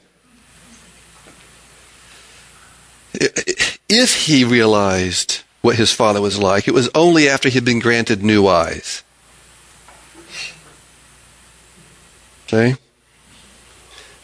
If 3.13 4.15
he 4.25 4.43
realized 4.43 5.41
what 5.61 5.75
his 5.75 5.91
father 5.91 6.21
was 6.21 6.39
like. 6.39 6.67
It 6.67 6.73
was 6.73 6.89
only 6.95 7.27
after 7.27 7.49
he'd 7.49 7.65
been 7.65 7.79
granted 7.79 8.23
new 8.23 8.47
eyes. 8.47 9.03
Okay? 12.47 12.75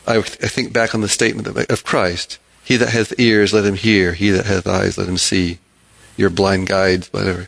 I, 0.08 0.18
I 0.18 0.22
think 0.22 0.74
back 0.74 0.96
on 0.96 1.02
the 1.02 1.10
statement 1.10 1.48
of, 1.48 1.58
of 1.58 1.84
Christ 1.84 2.40
He 2.64 2.78
that 2.78 2.90
hath 2.90 3.20
ears, 3.20 3.54
let 3.54 3.66
him 3.66 3.76
hear. 3.76 4.14
He 4.14 4.30
that 4.32 4.46
hath 4.46 4.66
eyes, 4.68 4.98
let 4.98 5.08
him 5.08 5.18
see. 5.18 5.60
Your 6.18 6.30
blind 6.30 6.68
guides, 6.68 7.12
whatever. 7.12 7.48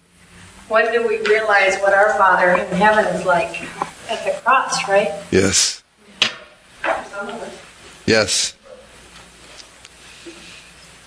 When 0.67 0.91
do 0.91 1.07
we 1.07 1.21
realize 1.21 1.77
what 1.77 1.93
our 1.93 2.13
Father 2.17 2.51
in 2.51 2.67
heaven 2.75 3.05
is 3.15 3.25
like? 3.25 3.61
At 4.09 4.23
the 4.25 4.39
cross, 4.43 4.87
right? 4.87 5.11
Yes. 5.31 5.83
Yes. 8.05 8.55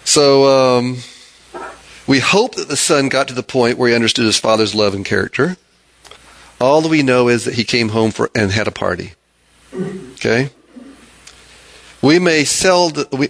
So, 0.05 0.79
um, 0.79 0.97
we 2.11 2.19
hope 2.19 2.57
that 2.57 2.67
the 2.67 2.77
son 2.77 3.09
got 3.09 3.29
to 3.29 3.35
the 3.35 3.43
point 3.45 3.79
where 3.79 3.89
he 3.89 3.95
understood 3.95 4.25
his 4.25 4.37
father's 4.37 4.75
love 4.75 4.95
and 4.95 5.05
character. 5.05 5.57
All 6.61 6.81
that 6.81 6.89
we 6.89 7.05
know 7.05 7.29
is 7.29 7.45
that 7.45 7.55
he 7.55 7.63
came 7.63 7.91
home 7.91 8.11
for 8.11 8.29
and 8.35 8.51
had 8.51 8.67
a 8.67 8.73
party. 8.73 9.13
Okay? 10.15 10.51
We 12.03 12.19
may 12.19 12.43
sell 12.43 12.91
the, 12.91 13.07
we 13.17 13.29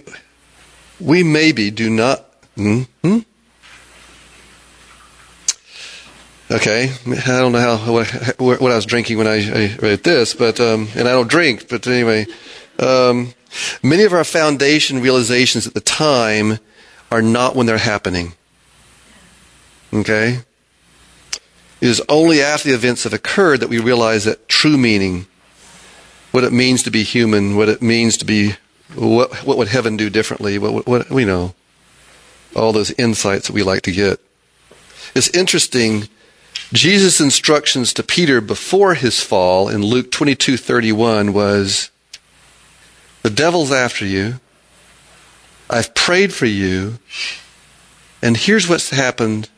we 0.99 1.21
maybe 1.21 1.69
do 1.69 1.91
not 1.91 2.25
hmm? 2.55 2.81
Okay, 6.49 6.91
I 7.05 7.39
don't 7.39 7.51
know 7.51 7.77
how 7.77 7.93
what, 7.93 8.59
what 8.59 8.71
I 8.71 8.75
was 8.75 8.87
drinking 8.87 9.19
when 9.19 9.27
I, 9.27 9.35
I 9.35 9.75
read 9.75 10.03
this, 10.03 10.33
but 10.33 10.59
um, 10.59 10.87
and 10.95 11.07
I 11.07 11.11
don't 11.11 11.29
drink, 11.29 11.69
but 11.69 11.85
anyway, 11.85 12.25
um, 12.79 13.35
many 13.83 14.05
of 14.05 14.13
our 14.13 14.23
foundation 14.23 15.01
realizations 15.01 15.67
at 15.67 15.75
the 15.75 15.81
time 15.81 16.57
are 17.11 17.21
not 17.21 17.55
when 17.55 17.67
they're 17.67 17.77
happening. 17.77 18.33
Okay? 19.93 20.39
It 21.81 21.87
is 21.87 22.01
only 22.07 22.41
after 22.41 22.69
the 22.69 22.75
events 22.75 23.03
have 23.03 23.13
occurred 23.13 23.59
that 23.59 23.69
we 23.69 23.79
realize 23.79 24.25
that 24.25 24.47
true 24.47 24.77
meaning, 24.77 25.25
what 26.31 26.43
it 26.43 26.53
means 26.53 26.83
to 26.83 26.91
be 26.91 27.03
human, 27.03 27.55
what 27.55 27.69
it 27.69 27.81
means 27.81 28.17
to 28.17 28.25
be, 28.25 28.55
what, 28.95 29.33
what 29.45 29.57
would 29.57 29.67
heaven 29.67 29.97
do 29.97 30.09
differently, 30.09 30.59
what, 30.59 30.85
what, 30.85 31.09
we 31.09 31.25
know. 31.25 31.55
All 32.55 32.71
those 32.71 32.91
insights 32.91 33.47
that 33.47 33.53
we 33.53 33.63
like 33.63 33.81
to 33.83 33.91
get. 33.91 34.19
It's 35.15 35.29
interesting. 35.29 36.07
Jesus' 36.73 37.19
instructions 37.19 37.93
to 37.93 38.03
Peter 38.03 38.41
before 38.41 38.93
his 38.93 39.19
fall 39.19 39.67
in 39.69 39.81
Luke 39.81 40.11
22:31 40.11 41.31
was 41.31 41.89
the 43.23 43.29
devil's 43.29 43.71
after 43.71 44.05
you. 44.05 44.39
I've 45.69 45.95
prayed 45.95 46.33
for 46.33 46.45
you. 46.45 46.99
And 48.21 48.37
here's 48.37 48.69
what's 48.69 48.89
happened 48.89 49.49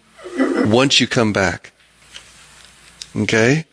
once 0.66 1.00
you 1.00 1.08
come 1.08 1.34
back. 1.34 1.72
Okay? 3.16 3.66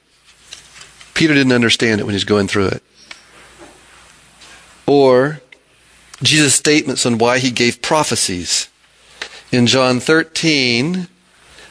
Peter 1.14 1.34
didn't 1.34 1.52
understand 1.52 2.00
it 2.00 2.04
when 2.04 2.14
he's 2.14 2.24
going 2.24 2.48
through 2.48 2.68
it. 2.68 2.82
Or 4.86 5.40
Jesus' 6.22 6.54
statements 6.54 7.06
on 7.06 7.18
why 7.18 7.38
he 7.38 7.50
gave 7.50 7.82
prophecies. 7.82 8.68
In 9.52 9.66
John 9.66 10.00
13, 10.00 11.08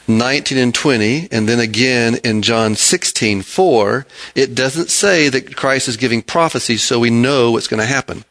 19 0.07 0.57
and 0.57 0.73
20, 0.73 1.27
and 1.31 1.47
then 1.47 1.59
again 1.59 2.15
in 2.23 2.41
John 2.41 2.75
16, 2.75 3.41
4, 3.41 4.05
it 4.35 4.55
doesn't 4.55 4.89
say 4.89 5.29
that 5.29 5.55
Christ 5.55 5.87
is 5.87 5.97
giving 5.97 6.21
prophecies 6.21 6.83
so 6.83 6.99
we 6.99 7.09
know 7.09 7.51
what's 7.51 7.67
going 7.67 7.79
to 7.79 7.85
happen. 7.85 8.25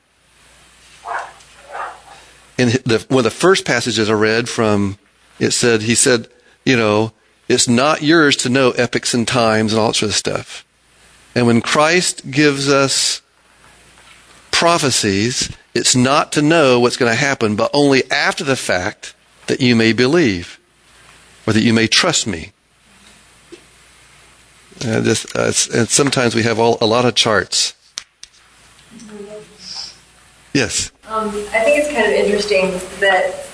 In 2.58 2.70
the, 2.84 3.04
one 3.08 3.18
of 3.18 3.24
the 3.24 3.30
first 3.30 3.64
passages 3.64 4.10
I 4.10 4.14
read 4.14 4.48
from, 4.48 4.98
it 5.38 5.52
said, 5.52 5.82
he 5.82 5.94
said, 5.94 6.28
you 6.68 6.76
know, 6.76 7.12
it's 7.48 7.66
not 7.66 8.02
yours 8.02 8.36
to 8.36 8.50
know 8.50 8.72
epochs 8.72 9.14
and 9.14 9.26
times 9.26 9.72
and 9.72 9.80
all 9.80 9.86
that 9.88 9.94
sort 9.94 10.10
of 10.10 10.16
stuff. 10.16 10.66
And 11.34 11.46
when 11.46 11.62
Christ 11.62 12.30
gives 12.30 12.68
us 12.68 13.22
prophecies, 14.50 15.50
it's 15.72 15.96
not 15.96 16.30
to 16.32 16.42
know 16.42 16.78
what's 16.78 16.98
going 16.98 17.10
to 17.10 17.16
happen, 17.16 17.56
but 17.56 17.70
only 17.72 18.08
after 18.10 18.44
the 18.44 18.54
fact 18.54 19.14
that 19.46 19.62
you 19.62 19.74
may 19.74 19.94
believe 19.94 20.60
or 21.46 21.54
that 21.54 21.62
you 21.62 21.72
may 21.72 21.86
trust 21.86 22.26
me. 22.26 22.52
Uh, 24.84 25.00
this, 25.00 25.24
uh, 25.34 25.52
and 25.74 25.88
sometimes 25.88 26.34
we 26.34 26.42
have 26.42 26.58
all, 26.58 26.76
a 26.82 26.86
lot 26.86 27.06
of 27.06 27.14
charts. 27.14 27.74
Yes. 30.52 30.92
Um, 31.06 31.28
I 31.28 31.64
think 31.64 31.78
it's 31.78 31.90
kind 31.90 32.06
of 32.06 32.12
interesting 32.12 32.72
that 33.00 33.48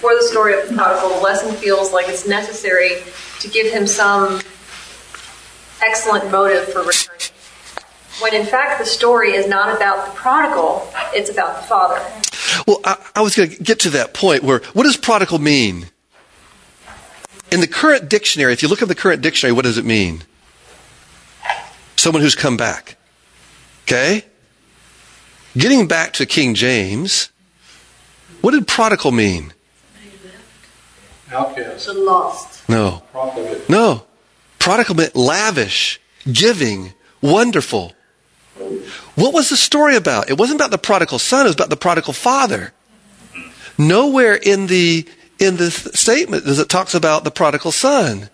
for 0.00 0.14
the 0.14 0.22
story 0.22 0.60
of 0.60 0.68
the 0.68 0.74
prodigal, 0.74 1.08
the 1.08 1.20
lesson 1.20 1.54
feels 1.56 1.92
like 1.92 2.08
it's 2.08 2.28
necessary 2.28 2.90
to 3.40 3.48
give 3.48 3.72
him 3.72 3.86
some 3.86 4.40
excellent 5.82 6.30
motive 6.30 6.68
for 6.68 6.82
returning. 6.82 7.20
When 8.20 8.34
in 8.34 8.46
fact 8.46 8.78
the 8.78 8.86
story 8.86 9.32
is 9.32 9.46
not 9.46 9.74
about 9.74 10.06
the 10.06 10.12
prodigal, 10.12 10.88
it's 11.14 11.30
about 11.30 11.60
the 11.60 11.66
father. 11.66 12.00
Well, 12.66 12.80
I, 12.84 12.96
I 13.14 13.20
was 13.22 13.34
going 13.34 13.50
to 13.50 13.62
get 13.62 13.80
to 13.80 13.90
that 13.90 14.14
point 14.14 14.42
where 14.42 14.60
what 14.74 14.84
does 14.84 14.96
prodigal 14.96 15.38
mean? 15.38 15.86
In 17.50 17.60
the 17.60 17.66
current 17.66 18.08
dictionary, 18.08 18.52
if 18.52 18.62
you 18.62 18.68
look 18.68 18.82
at 18.82 18.88
the 18.88 18.94
current 18.94 19.22
dictionary, 19.22 19.52
what 19.52 19.64
does 19.64 19.78
it 19.78 19.84
mean? 19.84 20.24
Someone 21.96 22.22
who's 22.22 22.34
come 22.34 22.56
back. 22.56 22.96
Okay? 23.84 24.24
Getting 25.56 25.88
back 25.88 26.12
to 26.14 26.26
King 26.26 26.54
James, 26.54 27.30
what 28.42 28.50
did 28.50 28.66
prodigal 28.66 29.12
mean? 29.12 29.52
Outcast. 31.36 31.88
lost. 31.88 32.68
No. 32.68 33.02
Profligate. 33.12 33.68
No. 33.68 34.04
Prodigal 34.58 34.96
meant 34.96 35.14
lavish, 35.14 36.00
giving, 36.30 36.92
wonderful. 37.20 37.92
What 39.14 39.34
was 39.34 39.50
the 39.50 39.56
story 39.56 39.96
about? 39.96 40.30
It 40.30 40.38
wasn't 40.38 40.60
about 40.60 40.70
the 40.70 40.78
prodigal 40.78 41.18
son, 41.18 41.46
it 41.46 41.50
was 41.50 41.54
about 41.54 41.70
the 41.70 41.76
prodigal 41.76 42.14
father. 42.14 42.72
Nowhere 43.78 44.34
in 44.34 44.66
the 44.66 45.06
in 45.38 45.56
the 45.56 45.70
statement 45.70 46.44
does 46.44 46.58
it 46.58 46.68
talks 46.68 46.94
about 46.94 47.24
the 47.24 47.30
prodigal 47.30 47.72
son. 47.72 48.30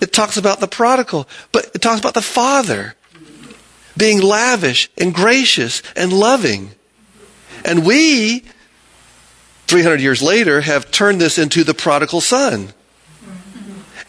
It 0.00 0.12
talks 0.12 0.36
about 0.36 0.60
the 0.60 0.68
prodigal, 0.68 1.28
but 1.52 1.70
it 1.74 1.80
talks 1.80 2.00
about 2.00 2.14
the 2.14 2.22
father 2.22 2.94
being 3.96 4.20
lavish 4.20 4.90
and 4.98 5.14
gracious 5.14 5.82
and 5.96 6.12
loving. 6.12 6.72
And 7.64 7.86
we 7.86 8.44
300 9.72 10.02
years 10.02 10.20
later 10.20 10.60
have 10.60 10.90
turned 10.90 11.18
this 11.18 11.38
into 11.38 11.64
the 11.64 11.72
prodigal 11.72 12.20
son. 12.20 12.74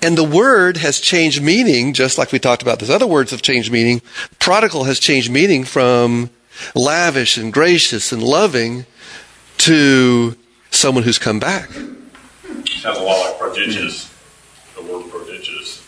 And 0.02 0.18
the 0.18 0.24
word 0.26 0.76
has 0.76 1.00
changed 1.00 1.42
meaning, 1.42 1.94
just 1.94 2.18
like 2.18 2.34
we 2.34 2.40
talked 2.40 2.62
about. 2.62 2.80
Those 2.80 2.90
other 2.90 3.08
words 3.08 3.32
have 3.32 3.42
changed 3.42 3.72
meaning. 3.72 4.02
Prodigal 4.40 4.84
has 4.84 5.00
changed 5.00 5.32
meaning 5.32 5.64
from 5.64 6.30
lavish 6.76 7.38
and 7.38 7.54
gracious 7.54 8.12
and 8.12 8.22
loving 8.22 8.86
to 9.60 10.36
someone 10.70 11.06
who's 11.06 11.18
come 11.18 11.40
back. 11.40 11.70
Sounds 11.72 12.98
a 12.98 13.02
lot 13.02 13.30
like 13.30 13.40
prodigious. 13.40 14.14
The 14.76 14.82
word 14.82 15.10
prodigious, 15.10 15.82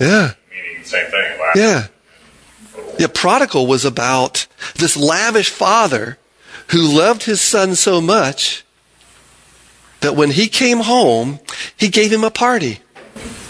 Yeah. 0.00 0.32
meaning 0.50 0.82
the 0.82 0.88
same 0.88 1.08
thing. 1.12 1.38
Lack. 1.38 1.54
Yeah. 1.54 1.86
Yeah, 2.98 3.06
prodigal 3.14 3.68
was 3.68 3.84
about 3.84 4.48
this 4.74 4.96
lavish 4.96 5.50
father 5.50 6.18
who 6.70 6.82
loved 6.82 7.22
his 7.22 7.40
son 7.40 7.76
so 7.76 8.00
much 8.00 8.64
that 10.06 10.14
when 10.14 10.30
he 10.30 10.46
came 10.46 10.78
home, 10.78 11.40
he 11.76 11.88
gave 11.88 12.12
him 12.12 12.22
a 12.22 12.30
party. 12.30 12.78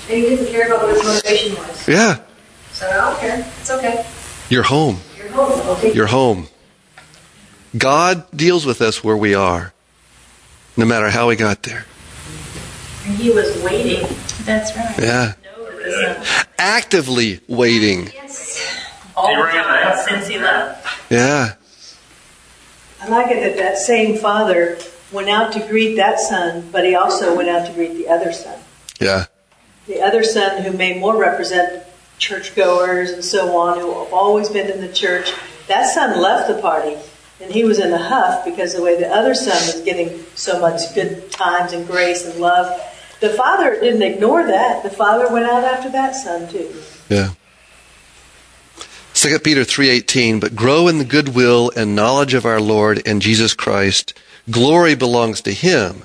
And 0.08 0.16
he 0.16 0.22
didn't 0.22 0.46
care 0.46 0.68
about 0.68 0.86
what 0.86 0.96
his 0.96 1.04
motivation 1.04 1.54
was. 1.54 1.86
Yeah. 1.86 2.20
So 2.72 2.88
I 2.88 2.94
don't 2.96 3.20
care. 3.20 3.52
It's 3.60 3.70
okay. 3.70 4.06
You're 4.48 4.62
home. 4.62 5.00
You're 5.18 5.28
home. 5.28 5.60
I'll 5.66 5.94
You're 5.94 6.06
home. 6.06 6.48
God 7.76 8.24
deals 8.34 8.64
with 8.64 8.80
us 8.80 9.04
where 9.04 9.18
we 9.18 9.34
are, 9.34 9.74
no 10.78 10.86
matter 10.86 11.10
how 11.10 11.28
we 11.28 11.36
got 11.36 11.62
there. 11.64 11.84
And 13.04 13.18
he 13.18 13.28
was 13.28 13.62
waiting. 13.62 14.06
That's 14.44 14.74
right. 14.74 14.98
Yeah. 14.98 15.32
Know 15.58 16.24
Actively 16.58 17.40
waiting. 17.48 18.06
Yes. 18.14 18.64
all 19.14 19.28
the 19.28 19.42
time 19.42 20.08
since 20.08 20.26
he 20.26 20.38
left. 20.38 21.10
Yeah. 21.10 21.52
I 23.02 23.08
like 23.08 23.30
it 23.30 23.40
that 23.40 23.58
that 23.58 23.76
same 23.76 24.16
father 24.16 24.78
went 25.12 25.28
out 25.28 25.52
to 25.52 25.60
greet 25.68 25.96
that 25.96 26.18
son, 26.18 26.68
but 26.72 26.84
he 26.84 26.94
also 26.94 27.36
went 27.36 27.48
out 27.48 27.66
to 27.66 27.72
greet 27.72 27.94
the 27.94 28.08
other 28.08 28.32
son. 28.32 28.58
Yeah. 29.00 29.26
The 29.86 30.00
other 30.00 30.24
son, 30.24 30.62
who 30.62 30.72
may 30.72 30.98
more 30.98 31.16
represent 31.16 31.84
churchgoers 32.18 33.10
and 33.10 33.24
so 33.24 33.56
on, 33.56 33.78
who 33.78 34.04
have 34.04 34.12
always 34.12 34.48
been 34.48 34.70
in 34.70 34.80
the 34.80 34.92
church, 34.92 35.32
that 35.68 35.86
son 35.86 36.20
left 36.20 36.48
the 36.48 36.60
party 36.60 36.96
and 37.40 37.52
he 37.52 37.64
was 37.64 37.78
in 37.78 37.92
a 37.92 37.98
huff 37.98 38.44
because 38.44 38.74
the 38.74 38.82
way 38.82 38.98
the 38.98 39.08
other 39.08 39.34
son 39.34 39.54
was 39.54 39.80
getting 39.82 40.24
so 40.34 40.60
much 40.60 40.94
good 40.94 41.30
times 41.30 41.72
and 41.72 41.86
grace 41.86 42.24
and 42.24 42.40
love. 42.40 42.80
The 43.20 43.30
father 43.30 43.78
didn't 43.80 44.02
ignore 44.02 44.46
that. 44.46 44.82
The 44.82 44.90
father 44.90 45.32
went 45.32 45.46
out 45.46 45.64
after 45.64 45.90
that 45.90 46.14
son 46.14 46.48
too. 46.48 46.74
Yeah. 47.08 47.30
2 49.14 49.38
Peter 49.38 49.64
3:18 49.64 50.40
but 50.40 50.54
grow 50.54 50.88
in 50.88 50.98
the 50.98 51.04
goodwill 51.04 51.72
and 51.74 51.96
knowledge 51.96 52.34
of 52.34 52.44
our 52.44 52.60
Lord 52.60 53.02
and 53.06 53.22
Jesus 53.22 53.54
Christ 53.54 54.12
glory 54.50 54.94
belongs 54.94 55.40
to 55.40 55.52
him 55.52 56.04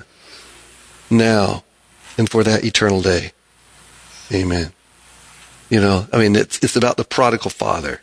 now 1.10 1.62
and 2.18 2.28
for 2.28 2.42
that 2.42 2.64
eternal 2.64 3.02
day 3.02 3.32
amen 4.32 4.72
you 5.68 5.80
know 5.80 6.06
i 6.12 6.18
mean 6.18 6.34
it's 6.36 6.58
it's 6.62 6.76
about 6.76 6.96
the 6.96 7.04
prodigal 7.04 7.50
father 7.50 8.00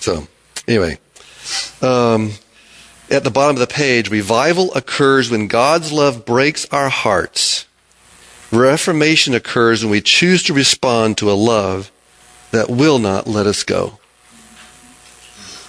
so 0.00 0.26
anyway 0.66 0.98
um, 1.80 2.32
at 3.10 3.24
the 3.24 3.30
bottom 3.30 3.56
of 3.56 3.60
the 3.60 3.72
page 3.72 4.10
revival 4.10 4.72
occurs 4.74 5.30
when 5.30 5.46
god's 5.46 5.92
love 5.92 6.24
breaks 6.24 6.66
our 6.66 6.88
hearts 6.88 7.66
reformation 8.52 9.34
occurs 9.34 9.82
when 9.82 9.90
we 9.90 10.00
choose 10.00 10.42
to 10.42 10.52
respond 10.52 11.16
to 11.18 11.30
a 11.30 11.32
love 11.32 11.90
that 12.52 12.68
will 12.68 12.98
not 12.98 13.26
let 13.26 13.46
us 13.46 13.64
go. 13.64 13.98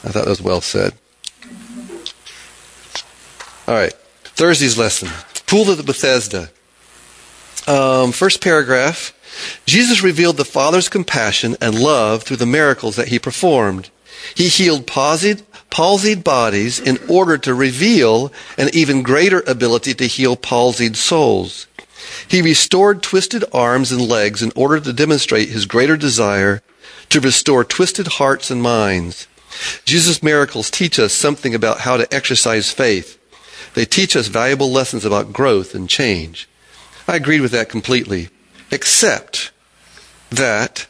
I 0.03 0.09
thought 0.09 0.25
that 0.25 0.27
was 0.27 0.41
well 0.41 0.61
said. 0.61 0.93
All 3.73 3.79
right, 3.79 3.93
Thursday's 4.23 4.77
lesson 4.77 5.09
Pool 5.47 5.67
of 5.67 5.77
the 5.77 5.83
Bethesda. 5.83 6.51
Um, 7.65 8.11
first 8.11 8.39
paragraph 8.39 9.17
Jesus 9.65 10.03
revealed 10.03 10.37
the 10.37 10.45
Father's 10.45 10.89
compassion 10.89 11.57
and 11.59 11.79
love 11.79 12.21
through 12.21 12.37
the 12.37 12.45
miracles 12.45 12.97
that 12.97 13.07
he 13.07 13.17
performed. 13.17 13.89
He 14.35 14.47
healed 14.47 14.85
palsied, 14.85 15.41
palsied 15.71 16.23
bodies 16.23 16.79
in 16.79 16.99
order 17.09 17.35
to 17.39 17.55
reveal 17.55 18.31
an 18.59 18.69
even 18.73 19.01
greater 19.01 19.43
ability 19.47 19.95
to 19.95 20.05
heal 20.05 20.37
palsied 20.37 20.95
souls. 20.95 21.65
He 22.27 22.43
restored 22.43 23.01
twisted 23.01 23.43
arms 23.51 23.91
and 23.91 24.07
legs 24.07 24.43
in 24.43 24.51
order 24.55 24.79
to 24.81 24.93
demonstrate 24.93 25.49
his 25.49 25.65
greater 25.65 25.97
desire 25.97 26.61
to 27.09 27.19
restore 27.19 27.63
twisted 27.63 28.05
hearts 28.05 28.51
and 28.51 28.61
minds. 28.61 29.27
Jesus' 29.83 30.21
miracles 30.21 30.69
teach 30.69 30.99
us 30.99 31.11
something 31.11 31.55
about 31.55 31.79
how 31.79 31.97
to 31.97 32.13
exercise 32.13 32.69
faith. 32.69 33.17
They 33.73 33.85
teach 33.85 34.15
us 34.15 34.27
valuable 34.27 34.71
lessons 34.71 35.05
about 35.05 35.33
growth 35.33 35.73
and 35.73 35.89
change. 35.89 36.47
I 37.07 37.15
agreed 37.15 37.41
with 37.41 37.51
that 37.51 37.69
completely, 37.69 38.29
except 38.71 39.51
that 40.29 40.87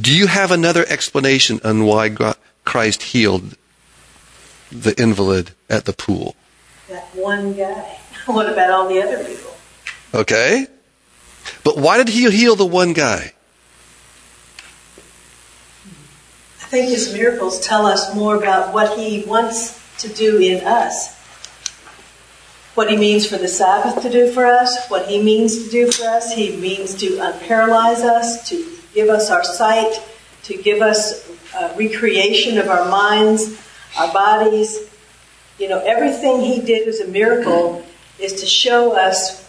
do 0.00 0.14
you 0.14 0.26
have 0.26 0.50
another 0.50 0.84
explanation 0.88 1.60
on 1.64 1.84
why 1.84 2.14
Christ 2.64 3.02
healed 3.02 3.56
the 4.70 4.94
invalid 5.00 5.52
at 5.70 5.86
the 5.86 5.92
pool? 5.92 6.36
That 6.88 7.14
one 7.14 7.54
guy. 7.54 7.98
What 8.26 8.50
about 8.50 8.70
all 8.70 8.88
the 8.88 9.00
other 9.00 9.22
people? 9.22 9.54
Okay? 10.12 10.66
But 11.62 11.78
why 11.78 11.96
did 11.96 12.08
he 12.08 12.28
heal 12.28 12.56
the 12.56 12.66
one 12.66 12.92
guy? 12.92 13.32
I 16.60 16.68
think 16.68 16.88
his 16.88 17.14
miracles 17.14 17.60
tell 17.60 17.86
us 17.86 18.12
more 18.16 18.34
about 18.34 18.74
what 18.74 18.98
he 18.98 19.22
wants 19.24 19.80
to 19.98 20.08
do 20.08 20.38
in 20.38 20.64
us. 20.66 21.15
What 22.76 22.90
he 22.90 22.96
means 22.98 23.26
for 23.26 23.38
the 23.38 23.48
Sabbath 23.48 24.02
to 24.02 24.10
do 24.10 24.30
for 24.30 24.44
us, 24.44 24.86
what 24.88 25.08
he 25.08 25.22
means 25.22 25.64
to 25.64 25.70
do 25.70 25.90
for 25.90 26.04
us. 26.04 26.34
He 26.34 26.54
means 26.58 26.94
to 26.96 27.06
unparalyze 27.16 28.04
us, 28.04 28.46
to 28.50 28.70
give 28.92 29.08
us 29.08 29.30
our 29.30 29.42
sight, 29.42 29.94
to 30.42 30.58
give 30.58 30.82
us 30.82 31.26
a 31.58 31.74
recreation 31.74 32.58
of 32.58 32.68
our 32.68 32.86
minds, 32.90 33.58
our 33.98 34.12
bodies. 34.12 34.90
You 35.58 35.70
know, 35.70 35.78
everything 35.78 36.42
he 36.42 36.60
did 36.60 36.86
was 36.86 37.00
a 37.00 37.08
miracle 37.08 37.82
is 38.18 38.40
to 38.40 38.46
show 38.46 38.94
us 38.94 39.42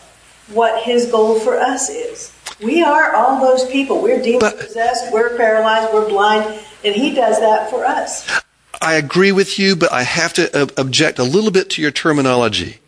what 0.53 0.82
his 0.84 1.11
goal 1.11 1.38
for 1.38 1.59
us 1.59 1.89
is. 1.89 2.34
We 2.63 2.82
are 2.82 3.13
all 3.13 3.41
those 3.41 3.69
people. 3.69 4.01
We're 4.01 4.21
demon 4.21 4.53
possessed, 4.57 5.11
we're 5.11 5.36
paralyzed, 5.36 5.93
we're 5.93 6.07
blind, 6.07 6.63
and 6.86 6.95
he 6.95 7.13
does 7.13 7.41
that 7.41 7.69
for 7.69 7.86
us. 7.86 8.41
I 8.82 8.93
agree 8.93 9.34
with 9.34 9.59
you, 9.59 9.75
but 9.75 9.91
I 9.91 10.03
have 10.03 10.32
to 10.36 10.63
uh, 10.63 10.67
object 10.78 11.19
a 11.19 11.23
little 11.23 11.51
bit 11.51 11.69
to 11.71 11.82
your 11.82 11.91
terminology. 11.91 12.80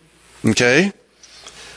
Okay? 0.45 0.93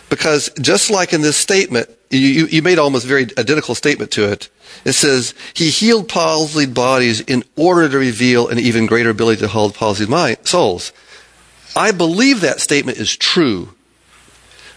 Because 0.09 0.51
just 0.61 0.91
like 0.91 1.13
in 1.13 1.23
this 1.23 1.37
statement, 1.37 1.89
you, 2.11 2.47
you 2.47 2.63
made 2.63 2.79
almost 2.79 3.07
very 3.07 3.23
identical 3.39 3.75
statement 3.75 4.11
to 4.13 4.31
it. 4.31 4.51
It 4.85 4.93
says, 4.93 5.35
He 5.55 5.71
healed 5.71 6.09
palsied 6.09 6.75
bodies 6.75 7.21
in 7.21 7.45
order 7.57 7.89
to 7.89 7.99
reveal 7.99 8.49
an 8.49 8.59
even 8.59 8.87
greater 8.87 9.11
ability 9.11 9.41
to 9.41 9.49
hold 9.49 9.75
palsied 9.75 10.09
mind, 10.09 10.39
souls. 10.45 10.93
I 11.75 11.93
believe 11.93 12.41
that 12.41 12.61
statement 12.61 12.99
is 12.99 13.17
true, 13.17 13.75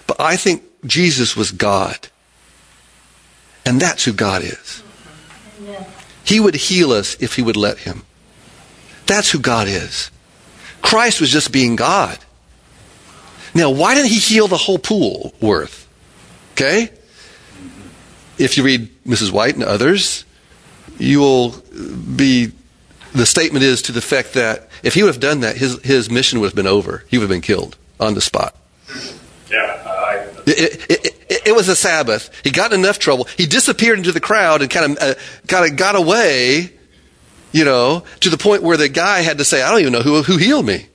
but 0.07 0.19
I 0.19 0.37
think 0.37 0.63
Jesus 0.85 1.35
was 1.35 1.51
God. 1.51 2.07
And 3.65 3.81
that's 3.81 4.05
who 4.05 4.13
God 4.13 4.43
is. 4.43 4.83
He 6.23 6.39
would 6.39 6.55
heal 6.55 6.91
us 6.91 7.17
if 7.19 7.35
He 7.35 7.41
would 7.41 7.57
let 7.57 7.79
Him. 7.79 8.03
That's 9.05 9.31
who 9.31 9.39
God 9.39 9.67
is. 9.67 10.11
Christ 10.81 11.19
was 11.19 11.29
just 11.29 11.51
being 11.51 11.75
God. 11.75 12.17
Now, 13.55 13.71
why 13.71 13.95
didn't 13.95 14.09
He 14.09 14.19
heal 14.19 14.47
the 14.47 14.57
whole 14.57 14.77
pool 14.77 15.33
worth? 15.41 15.87
Okay? 16.51 16.91
If 18.37 18.57
you 18.57 18.63
read 18.63 18.89
Mrs. 19.05 19.31
White 19.31 19.55
and 19.55 19.63
others, 19.63 20.25
you 20.97 21.19
will 21.19 21.51
be, 22.15 22.51
the 23.13 23.25
statement 23.25 23.63
is 23.63 23.81
to 23.83 23.91
the 23.91 23.99
effect 23.99 24.33
that 24.33 24.69
if 24.83 24.93
he 24.93 25.03
would 25.03 25.13
have 25.13 25.21
done 25.21 25.39
that, 25.41 25.55
his, 25.57 25.81
his 25.83 26.09
mission 26.09 26.39
would 26.39 26.47
have 26.47 26.55
been 26.55 26.67
over. 26.67 27.03
He 27.07 27.17
would 27.17 27.23
have 27.23 27.29
been 27.29 27.41
killed 27.41 27.77
on 27.99 28.13
the 28.13 28.21
spot. 28.21 28.55
Yeah, 29.49 29.83
I, 29.85 30.27
It, 30.45 30.89
it, 30.89 31.05
it, 31.29 31.41
it 31.47 31.55
was 31.55 31.69
a 31.69 31.75
Sabbath. 31.75 32.29
He 32.43 32.51
got 32.51 32.73
in 32.73 32.81
enough 32.81 32.99
trouble. 32.99 33.25
He 33.37 33.45
disappeared 33.45 33.97
into 33.97 34.11
the 34.11 34.19
crowd 34.19 34.61
and 34.61 34.69
kind 34.69 34.91
of, 34.91 34.97
uh, 35.01 35.13
kind 35.47 35.69
of 35.69 35.77
got 35.77 35.95
away, 35.95 36.71
you 37.51 37.63
know, 37.63 38.03
to 38.19 38.29
the 38.29 38.37
point 38.37 38.63
where 38.63 38.77
the 38.77 38.89
guy 38.89 39.21
had 39.21 39.37
to 39.37 39.45
say, 39.45 39.61
I 39.61 39.71
don't 39.71 39.79
even 39.79 39.93
know 39.93 40.01
who, 40.01 40.21
who 40.23 40.37
healed 40.37 40.65
me. 40.65 40.87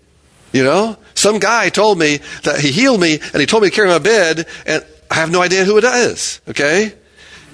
You 0.53 0.65
know, 0.65 0.97
some 1.21 1.39
guy 1.39 1.69
told 1.69 1.99
me 1.99 2.21
that 2.45 2.61
he 2.61 2.73
healed 2.73 3.01
me 3.01 3.21
and 3.21 3.41
he 3.41 3.47
told 3.47 3.63
me 3.63 3.69
to 3.69 3.75
carry 3.75 3.89
my 3.89 3.99
bed 3.99 4.47
and 4.67 4.85
I 5.11 5.17
have 5.17 5.31
no 5.31 5.43
idea 5.43 5.65
who 5.65 5.77
it 5.77 5.85
is. 5.85 6.41
Okay? 6.49 6.95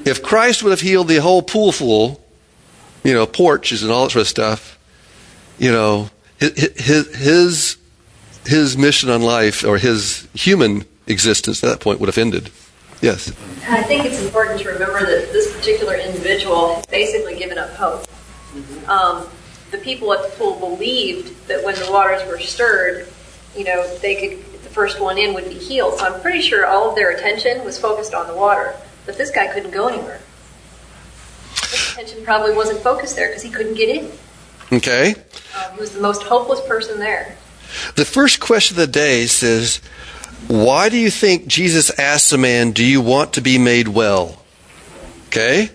If 0.04 0.22
Christ 0.22 0.62
would 0.62 0.70
have 0.70 0.80
healed 0.80 1.08
the 1.08 1.16
whole 1.16 1.42
pool 1.42 1.72
full, 1.72 2.20
you 3.02 3.12
know, 3.12 3.26
porches 3.26 3.82
and 3.82 3.90
all 3.90 4.04
that 4.04 4.10
sort 4.10 4.22
of 4.22 4.28
stuff, 4.28 4.78
you 5.58 5.72
know, 5.72 6.10
his, 6.38 7.08
his, 7.16 7.76
his 8.44 8.76
mission 8.76 9.10
on 9.10 9.22
life 9.22 9.64
or 9.64 9.78
his 9.78 10.28
human 10.32 10.84
existence 11.06 11.64
at 11.64 11.70
that 11.70 11.80
point 11.80 11.98
would 11.98 12.08
have 12.08 12.18
ended. 12.18 12.50
Yes. 13.02 13.30
I 13.68 13.82
think 13.82 14.04
it's 14.04 14.22
important 14.22 14.60
to 14.60 14.68
remember 14.68 15.00
that 15.00 15.32
this 15.32 15.54
particular 15.56 15.96
individual 15.96 16.76
has 16.76 16.86
basically 16.86 17.36
given 17.36 17.58
up 17.58 17.70
hope. 17.70 18.06
Um, 18.88 19.26
the 19.70 19.78
people 19.78 20.12
at 20.12 20.22
the 20.22 20.36
pool 20.36 20.58
believed 20.58 21.48
that 21.48 21.64
when 21.64 21.74
the 21.74 21.90
waters 21.90 22.26
were 22.26 22.38
stirred, 22.38 23.08
you 23.56 23.64
know, 23.64 23.96
they 23.98 24.14
could, 24.16 24.62
the 24.62 24.68
first 24.68 25.00
one 25.00 25.18
in 25.18 25.34
would 25.34 25.48
be 25.48 25.54
healed. 25.54 25.98
So 25.98 26.06
I'm 26.06 26.20
pretty 26.20 26.40
sure 26.40 26.66
all 26.66 26.90
of 26.90 26.96
their 26.96 27.10
attention 27.10 27.64
was 27.64 27.78
focused 27.78 28.14
on 28.14 28.26
the 28.26 28.34
water. 28.34 28.74
But 29.06 29.16
this 29.16 29.30
guy 29.30 29.46
couldn't 29.46 29.70
go 29.70 29.88
anywhere. 29.88 30.20
His 31.52 31.92
attention 31.92 32.24
probably 32.24 32.54
wasn't 32.54 32.80
focused 32.80 33.16
there 33.16 33.28
because 33.28 33.42
he 33.42 33.50
couldn't 33.50 33.74
get 33.74 33.88
in. 33.88 34.10
Okay. 34.72 35.14
Um, 35.56 35.74
he 35.74 35.80
was 35.80 35.92
the 35.92 36.00
most 36.00 36.22
hopeless 36.22 36.60
person 36.66 36.98
there. 36.98 37.36
The 37.94 38.04
first 38.04 38.40
question 38.40 38.74
of 38.74 38.86
the 38.86 38.92
day 38.92 39.26
says, 39.26 39.76
Why 40.48 40.88
do 40.88 40.98
you 40.98 41.10
think 41.10 41.46
Jesus 41.46 41.96
asked 41.98 42.32
a 42.32 42.38
man, 42.38 42.72
Do 42.72 42.84
you 42.84 43.00
want 43.00 43.34
to 43.34 43.40
be 43.40 43.58
made 43.58 43.88
well? 43.88 44.42
Okay? 45.28 45.70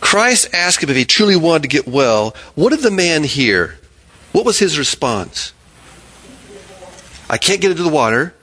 Christ 0.00 0.54
asked 0.54 0.82
him 0.82 0.90
if 0.90 0.96
he 0.96 1.04
truly 1.04 1.34
wanted 1.34 1.62
to 1.62 1.68
get 1.68 1.88
well. 1.88 2.36
What 2.54 2.70
did 2.70 2.80
the 2.80 2.90
man 2.90 3.24
hear? 3.24 3.78
What 4.34 4.44
was 4.44 4.58
his 4.58 4.76
response? 4.76 5.52
I 7.30 7.38
can't 7.38 7.60
get 7.60 7.70
into 7.70 7.84
the 7.84 7.88
water. 7.88 8.34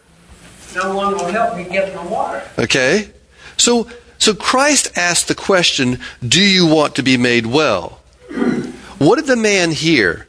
No 0.74 0.96
one 0.96 1.18
will 1.18 1.26
help 1.26 1.58
me 1.58 1.66
get 1.66 1.90
in 1.90 1.96
the 1.96 2.10
water. 2.10 2.42
Okay? 2.58 3.10
So, 3.58 3.90
so 4.18 4.34
Christ 4.34 4.98
asked 4.98 5.28
the 5.28 5.36
question, 5.36 6.00
Do 6.26 6.42
you 6.42 6.66
want 6.66 6.96
to 6.96 7.04
be 7.04 7.18
made 7.18 7.46
well? 7.46 8.00
What 9.00 9.18
did 9.18 9.26
the 9.26 9.36
man 9.36 9.72
hear? 9.72 10.28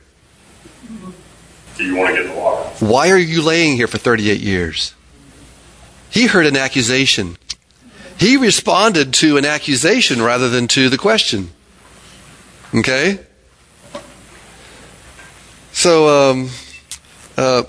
do 1.76 1.84
you 1.84 1.94
want 1.94 2.08
to 2.08 2.14
get 2.16 2.26
in 2.28 2.34
the 2.34 2.40
water? 2.40 2.68
Why 2.84 3.10
are 3.10 3.16
you 3.16 3.40
laying 3.40 3.76
here 3.76 3.86
for 3.86 3.98
38 3.98 4.40
years? 4.40 4.94
He 6.10 6.26
heard 6.26 6.46
an 6.46 6.56
accusation. 6.56 7.36
He 8.18 8.36
responded 8.36 9.14
to 9.14 9.36
an 9.36 9.44
accusation 9.44 10.20
rather 10.22 10.48
than 10.48 10.66
to 10.68 10.88
the 10.88 10.98
question. 10.98 11.52
Okay? 12.74 13.20
So, 15.82 16.30
um, 16.30 16.48
uh, 17.36 17.64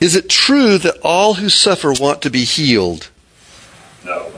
is 0.00 0.14
it 0.14 0.28
true 0.28 0.78
that 0.78 0.98
all 1.02 1.34
who 1.34 1.48
suffer 1.48 1.92
want 1.92 2.22
to 2.22 2.30
be 2.30 2.44
healed? 2.44 3.10
No. 4.04 4.30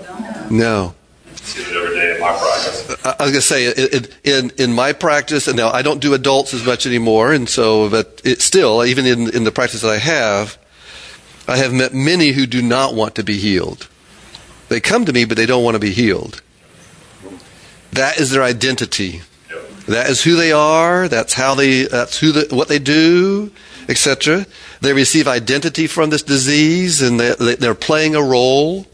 No. 0.51 0.95
See 1.35 1.61
it 1.61 1.77
every 1.77 1.95
day 1.95 2.15
in 2.15 2.21
my 2.23 2.33
practice. 2.33 2.97
I 3.05 3.17
I 3.19 3.23
was 3.23 3.33
going 3.33 3.35
to 3.35 3.41
say, 3.43 3.65
it, 3.67 3.95
it, 3.95 4.17
in 4.25 4.51
in 4.57 4.73
my 4.73 4.95
practice, 4.95 5.47
and 5.47 5.59
now 5.59 5.69
I 5.69 5.83
don't 5.83 6.01
do 6.01 6.15
adults 6.15 6.55
as 6.55 6.65
much 6.65 6.87
anymore, 6.87 7.35
and 7.35 7.47
so, 7.47 7.91
but 7.91 8.23
it's 8.25 8.45
still, 8.45 8.83
even 8.87 9.05
in 9.05 9.29
in 9.29 9.45
the 9.45 9.53
practice 9.53 9.83
that 9.83 9.91
I 9.91 9.99
have, 9.99 10.57
I 11.47 11.59
have 11.59 11.75
met 11.75 11.93
many 11.93 12.33
who 12.33 12.47
do 12.47 12.63
not 12.63 12.95
want 12.95 13.15
to 13.17 13.23
be 13.23 13.37
healed. 13.37 13.89
They 14.71 14.81
come 14.81 15.05
to 15.05 15.13
me, 15.13 15.27
but 15.27 15.37
they 15.37 15.45
don't 15.45 15.63
want 15.63 15.75
to 15.75 15.81
be 15.81 15.93
healed. 15.93 16.41
That 17.93 18.19
is 18.19 18.31
their 18.31 18.43
identity. 18.43 19.21
That 19.93 20.09
is 20.09 20.23
who 20.23 20.37
they 20.37 20.53
are. 20.53 21.09
That's 21.09 21.35
how 21.35 21.55
they. 21.55 21.85
That's 21.85 22.19
who 22.19 22.33
the, 22.33 22.55
what 22.55 22.69
they 22.69 22.79
do, 22.79 23.53
etc. 23.89 24.47
They 24.81 24.93
receive 24.93 25.29
identity 25.29 25.87
from 25.87 26.11
this 26.11 26.23
disease, 26.23 27.03
and 27.03 27.21
they, 27.21 27.35
they- 27.35 27.55
they're 27.57 27.75
playing 27.75 28.15
a 28.15 28.23
role. 28.23 28.87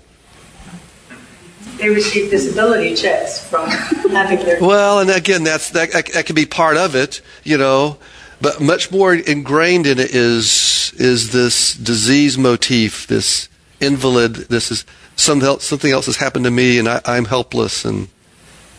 They 1.79 1.89
receive 1.91 2.31
disability 2.31 2.97
checks 2.97 3.39
from 3.49 3.69
having 4.11 4.39
their. 4.45 4.61
Well, 4.61 4.99
and 4.99 5.11
again, 5.11 5.45
that's 5.45 5.71
that, 5.71 5.93
that, 5.93 6.27
can 6.27 6.35
be 6.35 6.47
part 6.47 6.77
of 6.77 6.97
it, 6.97 7.21
you 7.45 7.57
know. 7.57 7.99
But 8.41 8.61
much 8.61 8.91
more 8.91 9.15
ingrained 9.15 9.87
in 9.87 9.99
it 9.99 10.15
is 10.15 10.93
is 10.97 11.33
this 11.33 11.75
disease 11.75 12.37
motif, 12.37 13.07
this 13.07 13.49
invalid. 13.81 14.35
This 14.35 14.73
is 14.73 14.85
some 15.15 15.43
else, 15.43 15.65
something 15.65 15.93
else 15.93 16.07
has 16.07 16.17
happened 16.17 16.45
to 16.47 16.51
me, 16.51 16.79
and 16.81 16.89
I, 16.89 17.01
I'm 17.05 17.27
helpless, 17.27 17.85
and 17.85 18.09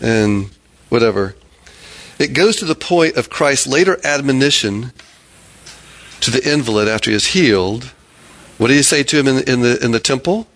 and 0.02 0.50
whatever. 0.90 1.36
It 2.20 2.34
goes 2.34 2.58
to 2.58 2.66
the 2.66 2.76
point 2.76 3.16
of 3.16 3.30
Christ's 3.30 3.66
later 3.66 3.98
admonition 4.04 4.92
to 6.20 6.30
the 6.30 6.52
invalid 6.52 6.88
after 6.88 7.10
he 7.10 7.16
is 7.16 7.28
healed. 7.28 7.86
What 8.58 8.68
did 8.68 8.76
he 8.76 8.84
say 8.84 9.04
to 9.04 9.18
him 9.18 9.28
in, 9.28 9.50
in 9.50 9.62
the 9.62 9.84
in 9.84 9.92
the 9.92 10.02
temple? 10.02 10.48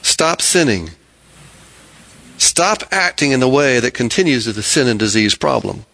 Stop 0.00 0.40
sinning. 0.40 0.90
Stop 2.38 2.82
acting 2.90 3.32
in 3.32 3.40
the 3.40 3.48
way 3.48 3.78
that 3.80 3.92
continues 3.92 4.46
the 4.46 4.62
sin 4.62 4.88
and 4.88 4.98
disease 4.98 5.34
problem. 5.34 5.84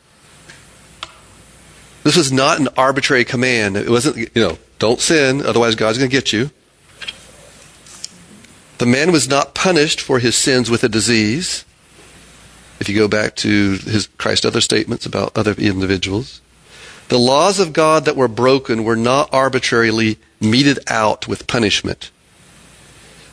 This 2.02 2.16
was 2.16 2.32
not 2.32 2.60
an 2.60 2.68
arbitrary 2.76 3.24
command. 3.24 3.76
It 3.76 3.88
wasn't, 3.88 4.16
you 4.16 4.28
know, 4.42 4.58
don't 4.78 5.00
sin, 5.00 5.40
otherwise 5.40 5.76
God's 5.76 5.98
going 5.98 6.10
to 6.10 6.16
get 6.16 6.32
you. 6.32 6.50
The 8.78 8.86
man 8.86 9.12
was 9.12 9.28
not 9.28 9.54
punished 9.54 10.00
for 10.00 10.18
his 10.18 10.34
sins 10.34 10.68
with 10.68 10.82
a 10.82 10.88
disease. 10.88 11.64
If 12.82 12.88
you 12.88 12.96
go 12.96 13.06
back 13.06 13.36
to 13.36 13.74
his 13.74 14.08
Christ's 14.18 14.44
other 14.44 14.60
statements 14.60 15.06
about 15.06 15.38
other 15.38 15.52
individuals, 15.52 16.40
the 17.10 17.18
laws 17.18 17.60
of 17.60 17.72
God 17.72 18.06
that 18.06 18.16
were 18.16 18.26
broken 18.26 18.82
were 18.82 18.96
not 18.96 19.32
arbitrarily 19.32 20.18
meted 20.40 20.80
out 20.88 21.28
with 21.28 21.46
punishment. 21.46 22.10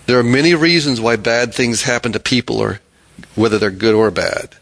There 0.06 0.20
are 0.20 0.24
many 0.24 0.54
reasons 0.54 1.02
why 1.02 1.16
bad 1.16 1.52
things 1.52 1.82
happen 1.82 2.12
to 2.12 2.20
people, 2.20 2.60
or 2.60 2.80
whether 3.34 3.58
they're 3.58 3.72
good 3.72 3.96
or 3.96 4.12
bad. 4.12 4.54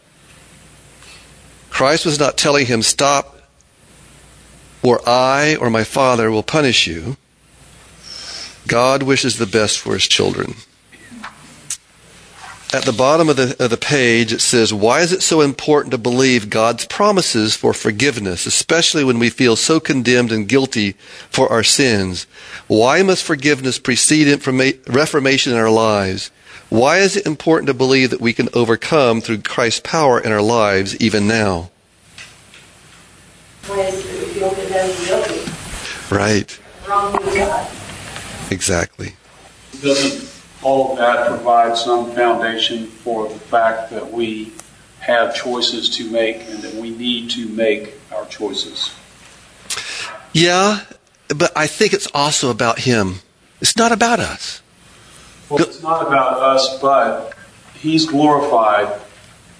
Christ 1.68 2.06
was 2.06 2.18
not 2.18 2.38
telling 2.38 2.64
him, 2.64 2.80
stop, 2.80 3.42
or 4.82 5.06
I 5.06 5.56
or 5.56 5.68
my 5.68 5.84
Father 5.84 6.30
will 6.30 6.42
punish 6.42 6.86
you. 6.86 7.18
God 8.66 9.02
wishes 9.02 9.36
the 9.36 9.44
best 9.46 9.80
for 9.80 9.92
his 9.92 10.08
children. 10.08 10.54
At 12.70 12.84
the 12.84 12.92
bottom 12.92 13.30
of 13.30 13.36
the, 13.36 13.56
of 13.64 13.70
the 13.70 13.78
page, 13.78 14.30
it 14.30 14.42
says, 14.42 14.74
Why 14.74 15.00
is 15.00 15.10
it 15.10 15.22
so 15.22 15.40
important 15.40 15.90
to 15.92 15.98
believe 15.98 16.50
God's 16.50 16.84
promises 16.84 17.56
for 17.56 17.72
forgiveness, 17.72 18.44
especially 18.44 19.04
when 19.04 19.18
we 19.18 19.30
feel 19.30 19.56
so 19.56 19.80
condemned 19.80 20.30
and 20.32 20.46
guilty 20.46 20.92
for 21.30 21.50
our 21.50 21.62
sins? 21.62 22.26
Why 22.66 23.02
must 23.02 23.24
forgiveness 23.24 23.78
precede 23.78 24.26
informa- 24.26 24.78
reformation 24.86 25.52
in 25.52 25.58
our 25.58 25.70
lives? 25.70 26.30
Why 26.68 26.98
is 26.98 27.16
it 27.16 27.24
important 27.24 27.68
to 27.68 27.74
believe 27.74 28.10
that 28.10 28.20
we 28.20 28.34
can 28.34 28.50
overcome 28.52 29.22
through 29.22 29.40
Christ's 29.40 29.80
power 29.80 30.20
in 30.20 30.30
our 30.30 30.42
lives 30.42 30.94
even 30.98 31.26
now? 31.26 31.70
When 33.66 33.78
you 33.94 34.02
feel 34.02 34.50
condemned 34.50 34.92
and 34.92 35.06
guilty. 35.06 35.50
Right. 36.10 36.58
wrong 36.86 37.12
with 37.14 37.34
God. 37.34 37.70
Exactly. 38.50 39.14
Doesn't 39.80 40.37
all 40.62 40.92
of 40.92 40.98
that 40.98 41.28
provides 41.28 41.84
some 41.84 42.12
foundation 42.12 42.86
for 42.86 43.28
the 43.28 43.38
fact 43.38 43.90
that 43.90 44.12
we 44.12 44.52
have 45.00 45.34
choices 45.34 45.88
to 45.96 46.10
make 46.10 46.48
and 46.48 46.58
that 46.62 46.74
we 46.74 46.90
need 46.90 47.30
to 47.30 47.48
make 47.48 47.94
our 48.12 48.26
choices? 48.26 48.92
Yeah, 50.32 50.84
but 51.28 51.56
I 51.56 51.66
think 51.66 51.92
it's 51.92 52.08
also 52.12 52.50
about 52.50 52.80
him. 52.80 53.20
It's 53.60 53.76
not 53.76 53.92
about 53.92 54.20
us. 54.20 54.62
Well, 55.48 55.62
it's 55.62 55.82
not 55.82 56.06
about 56.06 56.40
us, 56.40 56.78
but 56.80 57.34
He's 57.74 58.06
glorified 58.06 59.00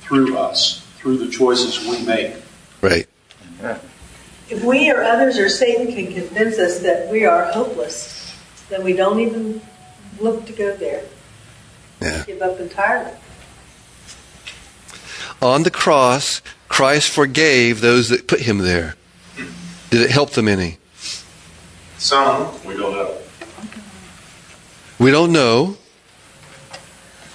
through 0.02 0.36
us, 0.36 0.84
through 0.96 1.18
the 1.18 1.30
choices 1.30 1.86
we 1.86 2.04
make. 2.04 2.34
Right. 2.80 3.06
If 4.50 4.64
we 4.64 4.90
or 4.90 5.02
others 5.02 5.38
or 5.38 5.48
Satan 5.48 5.86
can 5.92 6.12
convince 6.12 6.58
us 6.58 6.80
that 6.80 7.08
we 7.10 7.24
are 7.24 7.44
hopeless, 7.52 8.34
then 8.70 8.82
we 8.82 8.92
don't 8.92 9.20
even 9.20 9.60
look 10.20 10.46
to 10.46 10.52
go 10.52 10.76
there. 10.76 11.04
Yeah. 12.00 12.24
Give 12.26 12.42
up 12.42 12.60
entirely. 12.60 13.12
On 15.40 15.62
the 15.62 15.70
cross, 15.70 16.42
Christ 16.68 17.10
forgave 17.10 17.80
those 17.80 18.08
that 18.08 18.26
put 18.26 18.40
him 18.40 18.58
there. 18.58 18.96
Did 19.90 20.02
it 20.02 20.10
help 20.10 20.30
them 20.30 20.48
any? 20.48 20.78
Some, 21.96 22.52
we 22.64 22.76
don't 22.76 22.92
know. 22.92 23.18
We 24.98 25.10
don't 25.10 25.32
know, 25.32 25.76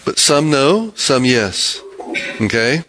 but 0.05 0.19
some 0.19 0.49
know, 0.49 0.93
some 0.95 1.23
yes. 1.25 1.81
Okay? 2.41 2.83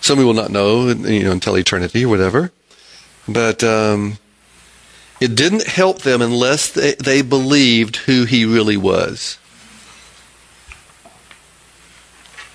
Some 0.00 0.18
we 0.18 0.24
will 0.24 0.34
not 0.34 0.50
know, 0.50 0.88
you 0.88 1.24
know, 1.24 1.32
until 1.32 1.56
eternity 1.56 2.04
or 2.04 2.08
whatever. 2.08 2.52
But 3.26 3.64
um, 3.64 4.18
it 5.20 5.34
didn't 5.34 5.66
help 5.66 6.02
them 6.02 6.20
unless 6.20 6.70
they, 6.70 6.94
they 6.94 7.22
believed 7.22 7.96
who 7.96 8.24
he 8.24 8.44
really 8.44 8.76
was. 8.76 9.38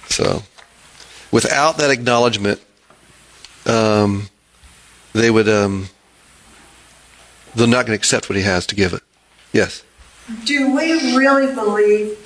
So, 0.09 0.43
without 1.31 1.77
that 1.77 1.89
acknowledgement, 1.89 2.61
um, 3.65 4.29
they 5.13 5.31
would 5.31 5.49
um, 5.49 5.89
they're 7.55 7.67
not 7.67 7.85
going 7.85 7.97
to 7.97 8.01
accept 8.01 8.29
what 8.29 8.35
he 8.35 8.43
has 8.43 8.65
to 8.67 8.75
give 8.75 8.93
it. 8.93 9.01
Yes. 9.51 9.83
Do 10.45 10.75
we 10.75 11.15
really 11.15 11.53
believe 11.53 12.17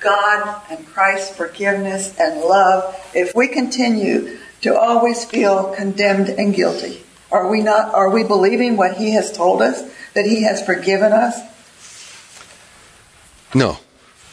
God 0.00 0.62
and 0.70 0.86
Christ's 0.86 1.34
forgiveness 1.36 2.18
and 2.18 2.40
love 2.40 2.94
if 3.14 3.34
we 3.34 3.48
continue 3.48 4.38
to 4.62 4.78
always 4.78 5.24
feel 5.24 5.72
condemned 5.74 6.28
and 6.28 6.54
guilty? 6.54 7.05
Are 7.30 7.50
we 7.50 7.60
not 7.60 7.94
are 7.94 8.10
we 8.10 8.24
believing 8.24 8.76
what 8.76 8.96
he 8.96 9.12
has 9.12 9.32
told 9.32 9.62
us 9.62 9.82
that 10.14 10.24
he 10.24 10.42
has 10.44 10.64
forgiven 10.64 11.12
us? 11.12 11.38
No. 13.54 13.78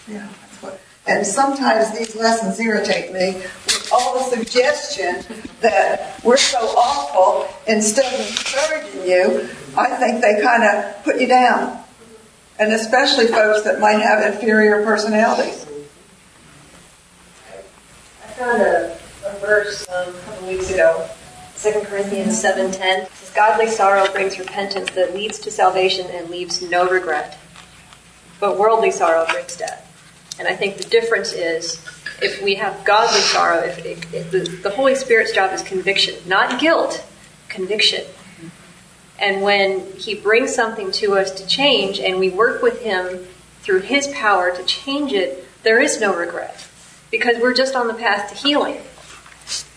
Yeah, 0.07 0.27
that's 0.41 0.61
what. 0.61 0.81
And 1.07 1.25
sometimes 1.25 1.97
these 1.97 2.15
lessons 2.15 2.59
irritate 2.59 3.11
me 3.13 3.35
with 3.65 3.89
all 3.91 4.17
the 4.17 4.35
suggestion 4.35 5.23
that 5.61 6.21
we're 6.23 6.37
so 6.37 6.59
awful. 6.59 7.47
Instead 7.67 8.13
of 8.13 8.27
encouraging 8.27 9.09
you, 9.09 9.49
I 9.77 9.95
think 9.97 10.21
they 10.21 10.41
kind 10.41 10.63
of 10.63 11.03
put 11.03 11.19
you 11.19 11.27
down. 11.27 11.79
And 12.59 12.71
especially 12.73 13.27
folks 13.27 13.63
that 13.63 13.79
might 13.79 13.99
have 13.99 14.33
inferior 14.33 14.83
personalities. 14.83 15.65
I 18.23 18.27
found 18.33 18.61
a, 18.61 18.97
a 19.25 19.39
verse 19.39 19.87
um, 19.89 20.09
a 20.09 20.19
couple 20.19 20.47
weeks 20.47 20.69
ago, 20.69 21.09
2 21.63 21.79
Corinthians 21.85 22.43
7.10. 22.43 22.73
Says, 23.07 23.31
Godly 23.33 23.69
sorrow 23.69 24.11
brings 24.11 24.37
repentance 24.37 24.91
that 24.91 25.15
leads 25.15 25.39
to 25.39 25.49
salvation 25.49 26.05
and 26.07 26.29
leaves 26.29 26.61
no 26.61 26.89
regret. 26.89 27.37
But 28.41 28.59
worldly 28.59 28.91
sorrow 28.91 29.25
brings 29.31 29.55
death. 29.55 29.79
And 30.37 30.45
I 30.45 30.57
think 30.57 30.75
the 30.75 30.83
difference 30.83 31.31
is 31.31 31.81
if 32.21 32.43
we 32.43 32.55
have 32.55 32.83
godly 32.83 33.21
sorrow, 33.21 33.59
if, 33.59 33.85
if, 33.85 34.13
if 34.13 34.31
the, 34.31 34.39
the 34.61 34.71
Holy 34.71 34.93
Spirit's 34.93 35.31
job 35.31 35.53
is 35.53 35.61
conviction, 35.61 36.15
not 36.27 36.59
guilt, 36.59 37.05
conviction. 37.47 38.03
And 39.17 39.41
when 39.41 39.89
He 39.93 40.15
brings 40.15 40.53
something 40.53 40.91
to 40.93 41.13
us 41.13 41.31
to 41.31 41.47
change 41.47 41.97
and 41.97 42.19
we 42.19 42.29
work 42.29 42.61
with 42.61 42.81
Him 42.81 43.25
through 43.61 43.81
His 43.81 44.07
power 44.07 44.53
to 44.53 44.63
change 44.65 45.13
it, 45.13 45.47
there 45.63 45.79
is 45.79 46.01
no 46.01 46.13
regret 46.13 46.67
because 47.09 47.37
we're 47.39 47.53
just 47.53 47.73
on 47.73 47.87
the 47.87 47.93
path 47.93 48.29
to 48.31 48.35
healing. 48.35 48.81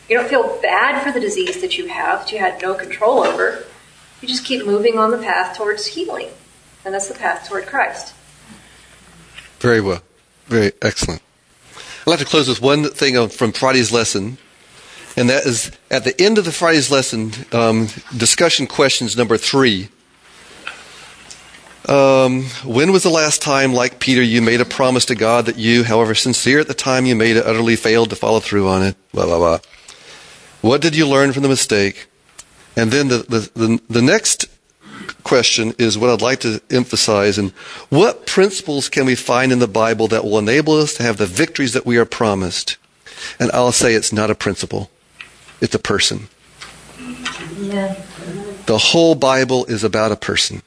You 0.09 0.17
don't 0.17 0.29
feel 0.29 0.59
bad 0.63 1.03
for 1.03 1.11
the 1.11 1.21
disease 1.21 1.61
that 1.61 1.77
you 1.77 1.89
have, 1.89 2.21
that 2.21 2.33
you 2.33 2.39
had 2.39 2.63
no 2.63 2.75
control 2.75 3.25
over. 3.25 3.65
You 4.21 4.29
just 4.29 4.45
keep 4.45 4.65
moving 4.65 4.99
on 4.99 5.11
the 5.11 5.19
path 5.19 5.57
towards 5.57 5.87
healing. 5.87 6.29
And 6.85 6.95
that's 6.95 7.09
the 7.09 7.15
path 7.15 7.49
toward 7.49 7.67
Christ. 7.67 8.15
Very 9.59 9.81
well. 9.81 10.03
Very 10.47 10.73
excellent. 10.81 11.23
I'd 12.07 12.11
like 12.11 12.19
to 12.21 12.25
close 12.25 12.49
with 12.49 12.63
one 12.63 12.85
thing 12.85 13.29
from 13.29 13.51
Friday's 13.51 13.91
lesson, 13.91 14.39
and 15.17 15.29
that 15.29 15.45
is 15.45 15.73
at 15.91 16.05
the 16.05 16.21
end 16.23 16.39
of 16.39 16.45
the 16.45 16.53
Friday's 16.53 16.89
lesson, 16.89 17.33
um, 17.51 17.89
discussion 18.17 18.69
questions 18.69 19.17
number 19.17 19.37
three. 19.37 19.89
Um, 21.89 22.45
when 22.65 22.93
was 22.93 23.03
the 23.03 23.11
last 23.11 23.43
time, 23.43 23.73
like 23.73 23.99
Peter, 23.99 24.23
you 24.23 24.41
made 24.41 24.61
a 24.61 24.65
promise 24.65 25.05
to 25.07 25.17
God 25.17 25.47
that 25.47 25.57
you, 25.57 25.83
however 25.83 26.15
sincere 26.15 26.61
at 26.61 26.69
the 26.69 26.75
time 26.75 27.07
you 27.07 27.17
made 27.17 27.37
it, 27.37 27.45
utterly 27.45 27.75
failed 27.75 28.11
to 28.11 28.17
follow 28.17 28.39
through 28.39 28.69
on 28.69 28.83
it? 28.83 28.97
Blah, 29.13 29.27
blah, 29.27 29.39
blah. 29.39 29.59
What 30.67 30.83
did 30.83 30.97
you 30.97 31.07
learn 31.07 31.33
from 31.33 31.45
the 31.45 31.49
mistake? 31.49 32.09
And 32.75 32.91
then 32.91 33.07
the, 33.07 33.19
the, 33.19 33.51
the, 33.55 33.81
the 33.89 34.03
next 34.03 34.47
question 35.23 35.73
is 35.79 35.97
what 35.97 36.11
I'd 36.11 36.21
like 36.21 36.41
to 36.41 36.61
emphasize 36.73 37.39
and 37.39 37.53
what 37.89 38.27
principles 38.27 38.89
can 38.89 39.07
we 39.07 39.15
find 39.15 39.53
in 39.53 39.61
the 39.61 39.69
Bible 39.69 40.09
that 40.09 40.25
will 40.25 40.41
enable 40.41 40.75
us 40.75 40.95
to 40.95 41.05
have 41.05 41.19
the 41.19 41.27
victories 41.27 41.73
that 41.75 41.87
we 41.87 41.99
are 41.99 42.05
promised? 42.05 42.79
And 43.39 43.53
I'll 43.53 43.71
say 43.71 43.95
it's 43.95 44.13
not 44.13 44.29
a 44.29 44.35
principle. 44.35 44.91
It's 45.61 45.77
a 45.77 45.79
person. 45.79 46.27
Yeah. 47.59 47.95
The 48.67 48.79
whole 48.79 49.15
Bible 49.15 49.67
is 49.67 49.85
about 49.85 50.11
a 50.11 50.17
person. 50.17 50.63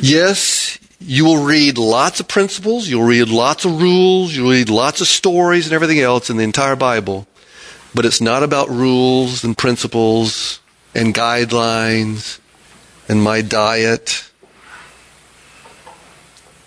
Yes, 0.00 0.78
you 1.00 1.26
will 1.26 1.44
read 1.44 1.76
lots 1.76 2.18
of 2.18 2.28
principles, 2.28 2.88
you'll 2.88 3.04
read 3.04 3.28
lots 3.28 3.66
of 3.66 3.78
rules, 3.82 4.34
you'll 4.34 4.52
read 4.52 4.70
lots 4.70 5.02
of 5.02 5.06
stories 5.06 5.66
and 5.66 5.74
everything 5.74 6.00
else 6.00 6.30
in 6.30 6.38
the 6.38 6.44
entire 6.44 6.76
Bible, 6.76 7.26
but 7.94 8.04
it's 8.04 8.20
not 8.20 8.42
about 8.42 8.68
rules 8.68 9.44
and 9.44 9.56
principles 9.56 10.60
and 10.94 11.14
guidelines 11.14 12.38
and 13.08 13.22
my 13.22 13.42
diet. 13.42 14.30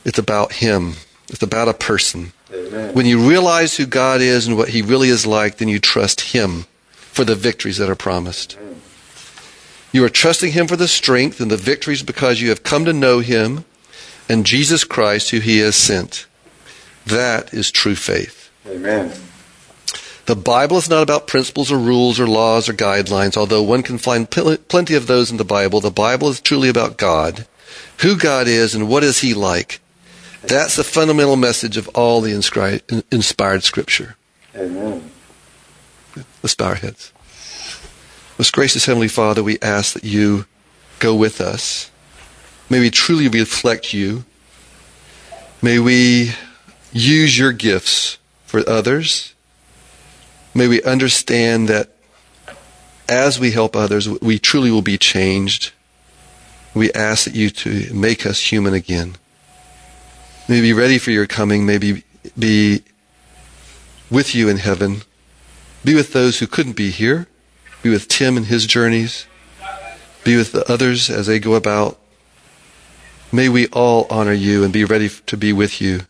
It's 0.03 0.19
about 0.19 0.53
Him. 0.53 0.93
It's 1.29 1.41
about 1.41 1.67
a 1.67 1.73
person. 1.73 2.33
Amen. 2.53 2.93
When 2.93 3.05
you 3.05 3.27
realize 3.27 3.75
who 3.75 3.85
God 3.85 4.21
is 4.21 4.47
and 4.47 4.57
what 4.57 4.69
He 4.69 4.81
really 4.81 5.09
is 5.09 5.25
like, 5.25 5.57
then 5.57 5.67
you 5.67 5.79
trust 5.79 6.21
Him 6.21 6.65
for 6.91 7.23
the 7.23 7.35
victories 7.35 7.77
that 7.77 7.89
are 7.89 7.95
promised. 7.95 8.57
You 9.91 10.03
are 10.03 10.09
trusting 10.09 10.51
Him 10.51 10.67
for 10.67 10.75
the 10.75 10.87
strength 10.87 11.39
and 11.39 11.49
the 11.49 11.57
victories 11.57 12.03
because 12.03 12.41
you 12.41 12.49
have 12.49 12.63
come 12.63 12.85
to 12.85 12.93
know 12.93 13.19
Him 13.19 13.65
and 14.29 14.45
Jesus 14.45 14.83
Christ, 14.83 15.31
who 15.31 15.39
He 15.39 15.59
has 15.59 15.75
sent. 15.75 16.27
That 17.05 17.53
is 17.53 17.71
true 17.71 17.95
faith. 17.95 18.51
Amen. 18.67 19.13
The 20.25 20.35
Bible 20.35 20.77
is 20.77 20.89
not 20.89 21.03
about 21.03 21.27
principles 21.27 21.71
or 21.71 21.77
rules 21.77 22.19
or 22.19 22.25
laws 22.25 22.67
or 22.67 22.73
guidelines, 22.73 23.37
although 23.37 23.61
one 23.61 23.83
can 23.83 23.99
find 23.99 24.29
pl- 24.29 24.57
plenty 24.57 24.95
of 24.95 25.05
those 25.05 25.29
in 25.29 25.37
the 25.37 25.45
Bible. 25.45 25.81
The 25.81 25.91
Bible 25.91 26.29
is 26.29 26.41
truly 26.41 26.67
about 26.67 26.97
God, 26.97 27.45
who 27.99 28.17
God 28.17 28.47
is, 28.47 28.73
and 28.73 28.89
what 28.89 29.03
is 29.03 29.19
He 29.19 29.35
like. 29.35 29.79
That's 30.41 30.75
the 30.75 30.83
fundamental 30.83 31.35
message 31.35 31.77
of 31.77 31.87
all 31.89 32.21
the 32.21 32.31
inscri- 32.31 33.03
inspired 33.11 33.63
Scripture. 33.63 34.15
Amen. 34.55 35.11
Let's 36.41 36.55
bow 36.55 36.69
our 36.69 36.75
heads. 36.75 37.11
Most 38.39 38.53
gracious 38.53 38.85
Heavenly 38.85 39.07
Father, 39.07 39.43
we 39.43 39.59
ask 39.61 39.93
that 39.93 40.03
you 40.03 40.45
go 40.99 41.13
with 41.15 41.39
us. 41.39 41.91
May 42.69 42.79
we 42.79 42.89
truly 42.89 43.27
reflect 43.27 43.93
you. 43.93 44.25
May 45.61 45.77
we 45.77 46.33
use 46.91 47.37
your 47.37 47.51
gifts 47.51 48.17
for 48.45 48.67
others. 48.67 49.34
May 50.55 50.69
we 50.69 50.81
understand 50.83 51.67
that 51.67 51.89
as 53.09 53.39
we 53.39 53.51
help 53.51 53.75
others, 53.75 54.07
we 54.07 54.39
truly 54.39 54.71
will 54.71 54.81
be 54.81 54.97
changed. 54.97 55.73
We 56.73 56.91
ask 56.93 57.25
that 57.25 57.35
you 57.35 57.49
to 57.49 57.93
make 57.93 58.25
us 58.25 58.51
human 58.51 58.73
again. 58.73 59.17
May 60.47 60.61
we 60.61 60.69
be 60.69 60.73
ready 60.73 60.97
for 60.97 61.11
your 61.11 61.27
coming. 61.27 61.65
May 61.65 61.77
we 61.77 62.03
be 62.39 62.83
with 64.09 64.33
you 64.33 64.47
in 64.47 64.57
heaven. 64.57 65.01
Be 65.83 65.93
with 65.93 66.13
those 66.13 66.39
who 66.39 66.47
couldn't 66.47 66.75
be 66.75 66.89
here. 66.89 67.27
Be 67.83 67.89
with 67.89 68.07
Tim 68.07 68.37
and 68.37 68.45
his 68.45 68.65
journeys. 68.65 69.27
Be 70.23 70.37
with 70.37 70.53
the 70.53 70.69
others 70.71 71.09
as 71.09 71.27
they 71.27 71.39
go 71.39 71.55
about. 71.55 71.99
May 73.31 73.49
we 73.49 73.67
all 73.67 74.07
honor 74.09 74.33
you 74.33 74.63
and 74.63 74.71
be 74.71 74.85
ready 74.85 75.09
to 75.09 75.37
be 75.37 75.51
with 75.51 75.81
you. 75.81 76.01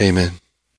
Amen. 0.00 0.41